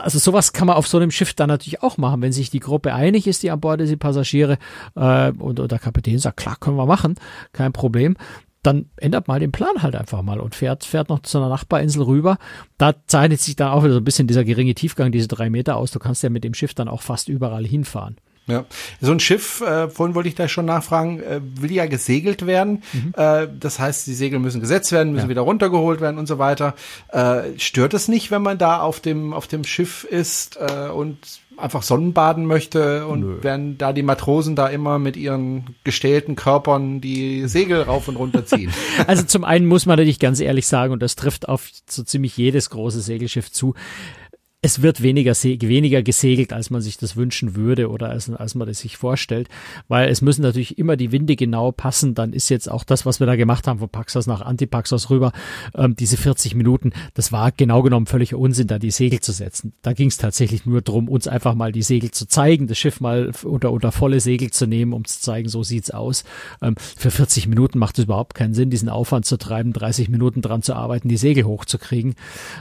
also 0.00 0.18
sowas 0.18 0.52
kann 0.52 0.66
man 0.66 0.76
auf 0.76 0.86
so 0.86 0.98
einem 0.98 1.10
Schiff 1.10 1.34
dann 1.34 1.48
natürlich 1.48 1.82
auch 1.82 1.98
machen, 1.98 2.22
wenn 2.22 2.32
sich 2.32 2.50
die 2.50 2.60
Gruppe 2.60 2.94
einig 2.94 3.26
ist, 3.26 3.42
die 3.42 3.50
an 3.50 3.60
Bord 3.60 3.80
ist, 3.80 3.90
die 3.90 3.96
Passagiere 3.96 4.58
äh, 4.96 5.30
und, 5.32 5.60
und 5.60 5.70
der 5.70 5.78
Kapitän 5.78 6.18
sagt, 6.18 6.38
klar, 6.38 6.56
können 6.58 6.76
wir 6.76 6.86
machen, 6.86 7.14
kein 7.52 7.72
Problem. 7.72 8.16
Dann 8.62 8.86
ändert 8.96 9.28
mal 9.28 9.40
den 9.40 9.52
Plan 9.52 9.82
halt 9.82 9.94
einfach 9.94 10.22
mal 10.22 10.40
und 10.40 10.54
fährt, 10.54 10.84
fährt 10.84 11.10
noch 11.10 11.20
zu 11.20 11.38
einer 11.38 11.50
Nachbarinsel 11.50 12.02
rüber. 12.02 12.38
Da 12.78 12.94
zeichnet 13.06 13.40
sich 13.40 13.56
dann 13.56 13.70
auch 13.70 13.84
wieder 13.84 13.92
so 13.92 14.00
ein 14.00 14.04
bisschen 14.04 14.26
dieser 14.26 14.42
geringe 14.42 14.74
Tiefgang, 14.74 15.12
diese 15.12 15.28
drei 15.28 15.50
Meter 15.50 15.76
aus. 15.76 15.90
Du 15.90 15.98
kannst 15.98 16.22
ja 16.22 16.30
mit 16.30 16.44
dem 16.44 16.54
Schiff 16.54 16.72
dann 16.72 16.88
auch 16.88 17.02
fast 17.02 17.28
überall 17.28 17.66
hinfahren. 17.66 18.16
Ja, 18.46 18.66
so 19.00 19.10
ein 19.10 19.20
Schiff, 19.20 19.62
äh, 19.62 19.88
vorhin 19.88 20.14
wollte 20.14 20.28
ich 20.28 20.34
da 20.34 20.48
schon 20.48 20.66
nachfragen, 20.66 21.20
äh, 21.20 21.40
will 21.42 21.72
ja 21.72 21.86
gesegelt 21.86 22.46
werden. 22.46 22.82
Mhm. 22.92 23.14
Äh, 23.16 23.48
das 23.58 23.78
heißt, 23.78 24.06
die 24.06 24.12
Segel 24.12 24.38
müssen 24.38 24.60
gesetzt 24.60 24.92
werden, 24.92 25.12
müssen 25.12 25.26
ja. 25.26 25.30
wieder 25.30 25.40
runtergeholt 25.40 26.02
werden 26.02 26.18
und 26.18 26.26
so 26.26 26.38
weiter. 26.38 26.74
Äh, 27.08 27.58
stört 27.58 27.94
es 27.94 28.08
nicht, 28.08 28.30
wenn 28.30 28.42
man 28.42 28.58
da 28.58 28.80
auf 28.80 29.00
dem 29.00 29.32
auf 29.32 29.46
dem 29.46 29.64
Schiff 29.64 30.04
ist 30.04 30.58
äh, 30.60 30.88
und 30.88 31.16
einfach 31.56 31.82
Sonnenbaden 31.82 32.46
möchte 32.46 33.06
und 33.06 33.20
Nö. 33.20 33.42
werden 33.42 33.78
da 33.78 33.92
die 33.92 34.02
Matrosen 34.02 34.56
da 34.56 34.66
immer 34.68 34.98
mit 34.98 35.16
ihren 35.16 35.76
gestählten 35.84 36.36
Körpern 36.36 37.00
die 37.00 37.46
Segel 37.48 37.82
rauf 37.82 38.08
und 38.08 38.16
runter 38.16 38.44
ziehen. 38.44 38.72
Also 39.06 39.22
zum 39.24 39.44
einen 39.44 39.66
muss 39.66 39.86
man 39.86 39.96
natürlich 39.96 40.18
ganz 40.18 40.40
ehrlich 40.40 40.66
sagen, 40.66 40.92
und 40.92 41.02
das 41.02 41.16
trifft 41.16 41.48
auf 41.48 41.68
so 41.88 42.02
ziemlich 42.02 42.36
jedes 42.36 42.70
große 42.70 43.00
Segelschiff 43.00 43.50
zu, 43.50 43.74
es 44.64 44.80
wird 44.80 45.02
weniger, 45.02 45.34
weniger 45.34 46.02
gesegelt, 46.02 46.54
als 46.54 46.70
man 46.70 46.80
sich 46.80 46.96
das 46.96 47.16
wünschen 47.16 47.54
würde 47.54 47.90
oder 47.90 48.08
als, 48.08 48.30
als 48.30 48.54
man 48.54 48.66
das 48.66 48.78
sich 48.78 48.96
vorstellt, 48.96 49.50
weil 49.88 50.08
es 50.08 50.22
müssen 50.22 50.40
natürlich 50.40 50.78
immer 50.78 50.96
die 50.96 51.12
Winde 51.12 51.36
genau 51.36 51.70
passen. 51.70 52.14
Dann 52.14 52.32
ist 52.32 52.48
jetzt 52.48 52.70
auch 52.70 52.82
das, 52.82 53.04
was 53.04 53.20
wir 53.20 53.26
da 53.26 53.36
gemacht 53.36 53.68
haben, 53.68 53.78
von 53.78 53.90
Paxos 53.90 54.26
nach 54.26 54.40
Antipaxos 54.40 55.10
rüber, 55.10 55.32
ähm, 55.74 55.96
diese 55.96 56.16
40 56.16 56.54
Minuten, 56.54 56.92
das 57.12 57.30
war 57.30 57.52
genau 57.52 57.82
genommen 57.82 58.06
völlig 58.06 58.34
Unsinn, 58.34 58.66
da 58.66 58.78
die 58.78 58.90
Segel 58.90 59.20
zu 59.20 59.32
setzen. 59.32 59.74
Da 59.82 59.92
ging 59.92 60.08
es 60.08 60.16
tatsächlich 60.16 60.64
nur 60.64 60.80
darum, 60.80 61.10
uns 61.10 61.28
einfach 61.28 61.54
mal 61.54 61.70
die 61.70 61.82
Segel 61.82 62.10
zu 62.12 62.26
zeigen, 62.26 62.66
das 62.66 62.78
Schiff 62.78 63.02
mal 63.02 63.32
unter, 63.42 63.70
unter 63.70 63.92
volle 63.92 64.20
Segel 64.20 64.50
zu 64.50 64.66
nehmen, 64.66 64.94
um 64.94 65.04
zu 65.04 65.20
zeigen, 65.20 65.50
so 65.50 65.62
sieht's 65.62 65.90
aus. 65.90 66.24
Ähm, 66.62 66.74
für 66.78 67.10
40 67.10 67.48
Minuten 67.48 67.78
macht 67.78 67.98
es 67.98 68.06
überhaupt 68.06 68.34
keinen 68.34 68.54
Sinn, 68.54 68.70
diesen 68.70 68.88
Aufwand 68.88 69.26
zu 69.26 69.36
treiben, 69.36 69.74
30 69.74 70.08
Minuten 70.08 70.40
dran 70.40 70.62
zu 70.62 70.72
arbeiten, 70.72 71.10
die 71.10 71.18
Segel 71.18 71.44
hochzukriegen. 71.44 72.14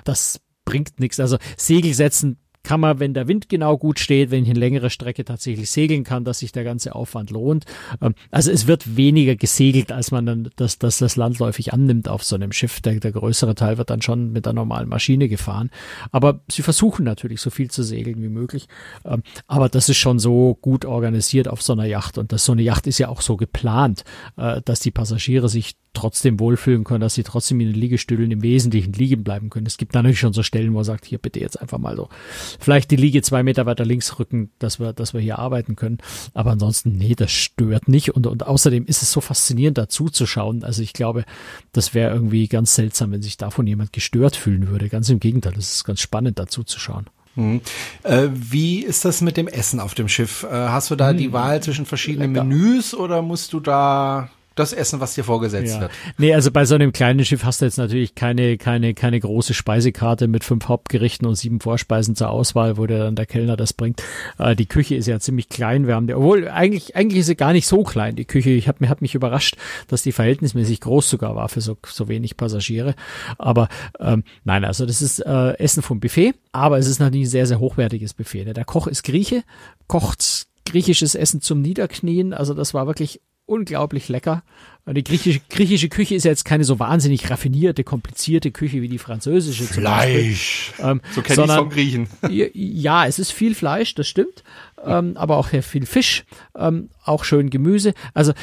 Das 0.03 0.41
bringt 0.65 0.99
nichts. 0.99 1.19
Also 1.19 1.37
Segel 1.57 1.93
setzen 1.93 2.37
kann 2.63 2.79
man, 2.79 2.99
wenn 2.99 3.13
der 3.13 3.27
Wind 3.27 3.49
genau 3.49 3.77
gut 3.77 3.99
steht, 3.99 4.31
wenn 4.31 4.43
ich 4.43 4.49
eine 4.49 4.59
längere 4.59 4.89
Strecke 4.89 5.25
tatsächlich 5.25 5.69
segeln 5.69 6.03
kann, 6.03 6.23
dass 6.23 6.39
sich 6.39 6.51
der 6.51 6.63
ganze 6.63 6.95
Aufwand 6.95 7.29
lohnt. 7.29 7.65
Ähm, 8.01 8.15
also 8.31 8.51
es 8.51 8.67
wird 8.67 8.95
weniger 8.95 9.35
gesegelt, 9.35 9.91
als 9.91 10.11
man 10.11 10.25
dann 10.25 10.49
das, 10.55 10.79
das, 10.79 10.97
das 10.97 11.15
landläufig 11.15 11.73
annimmt 11.73 12.07
auf 12.07 12.23
so 12.23 12.35
einem 12.35 12.51
Schiff. 12.51 12.81
Der, 12.81 12.99
der 12.99 13.11
größere 13.11 13.55
Teil 13.55 13.77
wird 13.77 13.89
dann 13.89 14.01
schon 14.01 14.31
mit 14.31 14.45
der 14.45 14.53
normalen 14.53 14.87
Maschine 14.87 15.27
gefahren. 15.27 15.69
Aber 16.11 16.41
sie 16.49 16.61
versuchen 16.61 17.03
natürlich 17.03 17.41
so 17.41 17.49
viel 17.49 17.69
zu 17.69 17.83
segeln 17.83 18.21
wie 18.21 18.29
möglich. 18.29 18.67
Ähm, 19.05 19.23
aber 19.47 19.67
das 19.69 19.89
ist 19.89 19.97
schon 19.97 20.19
so 20.19 20.57
gut 20.61 20.85
organisiert 20.85 21.47
auf 21.47 21.61
so 21.61 21.73
einer 21.73 21.85
Yacht. 21.85 22.17
Und 22.17 22.31
das, 22.31 22.45
so 22.45 22.53
eine 22.53 22.61
Yacht 22.61 22.87
ist 22.87 22.97
ja 22.97 23.09
auch 23.09 23.21
so 23.21 23.35
geplant, 23.35 24.03
äh, 24.37 24.61
dass 24.63 24.79
die 24.79 24.91
Passagiere 24.91 25.49
sich 25.49 25.75
trotzdem 25.93 26.39
wohlfühlen 26.39 26.83
können, 26.83 27.01
dass 27.01 27.13
sie 27.13 27.23
trotzdem 27.23 27.59
in 27.59 27.67
den 27.67 27.79
Liegestühlen 27.79 28.31
im 28.31 28.41
Wesentlichen 28.41 28.93
liegen 28.93 29.23
bleiben 29.23 29.49
können. 29.49 29.67
Es 29.67 29.77
gibt 29.77 29.93
natürlich 29.93 30.19
schon 30.19 30.33
so 30.33 30.43
Stellen, 30.43 30.71
wo 30.71 30.77
man 30.77 30.83
sagt, 30.83 31.05
hier 31.05 31.19
bitte 31.19 31.39
jetzt 31.39 31.61
einfach 31.61 31.77
mal 31.77 31.95
so, 31.95 32.09
vielleicht 32.59 32.91
die 32.91 32.95
Liege 32.95 33.21
zwei 33.21 33.43
Meter 33.43 33.65
weiter 33.65 33.85
links 33.85 34.19
rücken, 34.19 34.51
dass 34.59 34.79
wir, 34.79 34.93
dass 34.93 35.13
wir 35.13 35.21
hier 35.21 35.39
arbeiten 35.39 35.75
können. 35.75 35.97
Aber 36.33 36.51
ansonsten, 36.51 36.97
nee, 36.97 37.15
das 37.15 37.31
stört 37.31 37.87
nicht. 37.87 38.15
Und, 38.15 38.27
und 38.27 38.45
außerdem 38.45 38.85
ist 38.85 39.01
es 39.01 39.11
so 39.11 39.21
faszinierend 39.21 39.77
dazu 39.77 40.09
zu 40.09 40.25
schauen. 40.25 40.63
Also 40.63 40.81
ich 40.81 40.93
glaube, 40.93 41.25
das 41.71 41.93
wäre 41.93 42.13
irgendwie 42.13 42.47
ganz 42.47 42.75
seltsam, 42.75 43.11
wenn 43.11 43.21
sich 43.21 43.37
davon 43.37 43.67
jemand 43.67 43.93
gestört 43.93 44.35
fühlen 44.35 44.67
würde. 44.67 44.89
Ganz 44.89 45.09
im 45.09 45.19
Gegenteil, 45.19 45.53
es 45.57 45.75
ist 45.75 45.83
ganz 45.83 45.99
spannend 45.99 46.39
dazu 46.39 46.63
zu 46.63 46.79
schauen. 46.79 47.07
Hm. 47.35 47.61
Äh, 48.03 48.27
wie 48.31 48.83
ist 48.83 49.05
das 49.05 49.21
mit 49.21 49.37
dem 49.37 49.47
Essen 49.47 49.79
auf 49.79 49.95
dem 49.95 50.07
Schiff? 50.07 50.43
Äh, 50.43 50.49
hast 50.51 50.91
du 50.91 50.95
da 50.95 51.09
hm. 51.09 51.17
die 51.17 51.33
Wahl 51.33 51.63
zwischen 51.63 51.85
verschiedenen 51.85 52.33
Lecker. 52.33 52.45
Menüs 52.45 52.93
oder 52.93 53.21
musst 53.21 53.53
du 53.53 53.59
da 53.59 54.29
das 54.55 54.73
Essen, 54.73 54.99
was 54.99 55.15
dir 55.15 55.23
vorgesetzt 55.23 55.75
ja. 55.75 55.81
wird. 55.81 55.91
Nee, 56.17 56.33
also 56.33 56.51
bei 56.51 56.65
so 56.65 56.75
einem 56.75 56.93
kleinen 56.93 57.25
Schiff 57.25 57.43
hast 57.43 57.61
du 57.61 57.65
jetzt 57.65 57.77
natürlich 57.77 58.15
keine, 58.15 58.57
keine, 58.57 58.93
keine 58.93 59.19
große 59.19 59.53
Speisekarte 59.53 60.27
mit 60.27 60.43
fünf 60.43 60.67
Hauptgerichten 60.67 61.27
und 61.27 61.35
sieben 61.35 61.59
Vorspeisen 61.59 62.15
zur 62.15 62.29
Auswahl, 62.29 62.77
wo 62.77 62.85
der 62.85 62.99
dann 62.99 63.15
der 63.15 63.25
Kellner 63.25 63.57
das 63.57 63.73
bringt. 63.73 64.03
Äh, 64.37 64.55
die 64.55 64.67
Küche 64.67 64.95
ist 64.95 65.07
ja 65.07 65.19
ziemlich 65.19 65.49
klein. 65.49 65.87
Wir 65.87 65.95
haben 65.95 66.07
die, 66.07 66.13
obwohl 66.13 66.47
eigentlich, 66.47 66.95
eigentlich 66.95 67.21
ist 67.21 67.27
sie 67.27 67.35
gar 67.35 67.53
nicht 67.53 67.67
so 67.67 67.83
klein, 67.83 68.15
die 68.15 68.25
Küche. 68.25 68.51
Ich 68.51 68.67
habe 68.67 68.77
mich, 68.81 68.89
hab 68.89 69.01
mich 69.01 69.15
überrascht, 69.15 69.55
dass 69.87 70.03
die 70.03 70.11
verhältnismäßig 70.11 70.81
groß 70.81 71.09
sogar 71.09 71.35
war 71.35 71.49
für 71.49 71.61
so, 71.61 71.77
so 71.85 72.07
wenig 72.07 72.37
Passagiere. 72.37 72.95
Aber 73.37 73.69
ähm, 73.99 74.23
nein, 74.43 74.65
also 74.65 74.85
das 74.85 75.01
ist 75.01 75.19
äh, 75.19 75.57
Essen 75.57 75.81
vom 75.81 75.99
Buffet, 75.99 76.33
aber 76.51 76.77
es 76.77 76.87
ist 76.87 76.99
natürlich 76.99 77.27
ein 77.27 77.31
sehr, 77.31 77.47
sehr 77.47 77.59
hochwertiges 77.59 78.13
Buffet. 78.13 78.45
Ne? 78.45 78.53
Der 78.53 78.65
Koch 78.65 78.87
ist 78.87 79.03
Grieche, 79.03 79.43
kocht 79.87 80.47
griechisches 80.65 81.15
Essen 81.15 81.41
zum 81.41 81.61
Niederknien. 81.61 82.33
Also 82.33 82.53
das 82.53 82.73
war 82.73 82.87
wirklich 82.87 83.21
unglaublich 83.45 84.09
lecker. 84.09 84.43
Die 84.85 85.03
griechische, 85.03 85.39
griechische 85.49 85.87
Küche 85.87 86.15
ist 86.15 86.25
ja 86.25 86.31
jetzt 86.31 86.43
keine 86.43 86.65
so 86.65 86.77
wahnsinnig 86.77 87.29
raffinierte, 87.29 87.85
komplizierte 87.85 88.51
Küche 88.51 88.81
wie 88.81 88.89
die 88.89 88.97
französische. 88.97 89.63
Fleisch. 89.63 90.73
Ähm, 90.79 91.01
so 91.13 91.21
kenne 91.21 91.45
ich 91.45 91.51
vom 91.51 91.69
Griechen. 91.69 92.07
Ja, 92.53 93.05
es 93.05 93.17
ist 93.17 93.31
viel 93.31 93.55
Fleisch, 93.55 93.95
das 93.95 94.07
stimmt. 94.07 94.43
Ähm, 94.83 95.15
aber 95.15 95.37
auch 95.37 95.47
viel 95.47 95.85
Fisch, 95.85 96.25
ähm, 96.57 96.89
auch 97.05 97.23
schön 97.23 97.49
Gemüse. 97.49 97.93
Also 98.13 98.33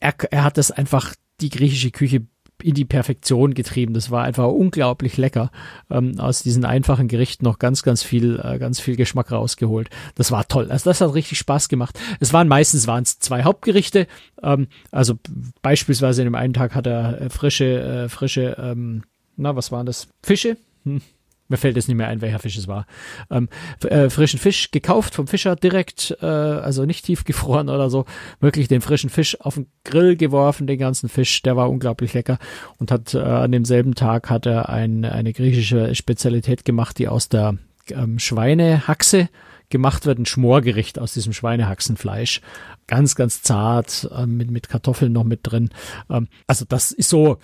er, 0.00 0.14
er 0.30 0.44
hat 0.44 0.56
das 0.56 0.70
einfach 0.70 1.14
die 1.40 1.50
griechische 1.50 1.90
Küche 1.90 2.26
in 2.62 2.74
die 2.74 2.84
Perfektion 2.84 3.54
getrieben. 3.54 3.94
Das 3.94 4.10
war 4.10 4.24
einfach 4.24 4.46
unglaublich 4.46 5.16
lecker. 5.16 5.50
Ähm, 5.90 6.18
aus 6.18 6.42
diesen 6.42 6.64
einfachen 6.64 7.08
Gerichten 7.08 7.44
noch 7.44 7.58
ganz, 7.58 7.82
ganz 7.82 8.02
viel, 8.02 8.40
äh, 8.42 8.58
ganz 8.58 8.80
viel 8.80 8.96
Geschmack 8.96 9.32
rausgeholt. 9.32 9.90
Das 10.14 10.30
war 10.30 10.46
toll. 10.48 10.70
Also 10.70 10.90
das 10.90 11.00
hat 11.00 11.14
richtig 11.14 11.38
Spaß 11.38 11.68
gemacht. 11.68 11.98
Es 12.20 12.32
waren 12.32 12.48
meistens 12.48 12.86
waren 12.86 13.02
es 13.02 13.18
zwei 13.18 13.44
Hauptgerichte. 13.44 14.06
Ähm, 14.42 14.68
also 14.90 15.18
beispielsweise 15.62 16.22
in 16.22 16.26
dem 16.26 16.34
einen 16.34 16.54
Tag 16.54 16.74
hat 16.74 16.86
er 16.86 17.20
äh, 17.20 17.30
frische, 17.30 17.80
äh, 17.80 18.08
frische, 18.08 18.56
ähm, 18.58 19.02
na 19.36 19.56
was 19.56 19.72
waren 19.72 19.86
das? 19.86 20.08
Fische. 20.22 20.56
Hm 20.84 21.00
mir 21.54 21.58
fällt 21.58 21.76
jetzt 21.76 21.86
nicht 21.86 21.96
mehr 21.96 22.08
ein, 22.08 22.20
welcher 22.20 22.40
Fisch 22.40 22.56
es 22.56 22.66
war. 22.66 22.84
Ähm, 23.30 23.48
äh, 23.84 24.10
frischen 24.10 24.40
Fisch 24.40 24.72
gekauft 24.72 25.14
vom 25.14 25.28
Fischer 25.28 25.54
direkt, 25.54 26.16
äh, 26.20 26.26
also 26.26 26.84
nicht 26.84 27.04
tiefgefroren 27.04 27.68
oder 27.68 27.90
so, 27.90 28.06
wirklich 28.40 28.66
den 28.66 28.80
frischen 28.80 29.08
Fisch 29.08 29.40
auf 29.40 29.54
den 29.54 29.68
Grill 29.84 30.16
geworfen, 30.16 30.66
den 30.66 30.78
ganzen 30.78 31.08
Fisch, 31.08 31.42
der 31.42 31.56
war 31.56 31.70
unglaublich 31.70 32.12
lecker. 32.12 32.38
Und 32.78 32.90
hat 32.90 33.14
äh, 33.14 33.18
an 33.18 33.52
demselben 33.52 33.94
Tag 33.94 34.30
hat 34.30 34.46
er 34.46 34.68
ein, 34.68 35.04
eine 35.04 35.32
griechische 35.32 35.94
Spezialität 35.94 36.64
gemacht, 36.64 36.98
die 36.98 37.06
aus 37.06 37.28
der 37.28 37.56
ähm, 37.90 38.18
Schweinehaxe 38.18 39.28
gemacht 39.74 40.06
wird, 40.06 40.20
ein 40.20 40.24
Schmorgericht 40.24 41.00
aus 41.00 41.14
diesem 41.14 41.32
Schweinehaxenfleisch. 41.32 42.40
Ganz, 42.86 43.16
ganz 43.16 43.42
zart, 43.42 44.08
äh, 44.16 44.24
mit, 44.24 44.52
mit 44.52 44.68
Kartoffeln 44.68 45.12
noch 45.12 45.24
mit 45.24 45.40
drin. 45.42 45.70
Ähm, 46.08 46.28
also 46.46 46.64
das 46.64 46.92
ist 46.92 47.10
so, 47.10 47.38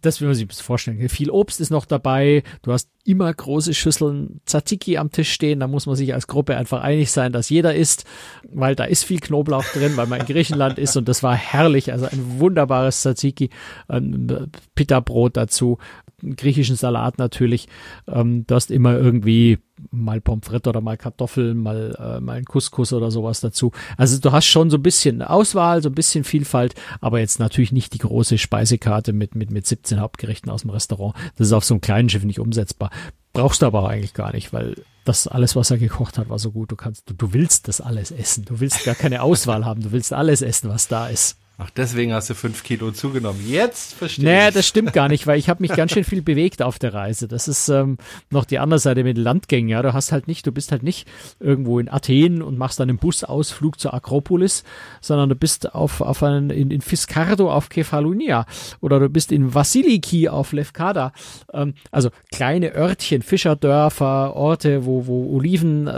das 0.00 0.22
will 0.22 0.28
man 0.28 0.34
sich 0.34 0.50
vorstellen. 0.50 1.06
Viel 1.10 1.28
Obst 1.28 1.60
ist 1.60 1.68
noch 1.68 1.84
dabei. 1.84 2.42
Du 2.62 2.72
hast 2.72 2.88
immer 3.04 3.30
große 3.30 3.74
Schüsseln 3.74 4.40
Tzatziki 4.46 4.96
am 4.96 5.12
Tisch 5.12 5.30
stehen. 5.30 5.60
Da 5.60 5.68
muss 5.68 5.84
man 5.84 5.94
sich 5.94 6.14
als 6.14 6.26
Gruppe 6.26 6.56
einfach 6.56 6.80
einig 6.80 7.12
sein, 7.12 7.32
dass 7.32 7.50
jeder 7.50 7.74
isst, 7.74 8.06
weil 8.50 8.74
da 8.74 8.84
ist 8.84 9.04
viel 9.04 9.20
Knoblauch 9.20 9.64
drin, 9.74 9.98
weil 9.98 10.06
man 10.06 10.20
in 10.20 10.26
Griechenland 10.26 10.78
ist 10.78 10.96
und 10.96 11.06
das 11.06 11.22
war 11.22 11.36
herrlich. 11.36 11.92
Also 11.92 12.06
ein 12.06 12.40
wunderbares 12.40 13.02
Tzatziki, 13.02 13.50
ein 13.88 14.50
Pita-Brot 14.74 15.36
dazu, 15.36 15.76
einen 16.22 16.36
griechischen 16.36 16.76
Salat 16.76 17.18
natürlich. 17.18 17.68
Ähm, 18.08 18.46
du 18.46 18.54
hast 18.54 18.70
immer 18.70 18.96
irgendwie 18.96 19.58
mal 19.90 20.20
Pommes 20.20 20.46
frites 20.46 20.68
oder 20.68 20.80
mal 20.80 20.96
Kartoffeln, 20.96 21.58
mal, 21.58 21.96
äh, 21.98 22.20
mal 22.20 22.36
ein 22.36 22.44
Couscous 22.44 22.92
oder 22.92 23.10
sowas 23.10 23.40
dazu. 23.40 23.72
Also 23.96 24.18
du 24.18 24.32
hast 24.32 24.46
schon 24.46 24.70
so 24.70 24.76
ein 24.76 24.82
bisschen 24.82 25.22
Auswahl, 25.22 25.82
so 25.82 25.88
ein 25.88 25.94
bisschen 25.94 26.24
Vielfalt, 26.24 26.74
aber 27.00 27.20
jetzt 27.20 27.38
natürlich 27.38 27.72
nicht 27.72 27.94
die 27.94 27.98
große 27.98 28.38
Speisekarte 28.38 29.12
mit, 29.12 29.34
mit, 29.34 29.50
mit 29.50 29.66
17 29.66 30.00
Hauptgerichten 30.00 30.50
aus 30.50 30.62
dem 30.62 30.70
Restaurant. 30.70 31.14
Das 31.36 31.48
ist 31.48 31.52
auf 31.52 31.64
so 31.64 31.74
einem 31.74 31.80
kleinen 31.80 32.08
Schiff 32.08 32.24
nicht 32.24 32.40
umsetzbar. 32.40 32.90
Brauchst 33.32 33.62
du 33.62 33.66
aber 33.66 33.82
auch 33.82 33.88
eigentlich 33.88 34.14
gar 34.14 34.32
nicht, 34.32 34.52
weil 34.52 34.76
das 35.04 35.26
alles, 35.26 35.54
was 35.56 35.70
er 35.70 35.78
gekocht 35.78 36.18
hat, 36.18 36.28
war 36.28 36.38
so 36.38 36.50
gut. 36.52 36.72
Du 36.72 36.76
kannst, 36.76 37.10
du, 37.10 37.14
du 37.14 37.32
willst 37.32 37.68
das 37.68 37.80
alles 37.80 38.10
essen. 38.10 38.44
Du 38.44 38.60
willst 38.60 38.84
gar 38.84 38.94
keine 38.94 39.22
Auswahl 39.22 39.64
haben. 39.64 39.82
Du 39.82 39.92
willst 39.92 40.12
alles 40.12 40.40
essen, 40.40 40.70
was 40.70 40.88
da 40.88 41.08
ist. 41.08 41.36
Ach, 41.56 41.70
deswegen 41.70 42.12
hast 42.12 42.28
du 42.30 42.34
fünf 42.34 42.64
Kilo 42.64 42.90
zugenommen. 42.90 43.40
Jetzt 43.48 43.94
verstehe 43.94 44.24
nee, 44.24 44.38
ich. 44.38 44.46
Nee, 44.46 44.50
das 44.50 44.66
stimmt 44.66 44.92
gar 44.92 45.06
nicht, 45.06 45.28
weil 45.28 45.38
ich 45.38 45.48
habe 45.48 45.62
mich 45.62 45.70
ganz 45.72 45.92
schön 45.92 46.02
viel 46.02 46.20
bewegt 46.20 46.62
auf 46.62 46.80
der 46.80 46.92
Reise. 46.94 47.28
Das 47.28 47.46
ist 47.46 47.68
ähm, 47.68 47.96
noch 48.30 48.44
die 48.44 48.58
andere 48.58 48.80
Seite 48.80 49.04
mit 49.04 49.16
Landgängen. 49.16 49.68
Ja, 49.68 49.80
du 49.80 49.92
hast 49.92 50.10
halt 50.10 50.26
nicht, 50.26 50.44
du 50.48 50.52
bist 50.52 50.72
halt 50.72 50.82
nicht 50.82 51.06
irgendwo 51.38 51.78
in 51.78 51.88
Athen 51.88 52.42
und 52.42 52.58
machst 52.58 52.80
dann 52.80 52.88
einen 52.88 52.98
Busausflug 52.98 53.78
zur 53.78 53.94
Akropolis, 53.94 54.64
sondern 55.00 55.28
du 55.28 55.36
bist 55.36 55.76
auf, 55.76 56.00
auf 56.00 56.24
einen, 56.24 56.50
in, 56.50 56.72
in 56.72 56.80
Fiscardo 56.80 57.52
auf 57.52 57.68
Kefalonia 57.68 58.46
oder 58.80 58.98
du 58.98 59.08
bist 59.08 59.30
in 59.30 59.54
Vasiliki 59.54 60.28
auf 60.28 60.52
Lefkada. 60.52 61.12
Ähm, 61.52 61.74
also 61.92 62.10
kleine 62.32 62.74
Örtchen, 62.74 63.22
Fischerdörfer, 63.22 64.34
Orte, 64.34 64.86
wo, 64.86 65.06
wo 65.06 65.36
Olivenanbau 65.36 65.92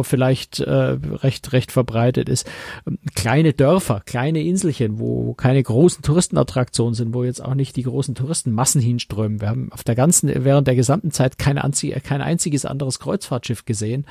äh, 0.00 0.04
vielleicht 0.04 0.60
äh, 0.60 0.96
recht, 1.22 1.52
recht 1.52 1.72
verbreitet 1.72 2.30
ist. 2.30 2.50
Ähm, 2.86 2.98
kleine 3.14 3.52
Dörfer 3.52 3.81
Dörfer, 3.82 4.00
kleine 4.06 4.42
Inselchen, 4.42 5.00
wo 5.00 5.34
keine 5.34 5.60
großen 5.60 6.02
Touristenattraktionen 6.02 6.94
sind, 6.94 7.14
wo 7.14 7.24
jetzt 7.24 7.44
auch 7.44 7.54
nicht 7.54 7.74
die 7.74 7.82
großen 7.82 8.14
Touristenmassen 8.14 8.80
hinströmen. 8.80 9.40
Wir 9.40 9.48
haben 9.48 9.72
auf 9.72 9.82
der 9.82 9.96
ganzen, 9.96 10.30
während 10.44 10.68
der 10.68 10.76
gesamten 10.76 11.10
Zeit 11.10 11.36
kein, 11.36 11.56
kein 11.56 12.20
einziges 12.20 12.64
anderes 12.64 13.00
Kreuzfahrtschiff 13.00 13.64
gesehen. 13.64 14.06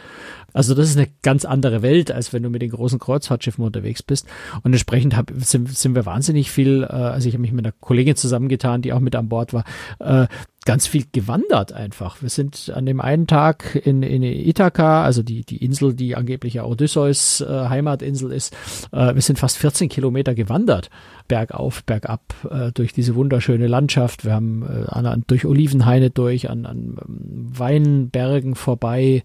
Also 0.52 0.76
das 0.76 0.90
ist 0.90 0.98
eine 0.98 1.08
ganz 1.22 1.46
andere 1.46 1.82
Welt, 1.82 2.12
als 2.12 2.34
wenn 2.34 2.44
du 2.44 2.50
mit 2.50 2.62
den 2.62 2.72
großen 2.72 3.00
Kreuzfahrtschiffen 3.00 3.64
unterwegs 3.64 4.04
bist. 4.04 4.28
Und 4.64 4.74
entsprechend 4.74 5.16
hab, 5.16 5.32
sind, 5.38 5.70
sind 5.70 5.96
wir 5.96 6.06
wahnsinnig 6.06 6.52
viel, 6.52 6.84
äh, 6.84 6.88
also 6.88 7.30
ich 7.30 7.34
habe 7.34 7.42
mich 7.42 7.54
mit 7.54 7.66
einer 7.66 7.74
Kollegin 7.80 8.18
zusammengetan, 8.18 8.82
die 8.82 8.92
auch 8.92 9.00
mit 9.00 9.16
an 9.16 9.30
Bord 9.30 9.54
war, 9.54 9.64
äh, 10.00 10.28
ganz 10.66 10.86
viel 10.86 11.06
gewandert 11.12 11.74
einfach. 11.74 12.22
Wir 12.22 12.30
sind 12.30 12.72
an 12.76 12.86
dem 12.86 13.02
einen 13.02 13.26
Tag 13.26 13.76
in, 13.84 14.04
in 14.04 14.22
Ithaka, 14.22 15.04
also 15.04 15.24
die, 15.24 15.44
die 15.44 15.58
Insel, 15.58 15.96
die 15.96 16.16
angeblich 16.16 16.54
ja 16.54 16.66
Odysseus 16.66 17.42
äh, 17.42 17.46
Heimatinsel 17.68 18.32
ist, 18.32 18.56
äh, 18.92 19.16
wir 19.16 19.22
sind 19.24 19.40
fast 19.40 19.58
14 19.58 19.90
Kilometer 19.90 20.36
gewandert, 20.36 20.92
bergauf, 21.28 21.84
bergab, 21.84 22.36
äh, 22.50 22.72
durch 22.74 22.94
diese 22.94 23.16
wunderschöne 23.16 23.66
Landschaft. 23.66 24.24
Wir 24.24 24.34
haben 24.34 24.62
äh, 24.62 24.86
an, 24.88 25.08
an, 25.08 25.24
durch 25.26 25.46
Olivenhaine 25.46 26.12
durch, 26.12 26.48
an, 26.48 26.68
an 26.68 26.98
ähm, 27.08 27.50
Weinbergen 27.58 28.54
vorbei, 28.54 29.24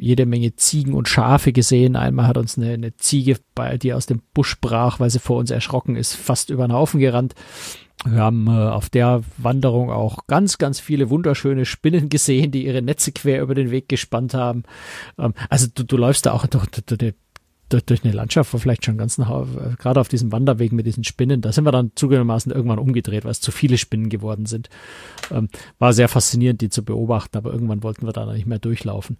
jede 0.00 0.26
Menge 0.26 0.56
Ziegen 0.56 0.94
und 0.94 1.08
Schafe 1.08 1.52
gesehen. 1.52 1.94
Einmal 1.94 2.26
hat 2.26 2.38
uns 2.38 2.58
eine, 2.58 2.72
eine 2.72 2.96
Ziege, 2.96 3.36
bei, 3.54 3.78
die 3.78 3.92
aus 3.92 4.06
dem 4.06 4.20
Busch 4.34 4.60
brach, 4.60 4.98
weil 4.98 5.10
sie 5.10 5.20
vor 5.20 5.38
uns 5.38 5.52
erschrocken 5.52 5.94
ist, 5.94 6.14
fast 6.14 6.50
über 6.50 6.66
den 6.66 6.72
Haufen 6.72 6.98
gerannt. 6.98 7.36
Wir 8.04 8.20
haben 8.20 8.46
äh, 8.46 8.50
auf 8.50 8.90
der 8.90 9.22
Wanderung 9.38 9.90
auch 9.90 10.26
ganz, 10.26 10.58
ganz 10.58 10.80
viele 10.80 11.08
wunderschöne 11.08 11.64
Spinnen 11.64 12.08
gesehen, 12.08 12.50
die 12.50 12.66
ihre 12.66 12.82
Netze 12.82 13.10
quer 13.12 13.42
über 13.42 13.54
den 13.54 13.70
Weg 13.70 13.88
gespannt 13.88 14.34
haben. 14.34 14.64
Ähm, 15.18 15.32
also 15.48 15.66
du, 15.74 15.82
du 15.82 15.96
läufst 15.96 16.26
da 16.26 16.32
auch 16.32 16.46
durch, 16.46 16.66
durch, 16.66 17.14
durch, 17.68 17.84
durch 17.84 18.04
eine 18.04 18.12
Landschaft, 18.12 18.52
wo 18.52 18.58
vielleicht 18.58 18.84
schon 18.84 18.98
ganz 18.98 19.18
nach, 19.18 19.30
äh, 19.30 19.74
gerade 19.78 20.00
auf 20.00 20.08
diesem 20.08 20.32
Wanderweg 20.32 20.72
mit 20.72 20.86
diesen 20.86 21.04
Spinnen, 21.04 21.40
da 21.40 21.52
sind 21.52 21.64
wir 21.64 21.72
dann 21.72 21.92
zugegebenermaßen 21.94 22.52
irgendwann 22.52 22.78
umgedreht, 22.78 23.24
weil 23.24 23.32
es 23.32 23.40
zu 23.40 23.50
viele 23.50 23.78
Spinnen 23.78 24.08
geworden 24.08 24.46
sind. 24.46 24.68
Ähm, 25.30 25.48
war 25.78 25.92
sehr 25.92 26.08
faszinierend, 26.08 26.60
die 26.60 26.68
zu 26.68 26.84
beobachten, 26.84 27.36
aber 27.36 27.52
irgendwann 27.52 27.82
wollten 27.82 28.06
wir 28.06 28.12
da 28.12 28.26
nicht 28.32 28.46
mehr 28.46 28.58
durchlaufen. 28.58 29.18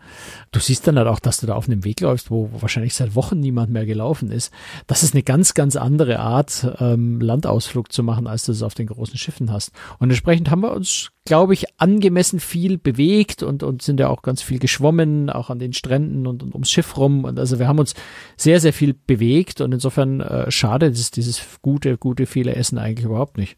Du 0.52 0.60
siehst 0.60 0.86
dann 0.86 0.96
halt 0.96 1.08
auch, 1.08 1.20
dass 1.20 1.38
du 1.38 1.46
da 1.46 1.54
auf 1.54 1.68
einem 1.68 1.84
Weg 1.84 2.00
läufst, 2.00 2.30
wo, 2.30 2.50
wo 2.52 2.62
wahrscheinlich 2.62 2.94
seit 2.94 3.14
Wochen 3.14 3.40
niemand 3.40 3.70
mehr 3.70 3.86
gelaufen 3.86 4.30
ist. 4.30 4.52
Das 4.86 5.02
ist 5.02 5.14
eine 5.14 5.22
ganz, 5.22 5.54
ganz 5.54 5.76
andere 5.76 6.20
Art, 6.20 6.74
ähm, 6.78 7.20
Landausflug 7.20 7.92
zu 7.92 8.02
machen, 8.02 8.26
als 8.26 8.44
du 8.44 8.52
es 8.52 8.62
auf 8.62 8.74
den 8.74 8.86
großen 8.86 9.18
Schiffen 9.18 9.50
hast. 9.50 9.72
Und 9.98 10.10
entsprechend 10.10 10.50
haben 10.50 10.60
wir 10.60 10.72
uns, 10.72 11.10
glaube 11.26 11.52
ich, 11.52 11.66
angemessen 11.78 12.40
viel 12.40 12.78
bewegt 12.78 13.42
und, 13.42 13.62
und 13.62 13.82
sind 13.82 14.00
ja 14.00 14.08
auch 14.08 14.22
ganz 14.22 14.40
viel 14.40 14.58
geschwommen, 14.58 15.28
auch 15.28 15.50
an 15.50 15.58
den 15.58 15.74
Stränden 15.74 16.26
und, 16.26 16.42
und 16.42 16.54
ums 16.54 16.70
Schiff 16.70 16.96
rum. 16.96 17.24
Und 17.24 17.38
also 17.38 17.58
wir 17.58 17.68
haben 17.68 17.78
uns 17.78 17.94
sehr, 18.36 18.60
sehr 18.60 18.72
viel 18.72 18.94
bewegt 18.94 19.60
und 19.60 19.72
insofern 19.72 20.20
äh, 20.20 20.50
schade 20.50 20.86
ist 20.86 21.16
dieses 21.16 21.42
gute, 21.60 21.98
gute, 21.98 22.24
viele 22.24 22.54
Essen 22.54 22.78
eigentlich 22.78 23.04
überhaupt 23.04 23.36
nicht. 23.36 23.56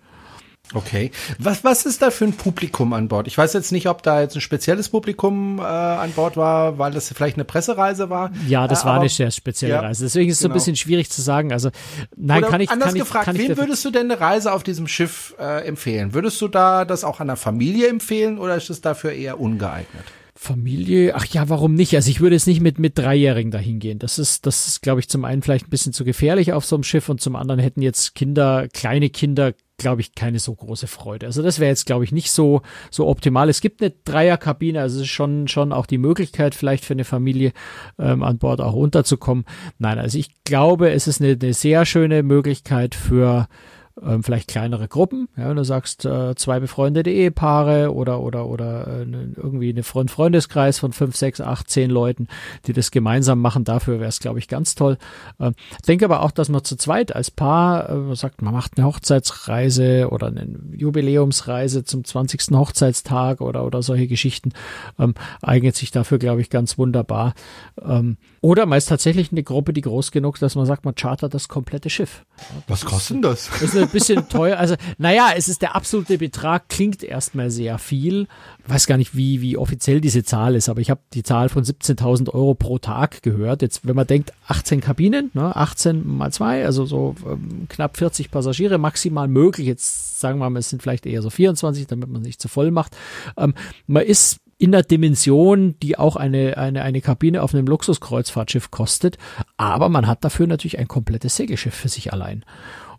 Okay. 0.75 1.11
Was, 1.39 1.65
was 1.65 1.87
ist 1.87 2.03
da 2.03 2.11
für 2.11 2.25
ein 2.25 2.35
Publikum 2.35 2.93
an 2.93 3.09
Bord? 3.09 3.27
Ich 3.27 3.39
weiß 3.39 3.53
jetzt 3.55 3.73
nicht, 3.73 3.89
ob 3.89 4.03
da 4.03 4.21
jetzt 4.21 4.35
ein 4.35 4.41
spezielles 4.41 4.89
Publikum 4.89 5.59
äh, 5.59 5.63
an 5.63 6.13
Bord 6.13 6.37
war, 6.37 6.79
weil 6.79 6.93
das 6.93 7.09
vielleicht 7.09 7.37
eine 7.37 7.45
Pressereise 7.45 8.11
war. 8.11 8.31
Ja, 8.47 8.69
das 8.69 8.83
äh, 8.83 8.85
war 8.85 8.93
aber, 8.93 9.01
eine 9.01 9.09
sehr 9.09 9.31
spezielle 9.31 9.75
ja, 9.75 9.81
Reise. 9.81 10.05
Deswegen 10.05 10.29
ist 10.29 10.37
es 10.37 10.43
genau. 10.43 10.49
so 10.49 10.49
ein 10.49 10.51
genau. 10.51 10.55
bisschen 10.55 10.77
schwierig 10.77 11.11
zu 11.11 11.23
sagen. 11.23 11.53
Also, 11.53 11.71
nein, 12.17 12.43
Oder 12.43 12.51
kann 12.51 12.61
ich 12.61 12.71
anders 12.71 12.91
kann 12.91 12.99
gefragt, 12.99 13.29
ich, 13.29 13.39
kann 13.39 13.49
wem 13.49 13.57
würdest 13.57 13.85
du 13.85 13.91
denn 13.91 14.11
eine 14.11 14.21
Reise 14.21 14.53
auf 14.53 14.63
diesem 14.63 14.89
Schiff 14.89 15.35
äh, 15.39 15.67
empfehlen? 15.67 16.13
Würdest 16.13 16.41
du 16.41 16.49
da 16.49 16.85
das 16.85 17.05
auch 17.05 17.21
einer 17.21 17.37
Familie 17.37 17.89
empfehlen 17.89 18.39
oder 18.39 18.55
ist 18.57 18.69
es 18.69 18.81
dafür 18.81 19.13
eher 19.13 19.41
ungeeignet? 19.41 20.05
Familie, 20.41 21.17
ach 21.17 21.25
ja, 21.27 21.49
warum 21.49 21.75
nicht? 21.75 21.97
Also 21.97 22.11
ich 22.11 22.21
würde 22.21 22.37
jetzt 22.37 22.47
nicht 22.47 22.61
mit, 22.61 22.79
mit 22.79 22.97
Dreijährigen 22.97 23.51
dahin 23.51 23.81
gehen. 23.81 23.99
Das 23.99 24.21
ist, 24.21 24.47
das 24.47 24.69
ist, 24.69 24.83
glaube 24.83 25.01
ich, 25.01 25.09
zum 25.09 25.25
einen 25.25 25.43
vielleicht 25.43 25.67
ein 25.67 25.71
bisschen 25.71 25.93
zu 25.93 26.05
gefährlich 26.05 26.53
auf 26.53 26.65
so 26.65 26.77
einem 26.77 26.85
Schiff 26.85 27.09
und 27.09 27.21
zum 27.21 27.35
anderen 27.35 27.59
hätten 27.59 27.83
jetzt 27.83 28.15
Kinder, 28.15 28.69
kleine 28.73 29.11
Kinder, 29.11 29.53
glaube 29.79 30.01
ich, 30.01 30.15
keine 30.15 30.41
so 30.41 30.55
große 30.55 30.89
Freude. 30.89 31.27
Also 31.27 31.43
das 31.43 31.61
wäre 31.61 31.71
jetzt, 31.71 31.87
glaube 31.87 32.05
ich, 32.05 32.13
nicht 32.13 32.31
so, 32.31 32.63
so 32.91 33.07
optimal. 33.07 33.49
Es 33.49 33.61
gibt 33.61 33.81
eine 33.81 33.93
Dreierkabine, 34.05 34.81
also 34.81 34.97
es 34.97 35.03
ist 35.03 35.13
schon, 35.13 35.49
schon 35.49 35.73
auch 35.73 35.87
die 35.87 35.99
Möglichkeit, 35.99 36.55
vielleicht 36.55 36.85
für 36.85 36.95
eine 36.95 37.05
Familie 37.05 37.53
ähm, 37.99 38.23
an 38.23 38.39
Bord 38.39 38.61
auch 38.61 38.75
unterzukommen. 38.75 39.45
Nein, 39.79 39.99
also 39.99 40.19
ich 40.19 40.43
glaube, 40.45 40.91
es 40.91 41.07
ist 41.07 41.23
eine, 41.23 41.39
eine 41.41 41.55
sehr 41.55 41.87
schöne 41.87 42.23
Möglichkeit 42.23 42.95
für 42.95 43.49
ähm, 44.03 44.23
vielleicht 44.23 44.49
kleinere 44.49 44.89
Gruppen, 44.89 45.29
ja, 45.37 45.49
wenn 45.49 45.57
du 45.57 45.65
sagst, 45.65 46.05
äh, 46.05 46.35
zwei 46.35 46.61
befreundete 46.61 47.11
Ehepaare 47.11 47.95
oder 47.95 48.21
oder 48.21 48.47
oder 48.47 48.87
äh, 48.87 49.07
ne, 49.07 49.33
irgendwie 49.37 49.71
eine 49.71 49.83
Freund 49.83 50.11
Freundeskreis 50.11 50.79
von 50.79 50.93
fünf, 50.93 51.17
sechs, 51.17 51.41
acht, 51.41 51.71
zehn 51.71 51.91
Leuten, 51.91 52.29
die 52.67 52.73
das 52.73 52.91
gemeinsam 52.91 53.41
machen, 53.41 53.65
dafür 53.65 54.01
wäre 54.01 54.09
es, 54.09 54.21
glaube 54.21 54.39
ich, 54.39 54.49
ganz 54.49 54.75
toll. 54.75 54.99
Ähm, 55.41 55.55
denke 55.87 56.05
aber 56.05 56.23
auch, 56.23 56.31
dass 56.31 56.49
man 56.49 56.65
zu 56.65 56.77
zweit 56.77 57.15
als 57.15 57.31
Paar 57.31 57.89
äh, 57.91 58.17
sagt, 58.17 58.43
man 58.43 58.55
macht 58.55 58.73
eine 58.77 58.87
Hochzeitsreise 58.87 60.09
oder 60.11 60.29
eine 60.29 60.59
Jubiläumsreise 60.73 61.85
zum 61.85 62.05
20. 62.05 62.57
Hochzeitstag 62.57 63.41
oder 63.41 63.65
oder 63.65 63.83
solche 63.83 64.07
Geschichten, 64.07 64.51
ähm, 64.99 65.15
eignet 65.43 65.77
sich 65.77 65.91
dafür, 65.91 66.19
glaube 66.19 66.41
ich, 66.41 66.51
ganz 66.51 66.79
wunderbar. 66.79 67.35
Ähm, 67.83 68.17
oder 68.41 68.67
meist 68.67 68.89
tatsächlich 68.89 69.33
eine 69.33 69.43
Gruppe, 69.43 69.73
die 69.73 69.81
groß 69.81 70.13
genug, 70.13 70.39
dass 70.39 70.55
man 70.55 70.67
sagt, 70.67 70.85
man 70.85 70.95
chartert 70.95 71.35
das 71.35 71.49
komplette 71.49 71.91
Schiff. 71.91 72.25
Was 72.69 72.85
kostet 72.85 73.17
denn 73.17 73.23
das? 73.23 73.51
Das 73.51 73.63
ist 73.63 73.77
ein 73.77 73.89
bisschen 73.89 74.29
teuer. 74.29 74.59
Also, 74.59 74.77
naja, 74.97 75.31
es 75.37 75.49
ist 75.49 75.63
der 75.63 75.75
absolute 75.75 76.19
Betrag, 76.19 76.69
klingt 76.69 77.03
erstmal 77.03 77.51
sehr 77.51 77.79
viel. 77.79 78.29
Ich 78.65 78.71
weiß 78.71 78.87
gar 78.87 78.97
nicht, 78.97 79.17
wie, 79.17 79.41
wie 79.41 79.57
offiziell 79.57 80.01
diese 80.01 80.23
Zahl 80.23 80.55
ist, 80.55 80.69
aber 80.69 80.81
ich 80.81 80.91
habe 80.91 81.01
die 81.15 81.23
Zahl 81.23 81.49
von 81.49 81.65
17.000 81.65 82.33
Euro 82.33 82.55
pro 82.55 82.79
Tag 82.79 83.23
gehört. 83.23 83.63
Jetzt, 83.63 83.87
wenn 83.87 83.97
man 83.97 84.07
denkt, 84.07 84.33
18 84.47 84.81
Kabinen, 84.81 85.31
ne, 85.35 85.57
18 85.57 86.07
mal 86.07 86.33
zwei, 86.33 86.65
also 86.65 86.85
so 86.87 87.17
ähm, 87.27 87.67
knapp 87.69 87.97
40 87.97 88.31
Passagiere 88.31 88.79
maximal 88.79 89.27
möglich. 89.27 89.67
Jetzt 89.67 90.21
sagen 90.21 90.39
wir 90.39 90.49
mal, 90.49 90.61
es 90.61 90.71
sind 90.71 90.83
vielleicht 90.83 91.07
eher 91.07 91.23
so 91.23 91.31
24, 91.31 91.87
damit 91.87 92.09
man 92.09 92.23
sich 92.23 92.39
zu 92.39 92.49
voll 92.49 92.71
macht. 92.71 92.97
Ähm, 93.37 93.55
man 93.87 94.05
ist 94.05 94.39
in 94.59 94.73
der 94.73 94.83
Dimension, 94.83 95.79
die 95.81 95.99
auch 95.99 96.17
eine, 96.17 96.59
eine, 96.59 96.83
eine 96.83 97.01
Kabine 97.01 97.43
auf 97.43 97.55
einem 97.55 97.67
Luxuskreuzfahrtschiff 97.67 98.71
kostet. 98.71 99.17
Aber 99.57 99.89
man 99.89 100.07
hat 100.07 100.25
dafür 100.25 100.49
natürlich 100.49 100.79
ein 100.79 100.89
komplettes 100.89 101.37
Segelschiff 101.37 101.75
für 101.75 101.89
sich 101.89 102.13
allein. 102.13 102.45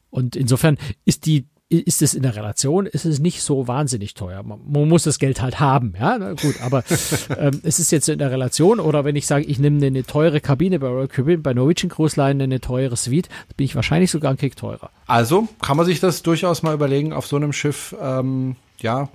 Und 0.09 0.35
insofern 0.35 0.77
ist 1.05 1.25
die 1.25 1.45
ist 1.71 2.01
es 2.01 2.15
in 2.15 2.23
der 2.23 2.35
Relation, 2.35 2.87
ist 2.87 3.05
es 3.05 3.19
nicht 3.19 3.43
so 3.43 3.67
wahnsinnig 3.67 4.15
teuer. 4.15 4.41
Man, 4.41 4.59
man 4.67 4.89
muss 4.89 5.03
das 5.03 5.19
Geld 5.19 5.39
halt 5.39 5.59
haben, 5.59 5.93
ja, 5.99 6.17
Na, 6.17 6.33
gut, 6.33 6.59
aber 6.61 6.83
ähm, 7.37 7.61
es 7.63 7.77
ist 7.77 7.91
jetzt 7.91 8.09
in 8.09 8.17
der 8.17 8.31
Relation 8.31 8.79
oder 8.79 9.05
wenn 9.05 9.15
ich 9.15 9.27
sage, 9.27 9.45
ich 9.45 9.59
nehme 9.59 9.85
eine 9.85 10.03
teure 10.03 10.41
Kabine 10.41 10.79
bei 10.79 10.87
Royal 10.87 11.07
Caribbean, 11.07 11.43
bei 11.43 11.53
Norwegian 11.53 11.91
Cruise 11.91 12.19
Line 12.19 12.43
eine 12.43 12.59
teure 12.59 12.97
Suite, 12.97 13.29
bin 13.55 13.65
ich 13.65 13.75
wahrscheinlich 13.75 14.09
sogar 14.09 14.31
ein 14.31 14.37
Kick 14.37 14.55
teurer. 14.55 14.89
Also 15.05 15.47
kann 15.61 15.77
man 15.77 15.85
sich 15.85 15.99
das 15.99 16.23
durchaus 16.23 16.63
mal 16.63 16.73
überlegen, 16.73 17.13
auf 17.13 17.27
so 17.27 17.35
einem 17.35 17.53
Schiff, 17.53 17.95
ähm, 18.01 18.55
ja, 18.79 19.09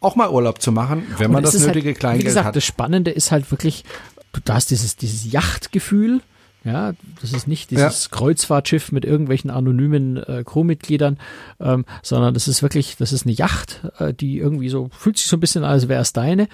auch 0.00 0.16
mal 0.16 0.30
Urlaub 0.30 0.60
zu 0.60 0.72
machen, 0.72 1.06
wenn 1.18 1.30
man 1.30 1.42
das 1.42 1.54
halt 1.54 1.66
nötige 1.68 1.88
halt, 1.88 1.98
Kleingeld 1.98 2.22
wie 2.22 2.26
gesagt, 2.26 2.46
hat. 2.46 2.56
Das 2.56 2.64
Spannende 2.64 3.10
ist 3.10 3.32
halt 3.32 3.50
wirklich, 3.50 3.84
du 4.32 4.52
hast 4.52 4.70
dieses, 4.70 4.96
dieses 4.96 5.32
Yachtgefühl, 5.32 6.20
ja, 6.66 6.94
das 7.20 7.32
ist 7.32 7.46
nicht 7.46 7.70
dieses 7.70 8.04
ja. 8.04 8.10
Kreuzfahrtschiff 8.10 8.90
mit 8.90 9.04
irgendwelchen 9.04 9.50
anonymen 9.50 10.16
äh, 10.16 10.42
Crewmitgliedern, 10.44 11.16
ähm, 11.60 11.84
sondern 12.02 12.34
das 12.34 12.48
ist 12.48 12.60
wirklich, 12.60 12.96
das 12.96 13.12
ist 13.12 13.24
eine 13.24 13.34
Yacht, 13.34 13.82
äh, 14.00 14.12
die 14.12 14.38
irgendwie 14.38 14.68
so, 14.68 14.88
fühlt 14.90 15.16
sich 15.16 15.28
so 15.28 15.36
ein 15.36 15.40
bisschen 15.40 15.62
an, 15.62 15.70
als 15.70 15.86
wäre 15.86 16.02
es 16.02 16.12
deine. 16.12 16.48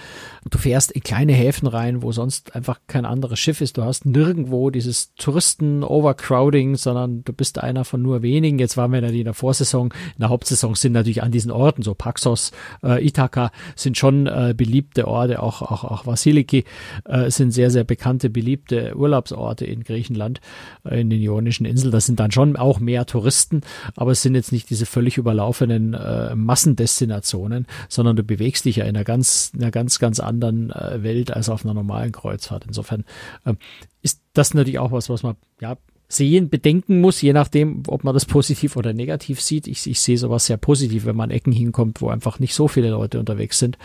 Und 0.44 0.52
du 0.52 0.58
fährst 0.58 0.92
in 0.92 1.02
kleine 1.02 1.32
Häfen 1.32 1.66
rein, 1.66 2.02
wo 2.02 2.12
sonst 2.12 2.54
einfach 2.54 2.80
kein 2.88 3.06
anderes 3.06 3.38
Schiff 3.38 3.62
ist. 3.62 3.78
Du 3.78 3.84
hast 3.84 4.04
nirgendwo 4.04 4.68
dieses 4.68 5.14
Touristen-Overcrowding, 5.14 6.76
sondern 6.76 7.24
du 7.24 7.32
bist 7.32 7.58
einer 7.58 7.86
von 7.86 8.02
nur 8.02 8.20
wenigen. 8.20 8.58
Jetzt 8.58 8.76
waren 8.76 8.92
wir 8.92 9.00
natürlich 9.00 9.20
in 9.20 9.26
der 9.26 9.34
Vorsaison, 9.34 9.94
in 10.14 10.20
der 10.20 10.28
Hauptsaison 10.28 10.74
sind 10.74 10.92
natürlich 10.92 11.22
an 11.22 11.32
diesen 11.32 11.50
Orten, 11.50 11.80
so 11.80 11.94
Paxos, 11.94 12.52
äh, 12.82 13.02
Ithaka, 13.02 13.50
sind 13.76 13.96
schon 13.96 14.26
äh, 14.26 14.52
beliebte 14.54 15.08
Orte, 15.08 15.42
auch, 15.42 15.62
auch, 15.62 15.84
auch 15.84 16.06
Vasiliki 16.06 16.64
äh, 17.06 17.30
sind 17.30 17.52
sehr, 17.52 17.70
sehr 17.70 17.84
bekannte, 17.84 18.28
beliebte 18.28 18.94
Urlaubsorte 18.94 19.64
in 19.64 19.84
Griechenland. 19.84 20.01
Griechenland, 20.02 20.40
äh, 20.84 21.00
in 21.00 21.10
den 21.10 21.20
Ionischen 21.20 21.66
Inseln. 21.66 21.92
Das 21.92 22.06
sind 22.06 22.18
dann 22.18 22.30
schon 22.30 22.56
auch 22.56 22.80
mehr 22.80 23.06
Touristen, 23.06 23.62
aber 23.96 24.12
es 24.12 24.22
sind 24.22 24.34
jetzt 24.34 24.52
nicht 24.52 24.70
diese 24.70 24.86
völlig 24.86 25.16
überlaufenen 25.18 25.94
äh, 25.94 26.34
Massendestinationen, 26.34 27.66
sondern 27.88 28.16
du 28.16 28.22
bewegst 28.22 28.64
dich 28.64 28.76
ja 28.76 28.84
in 28.84 28.96
einer 28.96 29.04
ganz, 29.04 29.52
einer 29.54 29.70
ganz, 29.70 29.98
ganz 29.98 30.20
anderen 30.20 30.70
äh, 30.70 31.02
Welt 31.02 31.30
als 31.32 31.48
auf 31.48 31.64
einer 31.64 31.74
normalen 31.74 32.12
Kreuzfahrt. 32.12 32.64
Insofern 32.66 33.04
äh, 33.44 33.54
ist 34.02 34.20
das 34.32 34.54
natürlich 34.54 34.78
auch 34.78 34.92
was, 34.92 35.08
was 35.08 35.22
man 35.22 35.36
ja 35.60 35.76
sehen, 36.12 36.50
bedenken 36.50 37.00
muss, 37.00 37.22
je 37.22 37.32
nachdem, 37.32 37.82
ob 37.86 38.04
man 38.04 38.12
das 38.12 38.26
positiv 38.26 38.76
oder 38.76 38.92
negativ 38.92 39.40
sieht. 39.40 39.66
Ich, 39.66 39.86
ich 39.86 40.00
sehe 40.00 40.18
sowas 40.18 40.46
sehr 40.46 40.58
positiv, 40.58 41.06
wenn 41.06 41.16
man 41.16 41.30
an 41.30 41.36
Ecken 41.36 41.52
hinkommt, 41.52 42.00
wo 42.00 42.08
einfach 42.10 42.38
nicht 42.38 42.54
so 42.54 42.68
viele 42.68 42.90
Leute 42.90 43.18
unterwegs 43.18 43.58
sind, 43.58 43.78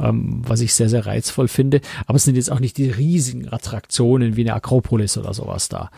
ähm, 0.00 0.42
was 0.46 0.60
ich 0.60 0.74
sehr, 0.74 0.88
sehr 0.88 1.06
reizvoll 1.06 1.46
finde. 1.46 1.80
Aber 2.06 2.16
es 2.16 2.24
sind 2.24 2.36
jetzt 2.36 2.50
auch 2.50 2.60
nicht 2.60 2.78
die 2.78 2.90
riesigen 2.90 3.52
Attraktionen 3.52 4.36
wie 4.36 4.40
eine 4.40 4.54
Akropolis 4.54 5.16
oder 5.16 5.32
sowas 5.34 5.68
da. 5.68 5.90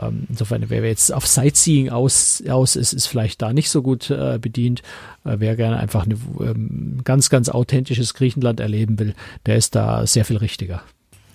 Ähm, 0.00 0.26
insofern, 0.28 0.64
wer 0.68 0.84
jetzt 0.84 1.12
auf 1.12 1.26
Sightseeing 1.26 1.88
aus, 1.88 2.42
aus 2.48 2.76
ist, 2.76 2.92
ist 2.92 3.06
vielleicht 3.06 3.40
da 3.40 3.52
nicht 3.52 3.70
so 3.70 3.82
gut 3.82 4.10
äh, 4.10 4.38
bedient. 4.38 4.82
Äh, 5.24 5.36
wer 5.38 5.56
gerne 5.56 5.78
einfach 5.78 6.06
ein 6.06 6.20
ähm, 6.40 7.00
ganz, 7.04 7.30
ganz 7.30 7.48
authentisches 7.48 8.14
Griechenland 8.14 8.60
erleben 8.60 8.98
will, 8.98 9.14
der 9.46 9.56
ist 9.56 9.74
da 9.74 10.06
sehr 10.06 10.24
viel 10.24 10.36
richtiger. 10.36 10.82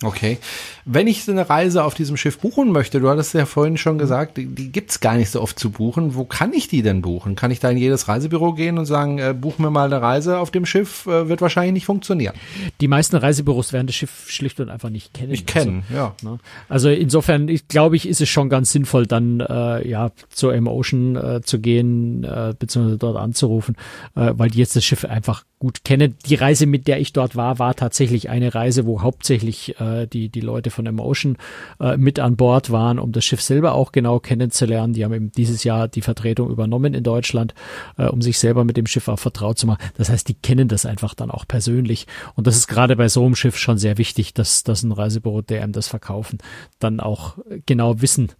Okay. 0.02 0.38
Wenn 0.84 1.06
ich 1.06 1.28
eine 1.28 1.50
Reise 1.50 1.84
auf 1.84 1.94
diesem 1.94 2.16
Schiff 2.16 2.38
buchen 2.38 2.70
möchte, 2.70 3.00
du 3.00 3.08
hattest 3.08 3.34
ja 3.34 3.46
vorhin 3.46 3.76
schon 3.76 3.98
gesagt, 3.98 4.36
die, 4.36 4.46
die 4.46 4.70
gibt's 4.70 5.00
gar 5.00 5.16
nicht 5.16 5.30
so 5.30 5.42
oft 5.42 5.58
zu 5.58 5.70
buchen. 5.70 6.14
Wo 6.14 6.24
kann 6.24 6.52
ich 6.52 6.68
die 6.68 6.82
denn 6.82 7.02
buchen? 7.02 7.34
Kann 7.34 7.50
ich 7.50 7.58
da 7.60 7.70
in 7.70 7.78
jedes 7.78 8.08
Reisebüro 8.08 8.52
gehen 8.52 8.78
und 8.78 8.86
sagen, 8.86 9.18
äh, 9.18 9.34
buch 9.38 9.58
mir 9.58 9.70
mal 9.70 9.86
eine 9.86 10.00
Reise 10.00 10.38
auf 10.38 10.50
dem 10.50 10.66
Schiff? 10.66 11.06
Äh, 11.06 11.28
wird 11.28 11.40
wahrscheinlich 11.40 11.72
nicht 11.72 11.86
funktionieren. 11.86 12.34
Die 12.80 12.88
meisten 12.88 13.16
Reisebüros 13.16 13.72
werden 13.72 13.88
das 13.88 13.96
Schiff 13.96 14.30
schlicht 14.30 14.60
und 14.60 14.68
einfach 14.70 14.90
nicht 14.90 15.12
kennen. 15.12 15.30
Nicht 15.30 15.46
kennen, 15.46 15.82
also, 15.88 16.00
ja. 16.00 16.14
Ne? 16.22 16.38
Also 16.68 16.90
insofern, 16.90 17.48
ich 17.48 17.66
glaube 17.66 17.96
ich, 17.96 18.08
ist 18.08 18.20
es 18.20 18.28
schon 18.28 18.48
ganz 18.48 18.72
sinnvoll, 18.72 19.06
dann 19.06 19.40
äh, 19.40 19.88
ja 19.88 20.12
zur 20.30 20.54
M-Ocean 20.54 21.16
äh, 21.16 21.40
zu 21.42 21.58
gehen, 21.58 22.22
äh, 22.22 22.54
beziehungsweise 22.56 22.98
dort 22.98 23.16
anzurufen, 23.16 23.76
äh, 24.14 24.32
weil 24.34 24.50
die 24.50 24.58
jetzt 24.58 24.76
das 24.76 24.84
Schiff 24.84 25.04
einfach 25.04 25.44
gut 25.58 25.84
kennen. 25.84 26.14
Die 26.26 26.36
Reise, 26.36 26.66
mit 26.66 26.86
der 26.86 27.00
ich 27.00 27.12
dort 27.12 27.34
war, 27.34 27.58
war 27.58 27.74
tatsächlich 27.74 28.30
eine 28.30 28.54
Reise, 28.54 28.86
wo 28.86 29.02
hauptsächlich 29.02 29.74
äh, 29.80 29.87
die, 30.06 30.28
die 30.28 30.40
Leute 30.40 30.70
von 30.70 30.86
Emotion 30.86 31.36
äh, 31.80 31.96
mit 31.96 32.18
an 32.18 32.36
Bord 32.36 32.70
waren, 32.70 32.98
um 32.98 33.12
das 33.12 33.24
Schiff 33.24 33.42
selber 33.42 33.74
auch 33.74 33.92
genau 33.92 34.20
kennenzulernen. 34.20 34.92
Die 34.92 35.04
haben 35.04 35.12
eben 35.12 35.32
dieses 35.32 35.64
Jahr 35.64 35.88
die 35.88 36.02
Vertretung 36.02 36.50
übernommen 36.50 36.94
in 36.94 37.04
Deutschland, 37.04 37.54
äh, 37.96 38.06
um 38.06 38.22
sich 38.22 38.38
selber 38.38 38.64
mit 38.64 38.76
dem 38.76 38.86
Schiff 38.86 39.08
auch 39.08 39.18
vertraut 39.18 39.58
zu 39.58 39.66
machen. 39.66 39.82
Das 39.96 40.08
heißt, 40.10 40.28
die 40.28 40.34
kennen 40.34 40.68
das 40.68 40.86
einfach 40.86 41.14
dann 41.14 41.30
auch 41.30 41.46
persönlich. 41.46 42.06
Und 42.34 42.46
das 42.46 42.56
ist 42.56 42.68
gerade 42.68 42.96
bei 42.96 43.08
so 43.08 43.24
einem 43.24 43.34
Schiff 43.34 43.56
schon 43.56 43.78
sehr 43.78 43.98
wichtig, 43.98 44.34
dass, 44.34 44.62
dass 44.64 44.82
ein 44.82 44.92
Reisebüro, 44.92 45.42
der 45.42 45.62
einem 45.62 45.72
das 45.72 45.88
verkaufen, 45.88 46.38
dann 46.78 47.00
auch 47.00 47.38
genau 47.66 48.00
wissen, 48.00 48.32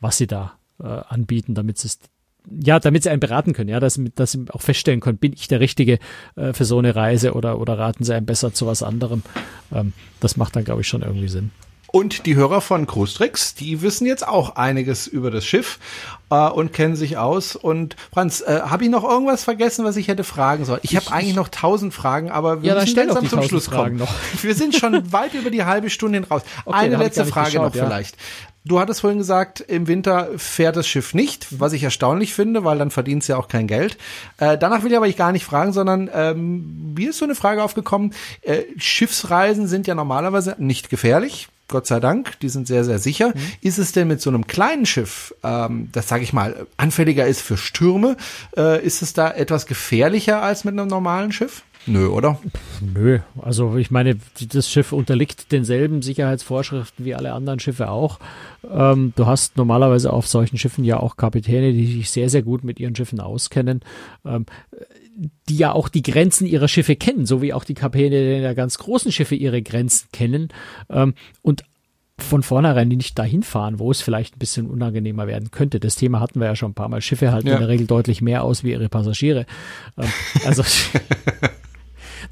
was 0.00 0.18
sie 0.18 0.26
da 0.26 0.58
äh, 0.80 0.86
anbieten, 0.86 1.54
damit 1.54 1.84
es 1.84 1.98
ja, 2.50 2.78
damit 2.78 3.02
sie 3.02 3.10
einen 3.10 3.20
beraten 3.20 3.52
können, 3.52 3.70
ja, 3.70 3.80
dass, 3.80 4.00
dass 4.14 4.32
sie 4.32 4.44
auch 4.50 4.62
feststellen 4.62 5.00
können, 5.00 5.18
bin 5.18 5.32
ich 5.32 5.48
der 5.48 5.60
Richtige 5.60 5.98
äh, 6.36 6.52
für 6.52 6.64
so 6.64 6.78
eine 6.78 6.94
Reise 6.94 7.34
oder, 7.34 7.58
oder 7.58 7.78
raten 7.78 8.04
sie 8.04 8.14
einem 8.14 8.26
besser 8.26 8.52
zu 8.52 8.66
was 8.66 8.82
anderem. 8.82 9.22
Ähm, 9.72 9.92
das 10.20 10.36
macht 10.36 10.56
dann, 10.56 10.64
glaube 10.64 10.82
ich, 10.82 10.88
schon 10.88 11.02
irgendwie 11.02 11.28
Sinn. 11.28 11.50
Und 11.94 12.26
die 12.26 12.34
Hörer 12.34 12.60
von 12.60 12.88
Cruistrix, 12.88 13.54
die 13.54 13.80
wissen 13.80 14.04
jetzt 14.04 14.26
auch 14.26 14.56
einiges 14.56 15.06
über 15.06 15.30
das 15.30 15.46
Schiff 15.46 15.78
äh, 16.28 16.48
und 16.48 16.72
kennen 16.72 16.96
sich 16.96 17.18
aus. 17.18 17.54
Und 17.54 17.94
Franz, 18.12 18.40
äh, 18.40 18.62
habe 18.62 18.82
ich 18.82 18.90
noch 18.90 19.04
irgendwas 19.04 19.44
vergessen, 19.44 19.84
was 19.84 19.96
ich 19.96 20.08
hätte 20.08 20.24
fragen 20.24 20.64
sollen? 20.64 20.80
Ich 20.82 20.96
habe 20.96 21.12
eigentlich 21.12 21.36
noch 21.36 21.46
tausend 21.46 21.94
Fragen, 21.94 22.32
aber 22.32 22.62
wir 22.62 22.74
ja, 22.74 22.80
müssen 22.80 22.96
langsam 22.96 23.28
zum 23.28 23.42
Schluss 23.44 23.66
Fragen 23.66 23.98
kommen. 23.98 24.10
Noch. 24.10 24.42
Wir 24.42 24.56
sind 24.56 24.74
schon 24.74 25.12
weit 25.12 25.34
über 25.34 25.50
die 25.50 25.62
halbe 25.62 25.88
Stunde 25.88 26.18
hin 26.18 26.26
raus. 26.28 26.42
Okay, 26.64 26.76
Eine 26.76 26.96
letzte 26.96 27.26
Frage 27.26 27.52
geschaut, 27.52 27.62
noch 27.62 27.74
ja. 27.76 27.86
vielleicht. 27.86 28.16
Du 28.66 28.80
hattest 28.80 29.02
vorhin 29.02 29.18
gesagt, 29.18 29.60
im 29.60 29.88
Winter 29.88 30.30
fährt 30.38 30.76
das 30.76 30.88
Schiff 30.88 31.12
nicht, 31.12 31.60
was 31.60 31.74
ich 31.74 31.82
erstaunlich 31.82 32.32
finde, 32.32 32.64
weil 32.64 32.78
dann 32.78 32.90
verdient 32.90 33.20
es 33.20 33.28
ja 33.28 33.36
auch 33.36 33.48
kein 33.48 33.66
Geld. 33.66 33.98
Äh, 34.38 34.56
danach 34.56 34.82
will 34.82 34.90
ich 34.90 34.96
aber 34.96 35.06
ich 35.06 35.18
gar 35.18 35.32
nicht 35.32 35.44
fragen, 35.44 35.74
sondern 35.74 36.08
ähm, 36.14 36.94
mir 36.94 37.10
ist 37.10 37.18
so 37.18 37.26
eine 37.26 37.34
Frage 37.34 37.62
aufgekommen. 37.62 38.14
Äh, 38.40 38.62
Schiffsreisen 38.78 39.66
sind 39.66 39.86
ja 39.86 39.94
normalerweise 39.94 40.56
nicht 40.58 40.88
gefährlich. 40.88 41.48
Gott 41.68 41.86
sei 41.86 42.00
Dank, 42.00 42.38
die 42.40 42.48
sind 42.48 42.66
sehr, 42.66 42.84
sehr 42.84 42.98
sicher. 42.98 43.28
Mhm. 43.34 43.40
Ist 43.60 43.78
es 43.78 43.92
denn 43.92 44.08
mit 44.08 44.22
so 44.22 44.30
einem 44.30 44.46
kleinen 44.46 44.86
Schiff, 44.86 45.34
ähm, 45.42 45.90
das 45.92 46.08
sage 46.08 46.22
ich 46.22 46.32
mal, 46.32 46.66
anfälliger 46.78 47.26
ist 47.26 47.42
für 47.42 47.58
Stürme, 47.58 48.16
äh, 48.56 48.82
ist 48.82 49.02
es 49.02 49.12
da 49.12 49.30
etwas 49.30 49.66
gefährlicher 49.66 50.42
als 50.42 50.64
mit 50.64 50.72
einem 50.72 50.88
normalen 50.88 51.32
Schiff? 51.32 51.62
Nö, 51.86 52.08
oder? 52.08 52.38
Nö, 52.80 53.20
also 53.40 53.76
ich 53.76 53.90
meine, 53.90 54.16
das 54.52 54.70
Schiff 54.70 54.92
unterliegt 54.92 55.52
denselben 55.52 56.00
Sicherheitsvorschriften 56.00 57.04
wie 57.04 57.14
alle 57.14 57.32
anderen 57.32 57.60
Schiffe 57.60 57.90
auch. 57.90 58.18
Ähm, 58.70 59.12
du 59.16 59.26
hast 59.26 59.56
normalerweise 59.56 60.12
auf 60.12 60.26
solchen 60.26 60.56
Schiffen 60.56 60.84
ja 60.84 60.98
auch 60.98 61.16
Kapitäne, 61.16 61.72
die 61.72 61.86
sich 61.86 62.10
sehr, 62.10 62.30
sehr 62.30 62.42
gut 62.42 62.64
mit 62.64 62.80
ihren 62.80 62.96
Schiffen 62.96 63.20
auskennen, 63.20 63.80
ähm, 64.24 64.46
die 65.48 65.56
ja 65.56 65.72
auch 65.72 65.88
die 65.88 66.02
Grenzen 66.02 66.46
ihrer 66.46 66.68
Schiffe 66.68 66.96
kennen, 66.96 67.26
so 67.26 67.42
wie 67.42 67.52
auch 67.52 67.64
die 67.64 67.74
Kapitäne 67.74 68.40
der 68.40 68.54
ganz 68.54 68.78
großen 68.78 69.12
Schiffe 69.12 69.34
ihre 69.34 69.60
Grenzen 69.62 70.08
kennen. 70.12 70.48
Ähm, 70.88 71.14
und 71.42 71.64
von 72.16 72.44
vornherein 72.44 72.88
nicht 72.88 73.18
dahin 73.18 73.42
fahren, 73.42 73.80
wo 73.80 73.90
es 73.90 74.00
vielleicht 74.00 74.36
ein 74.36 74.38
bisschen 74.38 74.68
unangenehmer 74.68 75.26
werden 75.26 75.50
könnte. 75.50 75.80
Das 75.80 75.96
Thema 75.96 76.20
hatten 76.20 76.38
wir 76.38 76.46
ja 76.46 76.56
schon 76.56 76.70
ein 76.70 76.74
paar 76.74 76.88
Mal. 76.88 77.00
Schiffe 77.00 77.32
halten 77.32 77.48
ja. 77.48 77.54
in 77.54 77.60
der 77.60 77.68
Regel 77.68 77.88
deutlich 77.88 78.22
mehr 78.22 78.44
aus 78.44 78.62
wie 78.62 78.70
ihre 78.70 78.88
Passagiere. 78.88 79.46
Ähm, 79.98 80.08
also 80.44 80.62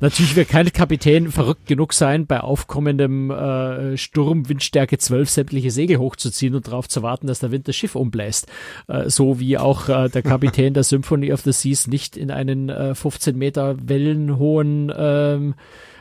Natürlich 0.01 0.37
wird 0.37 0.49
kein 0.49 0.73
Kapitän 0.73 1.31
verrückt 1.31 1.67
genug 1.67 1.93
sein, 1.93 2.27
bei 2.27 2.41
aufkommendem 2.41 3.31
äh, 3.31 3.97
Sturm 3.97 4.49
Windstärke 4.49 4.99
12 4.99 5.31
sämtliche 5.31 5.71
Segel 5.71 5.99
hochzuziehen 5.99 6.55
und 6.55 6.67
darauf 6.67 6.89
zu 6.89 7.03
warten, 7.03 7.27
dass 7.27 7.41
der 7.41 7.51
Wind 7.51 7.69
das 7.69 7.77
Schiff 7.77 7.95
umbläst. 7.95 8.47
Äh, 8.89 9.09
so 9.11 9.41
wie 9.41 9.59
auch 9.59 9.89
äh, 9.89 10.09
der 10.09 10.23
Kapitän 10.23 10.75
der 10.75 10.85
Symphony 10.85 11.33
of 11.33 11.43
the 11.43 11.53
Seas 11.53 11.87
nicht 11.87 12.17
in 12.17 12.31
einen 12.31 12.69
äh, 12.69 12.95
15 12.95 13.37
Meter 13.37 13.77
wellenhohen 13.81 14.93
ähm, 14.97 15.55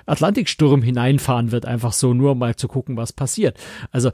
Atlantiksturm 0.06 0.82
hineinfahren 0.82 1.52
wird, 1.52 1.66
einfach 1.66 1.94
so 1.94 2.14
nur 2.14 2.36
mal 2.36 2.56
zu 2.56 2.68
gucken, 2.68 2.98
was 2.98 3.14
passiert. 3.14 3.58
Also 3.92 4.12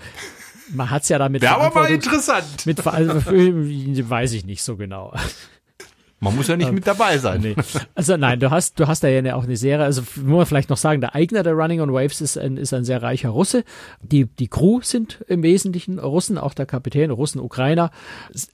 man 0.74 0.90
hat's 0.90 1.10
ja 1.10 1.18
damit. 1.18 1.42
Wäre 1.42 1.56
aber 1.56 1.82
mal 1.82 1.90
interessant. 1.90 2.66
Mit, 2.66 2.86
also, 2.86 3.14
weiß 3.26 4.34
ich 4.34 4.46
nicht 4.46 4.64
so 4.64 4.76
genau. 4.76 5.14
Man 6.20 6.36
muss 6.36 6.48
ja 6.48 6.58
nicht 6.58 6.72
mit 6.72 6.88
dabei 6.88 7.20
sein. 7.20 7.42
Nee. 7.42 7.56
Also 7.94 8.18
nein, 8.18 8.40
du 8.40 8.50
hast, 8.50 8.80
du 8.80 8.88
hast 8.88 9.04
da 9.04 9.08
ja 9.08 9.36
auch 9.36 9.44
eine 9.44 9.56
Serie, 9.56 9.86
also 9.86 10.02
muss 10.16 10.38
man 10.38 10.46
vielleicht 10.48 10.70
noch 10.70 10.78
sagen, 10.78 11.00
der 11.00 11.14
Eigner 11.14 11.44
der 11.44 11.54
Running 11.54 11.82
on 11.82 11.94
Waves 11.94 12.22
ist 12.22 12.38
ein, 12.38 12.58
ist 12.58 12.74
ein 12.74 12.86
sehr 12.86 13.04
reicher 13.04 13.30
Russe. 13.30 13.64
Die, 14.02 14.26
die 14.26 14.48
Crew 14.48 14.82
sind 14.82 15.24
im 15.28 15.44
Wesentlichen 15.44 16.00
Russen, 16.00 16.38
auch 16.38 16.56
der 16.56 16.66
Kapitän, 16.66 17.12
Russen, 17.12 17.40
Ukrainer. 17.40 17.92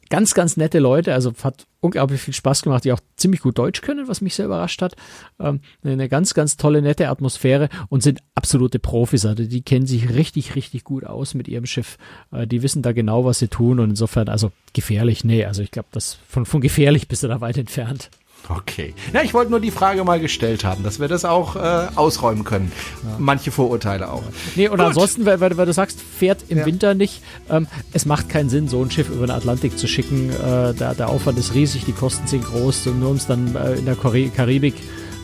Ganz, 0.09 0.33
ganz 0.33 0.57
nette 0.57 0.79
Leute, 0.79 1.13
also 1.13 1.33
hat 1.43 1.65
unglaublich 1.83 2.21
viel 2.21 2.33
Spaß 2.33 2.61
gemacht, 2.61 2.85
die 2.85 2.93
auch 2.93 2.99
ziemlich 3.17 3.41
gut 3.41 3.57
Deutsch 3.57 3.81
können, 3.81 4.07
was 4.07 4.21
mich 4.21 4.35
sehr 4.35 4.45
überrascht 4.45 4.81
hat. 4.81 4.95
Ähm, 5.39 5.59
eine 5.83 6.07
ganz, 6.07 6.33
ganz 6.33 6.55
tolle, 6.55 6.81
nette 6.81 7.09
Atmosphäre 7.09 7.67
und 7.89 8.01
sind 8.01 8.21
absolute 8.35 8.79
Profis. 8.79 9.25
Also 9.25 9.43
die 9.43 9.61
kennen 9.61 9.85
sich 9.85 10.09
richtig, 10.09 10.55
richtig 10.55 10.85
gut 10.85 11.03
aus 11.03 11.33
mit 11.33 11.47
ihrem 11.49 11.65
Schiff. 11.65 11.97
Äh, 12.31 12.47
die 12.47 12.63
wissen 12.63 12.81
da 12.81 12.93
genau, 12.93 13.25
was 13.25 13.39
sie 13.39 13.49
tun 13.49 13.79
und 13.79 13.89
insofern, 13.89 14.29
also 14.29 14.51
gefährlich, 14.71 15.25
nee, 15.25 15.43
also 15.43 15.61
ich 15.61 15.71
glaube, 15.71 15.89
das 15.91 16.17
von, 16.27 16.45
von 16.45 16.61
gefährlich 16.61 17.09
bist 17.09 17.23
du 17.23 17.27
da 17.27 17.41
weit 17.41 17.57
entfernt. 17.57 18.09
Okay. 18.49 18.93
Ja, 19.13 19.21
ich 19.21 19.33
wollte 19.33 19.51
nur 19.51 19.59
die 19.59 19.71
Frage 19.71 20.03
mal 20.03 20.19
gestellt 20.19 20.65
haben, 20.65 20.83
dass 20.83 20.99
wir 20.99 21.07
das 21.07 21.23
auch 21.23 21.55
äh, 21.55 21.87
ausräumen 21.95 22.43
können. 22.43 22.71
Ja. 23.03 23.15
Manche 23.17 23.51
Vorurteile 23.51 24.11
auch. 24.11 24.23
Nee, 24.55 24.67
und 24.67 24.77
Gut. 24.77 24.87
ansonsten, 24.87 25.25
weil, 25.25 25.39
weil, 25.39 25.65
du 25.65 25.73
sagst, 25.73 25.99
fährt 26.01 26.45
im 26.49 26.59
ja. 26.59 26.65
Winter 26.65 26.93
nicht. 26.93 27.21
Ähm, 27.49 27.67
es 27.93 28.05
macht 28.05 28.29
keinen 28.29 28.49
Sinn, 28.49 28.67
so 28.67 28.83
ein 28.83 28.91
Schiff 28.91 29.09
über 29.09 29.27
den 29.27 29.35
Atlantik 29.35 29.77
zu 29.77 29.87
schicken. 29.87 30.29
Äh, 30.29 30.73
der, 30.73 30.93
der 30.93 31.09
Aufwand 31.09 31.37
ist 31.37 31.53
riesig, 31.53 31.85
die 31.85 31.93
Kosten 31.93 32.27
sind 32.27 32.43
groß, 32.43 32.87
nur 32.87 33.11
um 33.11 33.15
es 33.15 33.27
dann 33.27 33.55
äh, 33.55 33.75
in 33.75 33.85
der 33.85 33.95
Karibik 33.95 34.75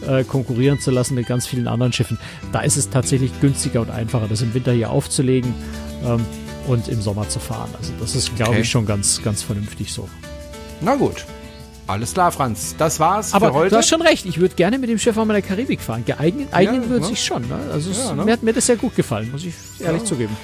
äh, 0.08 0.24
konkurrieren 0.24 0.80
zu 0.80 0.92
lassen 0.92 1.16
mit 1.16 1.28
ganz 1.28 1.46
vielen 1.46 1.68
anderen 1.68 1.92
Schiffen. 1.92 2.18
Da 2.52 2.62
ist 2.62 2.78
es 2.78 2.90
tatsächlich 2.90 3.32
günstiger 3.42 3.82
und 3.82 3.90
einfacher, 3.90 4.28
das 4.30 4.42
im 4.42 4.54
Winter 4.54 4.72
hier 4.72 4.92
aufzulegen 4.92 5.54
ähm, 6.06 6.26
und 6.68 6.88
im 6.88 7.02
Sommer 7.02 7.28
zu 7.28 7.40
fahren. 7.40 7.70
Also 7.78 7.92
das 8.00 8.16
ist, 8.16 8.36
glaube 8.38 8.52
okay. 8.52 8.62
ich, 8.62 8.70
schon 8.70 8.86
ganz, 8.86 9.22
ganz 9.22 9.44
vernünftig 9.44 9.92
so. 9.92 10.08
Na 10.82 10.96
gut. 10.96 11.26
Alles 11.90 12.14
klar, 12.14 12.32
Franz. 12.32 12.76
Das 12.78 13.00
war's 13.00 13.34
Aber 13.34 13.48
für 13.48 13.54
heute. 13.56 13.70
Du 13.72 13.78
hast 13.78 13.90
schon 13.90 14.04
recht. 14.04 14.24
Ich 14.28 14.40
würde 14.40 14.54
gerne 14.54 14.78
mit 14.78 14.92
dem 14.92 15.00
Schiff 15.00 15.18
auch 15.18 15.26
mal 15.26 15.36
in 15.36 15.42
der 15.42 15.50
Karibik 15.50 15.82
fahren. 15.82 16.06
Geeignet 16.06 16.50
eignen 16.52 16.84
ja, 16.84 16.90
würde 16.90 17.02
ne? 17.02 17.08
sich 17.08 17.26
schon. 17.26 17.48
Ne? 17.48 17.58
Also 17.74 17.90
ja, 17.90 18.14
ne? 18.14 18.26
mir 18.26 18.34
hat 18.34 18.44
mir 18.44 18.54
das 18.54 18.68
sehr 18.68 18.76
gut 18.76 18.96
gefallen, 18.96 19.32
muss 19.32 19.44
ich 19.44 19.56
ehrlich 19.80 20.04
ja. 20.04 20.08
zugeben. 20.08 20.38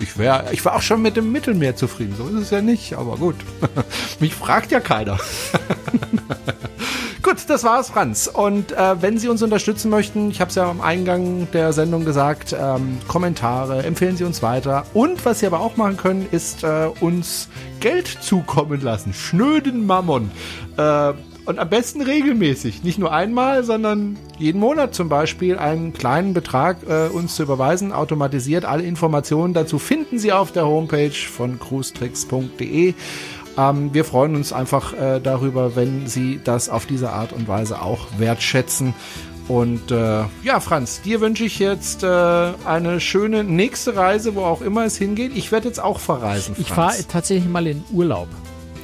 Ich, 0.00 0.18
wär, 0.18 0.46
ich 0.50 0.64
war 0.64 0.74
auch 0.74 0.82
schon 0.82 1.00
mit 1.00 1.16
dem 1.16 1.30
Mittelmeer 1.30 1.76
zufrieden. 1.76 2.16
So 2.18 2.26
ist 2.26 2.34
es 2.34 2.50
ja 2.50 2.60
nicht, 2.60 2.94
aber 2.94 3.18
gut. 3.18 3.36
Mich 4.18 4.34
fragt 4.34 4.72
ja 4.72 4.80
keiner. 4.80 5.20
Gut, 7.22 7.36
das 7.46 7.62
war's, 7.62 7.90
Franz. 7.90 8.26
Und 8.26 8.72
äh, 8.72 9.00
wenn 9.00 9.16
Sie 9.16 9.28
uns 9.28 9.42
unterstützen 9.42 9.90
möchten, 9.90 10.32
ich 10.32 10.40
habe 10.40 10.48
es 10.48 10.56
ja 10.56 10.68
am 10.68 10.80
Eingang 10.80 11.46
der 11.52 11.72
Sendung 11.72 12.04
gesagt, 12.04 12.52
ähm, 12.58 12.98
Kommentare, 13.06 13.84
empfehlen 13.84 14.16
Sie 14.16 14.24
uns 14.24 14.42
weiter. 14.42 14.84
Und 14.92 15.24
was 15.24 15.38
Sie 15.38 15.46
aber 15.46 15.60
auch 15.60 15.76
machen 15.76 15.96
können, 15.96 16.26
ist 16.32 16.64
äh, 16.64 16.88
uns 16.98 17.48
Geld 17.78 18.08
zukommen 18.08 18.80
lassen. 18.80 19.12
Schnöden 19.14 19.86
Mammon. 19.86 20.32
Äh, 20.76 21.12
und 21.44 21.58
am 21.58 21.68
besten 21.68 22.02
regelmäßig. 22.02 22.82
Nicht 22.82 22.98
nur 22.98 23.12
einmal, 23.12 23.64
sondern 23.64 24.16
jeden 24.38 24.60
Monat 24.60 24.94
zum 24.94 25.08
Beispiel 25.08 25.58
einen 25.58 25.92
kleinen 25.92 26.34
Betrag 26.34 26.78
äh, 26.88 27.06
uns 27.06 27.36
zu 27.36 27.44
überweisen, 27.44 27.92
automatisiert. 27.92 28.64
Alle 28.64 28.82
Informationen 28.82 29.54
dazu 29.54 29.78
finden 29.78 30.18
Sie 30.18 30.32
auf 30.32 30.52
der 30.52 30.66
Homepage 30.66 31.10
von 31.10 31.58
cruestricks.de. 31.58 32.94
Ähm, 33.56 33.92
wir 33.92 34.04
freuen 34.04 34.34
uns 34.34 34.52
einfach 34.52 34.94
äh, 34.94 35.20
darüber, 35.20 35.76
wenn 35.76 36.06
Sie 36.06 36.40
das 36.42 36.68
auf 36.68 36.86
diese 36.86 37.10
Art 37.10 37.32
und 37.32 37.48
Weise 37.48 37.82
auch 37.82 38.06
wertschätzen. 38.18 38.94
Und 39.48 39.90
äh, 39.90 40.24
ja, 40.42 40.60
Franz, 40.60 41.02
dir 41.02 41.20
wünsche 41.20 41.44
ich 41.44 41.58
jetzt 41.58 42.02
äh, 42.04 42.06
eine 42.06 43.00
schöne 43.00 43.44
nächste 43.44 43.96
Reise, 43.96 44.34
wo 44.34 44.44
auch 44.44 44.62
immer 44.62 44.84
es 44.84 44.96
hingeht. 44.96 45.32
Ich 45.34 45.52
werde 45.52 45.68
jetzt 45.68 45.80
auch 45.80 45.98
verreisen. 45.98 46.54
Franz. 46.54 46.68
Ich 46.68 46.72
fahre 46.72 47.08
tatsächlich 47.08 47.48
mal 47.48 47.66
in 47.66 47.84
Urlaub. 47.92 48.28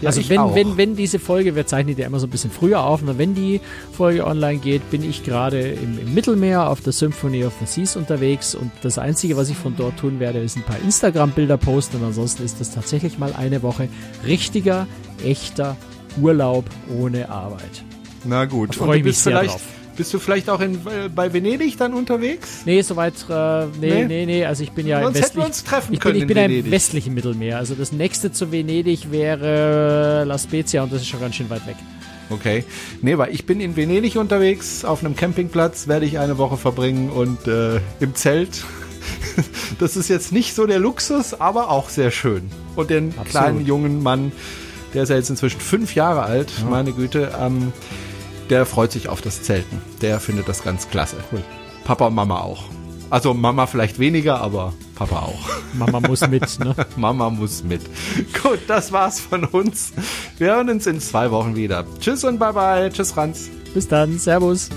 Ja, 0.00 0.08
also 0.08 0.28
wenn, 0.28 0.54
wenn, 0.54 0.76
wenn 0.76 0.96
diese 0.96 1.18
Folge, 1.18 1.54
wir 1.56 1.66
zeichnen 1.66 1.96
die 1.96 2.02
ja 2.02 2.06
immer 2.06 2.20
so 2.20 2.26
ein 2.26 2.30
bisschen 2.30 2.50
früher 2.50 2.82
auf, 2.84 3.02
und 3.02 3.18
wenn 3.18 3.34
die 3.34 3.60
Folge 3.92 4.26
online 4.26 4.58
geht, 4.58 4.88
bin 4.90 5.02
ich 5.02 5.24
gerade 5.24 5.60
im, 5.60 5.98
im, 5.98 6.14
Mittelmeer 6.14 6.68
auf 6.68 6.80
der 6.80 6.92
Symphony 6.92 7.44
of 7.44 7.52
the 7.60 7.66
Seas 7.66 7.96
unterwegs 7.96 8.54
und 8.54 8.70
das 8.82 8.98
Einzige, 8.98 9.36
was 9.36 9.48
ich 9.48 9.56
von 9.56 9.74
dort 9.76 9.98
tun 9.98 10.20
werde, 10.20 10.38
ist 10.38 10.56
ein 10.56 10.62
paar 10.62 10.78
Instagram-Bilder 10.78 11.56
posten 11.56 11.98
und 11.98 12.04
ansonsten 12.04 12.44
ist 12.44 12.60
das 12.60 12.72
tatsächlich 12.72 13.18
mal 13.18 13.32
eine 13.36 13.62
Woche 13.62 13.88
richtiger, 14.26 14.86
echter 15.24 15.76
Urlaub 16.20 16.64
ohne 16.96 17.28
Arbeit. 17.28 17.82
Na 18.24 18.44
gut, 18.44 18.70
da 18.70 18.84
freue 18.84 18.98
ich 18.98 19.04
mich 19.04 19.18
sehr 19.18 19.42
drauf. 19.42 19.60
Bist 19.98 20.14
du 20.14 20.20
vielleicht 20.20 20.48
auch 20.48 20.60
in, 20.60 20.74
äh, 20.74 21.08
bei 21.12 21.32
Venedig 21.32 21.76
dann 21.76 21.92
unterwegs? 21.92 22.62
Nee, 22.64 22.82
soweit, 22.82 23.14
äh, 23.28 23.66
nee, 23.66 23.70
nee, 23.80 24.04
nee, 24.04 24.26
nee, 24.26 24.44
also 24.44 24.62
ich 24.62 24.70
bin 24.70 24.86
ja 24.86 25.02
Sonst 25.02 25.16
im 25.16 25.22
westlichen, 25.22 25.26
hätten 25.26 25.38
wir 25.38 25.46
uns 25.46 25.64
treffen 25.64 25.92
ich 25.92 25.98
können 25.98 26.12
bin, 26.14 26.22
ich 26.22 26.28
bin 26.28 26.36
ja 26.36 26.44
im 26.44 26.70
westlichen 26.70 27.14
Mittelmeer, 27.14 27.58
also 27.58 27.74
das 27.74 27.90
nächste 27.90 28.30
zu 28.30 28.52
Venedig 28.52 29.10
wäre 29.10 30.22
La 30.24 30.38
Spezia 30.38 30.84
und 30.84 30.92
das 30.92 31.02
ist 31.02 31.08
schon 31.08 31.18
ganz 31.18 31.34
schön 31.34 31.50
weit 31.50 31.66
weg. 31.66 31.74
Okay. 32.30 32.62
Nee, 33.02 33.18
weil 33.18 33.34
ich 33.34 33.44
bin 33.44 33.60
in 33.60 33.74
Venedig 33.74 34.14
unterwegs, 34.14 34.84
auf 34.84 35.04
einem 35.04 35.16
Campingplatz 35.16 35.88
werde 35.88 36.06
ich 36.06 36.20
eine 36.20 36.38
Woche 36.38 36.58
verbringen 36.58 37.10
und 37.10 37.48
äh, 37.48 37.80
im 37.98 38.14
Zelt. 38.14 38.64
das 39.80 39.96
ist 39.96 40.08
jetzt 40.08 40.30
nicht 40.30 40.54
so 40.54 40.64
der 40.66 40.78
Luxus, 40.78 41.34
aber 41.34 41.70
auch 41.70 41.88
sehr 41.88 42.12
schön. 42.12 42.48
Und 42.76 42.90
den 42.90 43.08
Absolut. 43.08 43.28
kleinen 43.30 43.66
jungen 43.66 44.00
Mann, 44.00 44.30
der 44.94 45.02
ist 45.02 45.08
ja 45.08 45.16
jetzt 45.16 45.30
inzwischen 45.30 45.60
fünf 45.60 45.96
Jahre 45.96 46.22
alt, 46.22 46.52
ja. 46.56 46.66
meine 46.66 46.92
Güte, 46.92 47.32
ähm, 47.40 47.72
der 48.50 48.66
freut 48.66 48.92
sich 48.92 49.08
auf 49.08 49.20
das 49.20 49.42
Zelten. 49.42 49.80
Der 50.00 50.20
findet 50.20 50.48
das 50.48 50.62
ganz 50.62 50.88
klasse. 50.90 51.16
Cool. 51.32 51.42
Papa 51.84 52.06
und 52.06 52.14
Mama 52.14 52.40
auch. 52.40 52.64
Also 53.10 53.32
Mama 53.32 53.66
vielleicht 53.66 53.98
weniger, 53.98 54.40
aber 54.40 54.74
Papa 54.94 55.20
auch. 55.20 55.48
Mama 55.72 56.00
muss 56.00 56.26
mit, 56.28 56.58
ne? 56.58 56.74
Mama 56.96 57.30
muss 57.30 57.64
mit. 57.64 57.80
Gut, 58.42 58.60
das 58.66 58.92
war's 58.92 59.20
von 59.20 59.44
uns. 59.44 59.92
Wir 60.36 60.48
hören 60.48 60.68
uns 60.68 60.86
in 60.86 61.00
zwei 61.00 61.30
Wochen 61.30 61.56
wieder. 61.56 61.86
Tschüss 62.00 62.24
und 62.24 62.38
bye 62.38 62.52
bye. 62.52 62.90
Tschüss, 62.90 63.12
Franz. 63.12 63.48
Bis 63.72 63.88
dann. 63.88 64.18
Servus. 64.18 64.68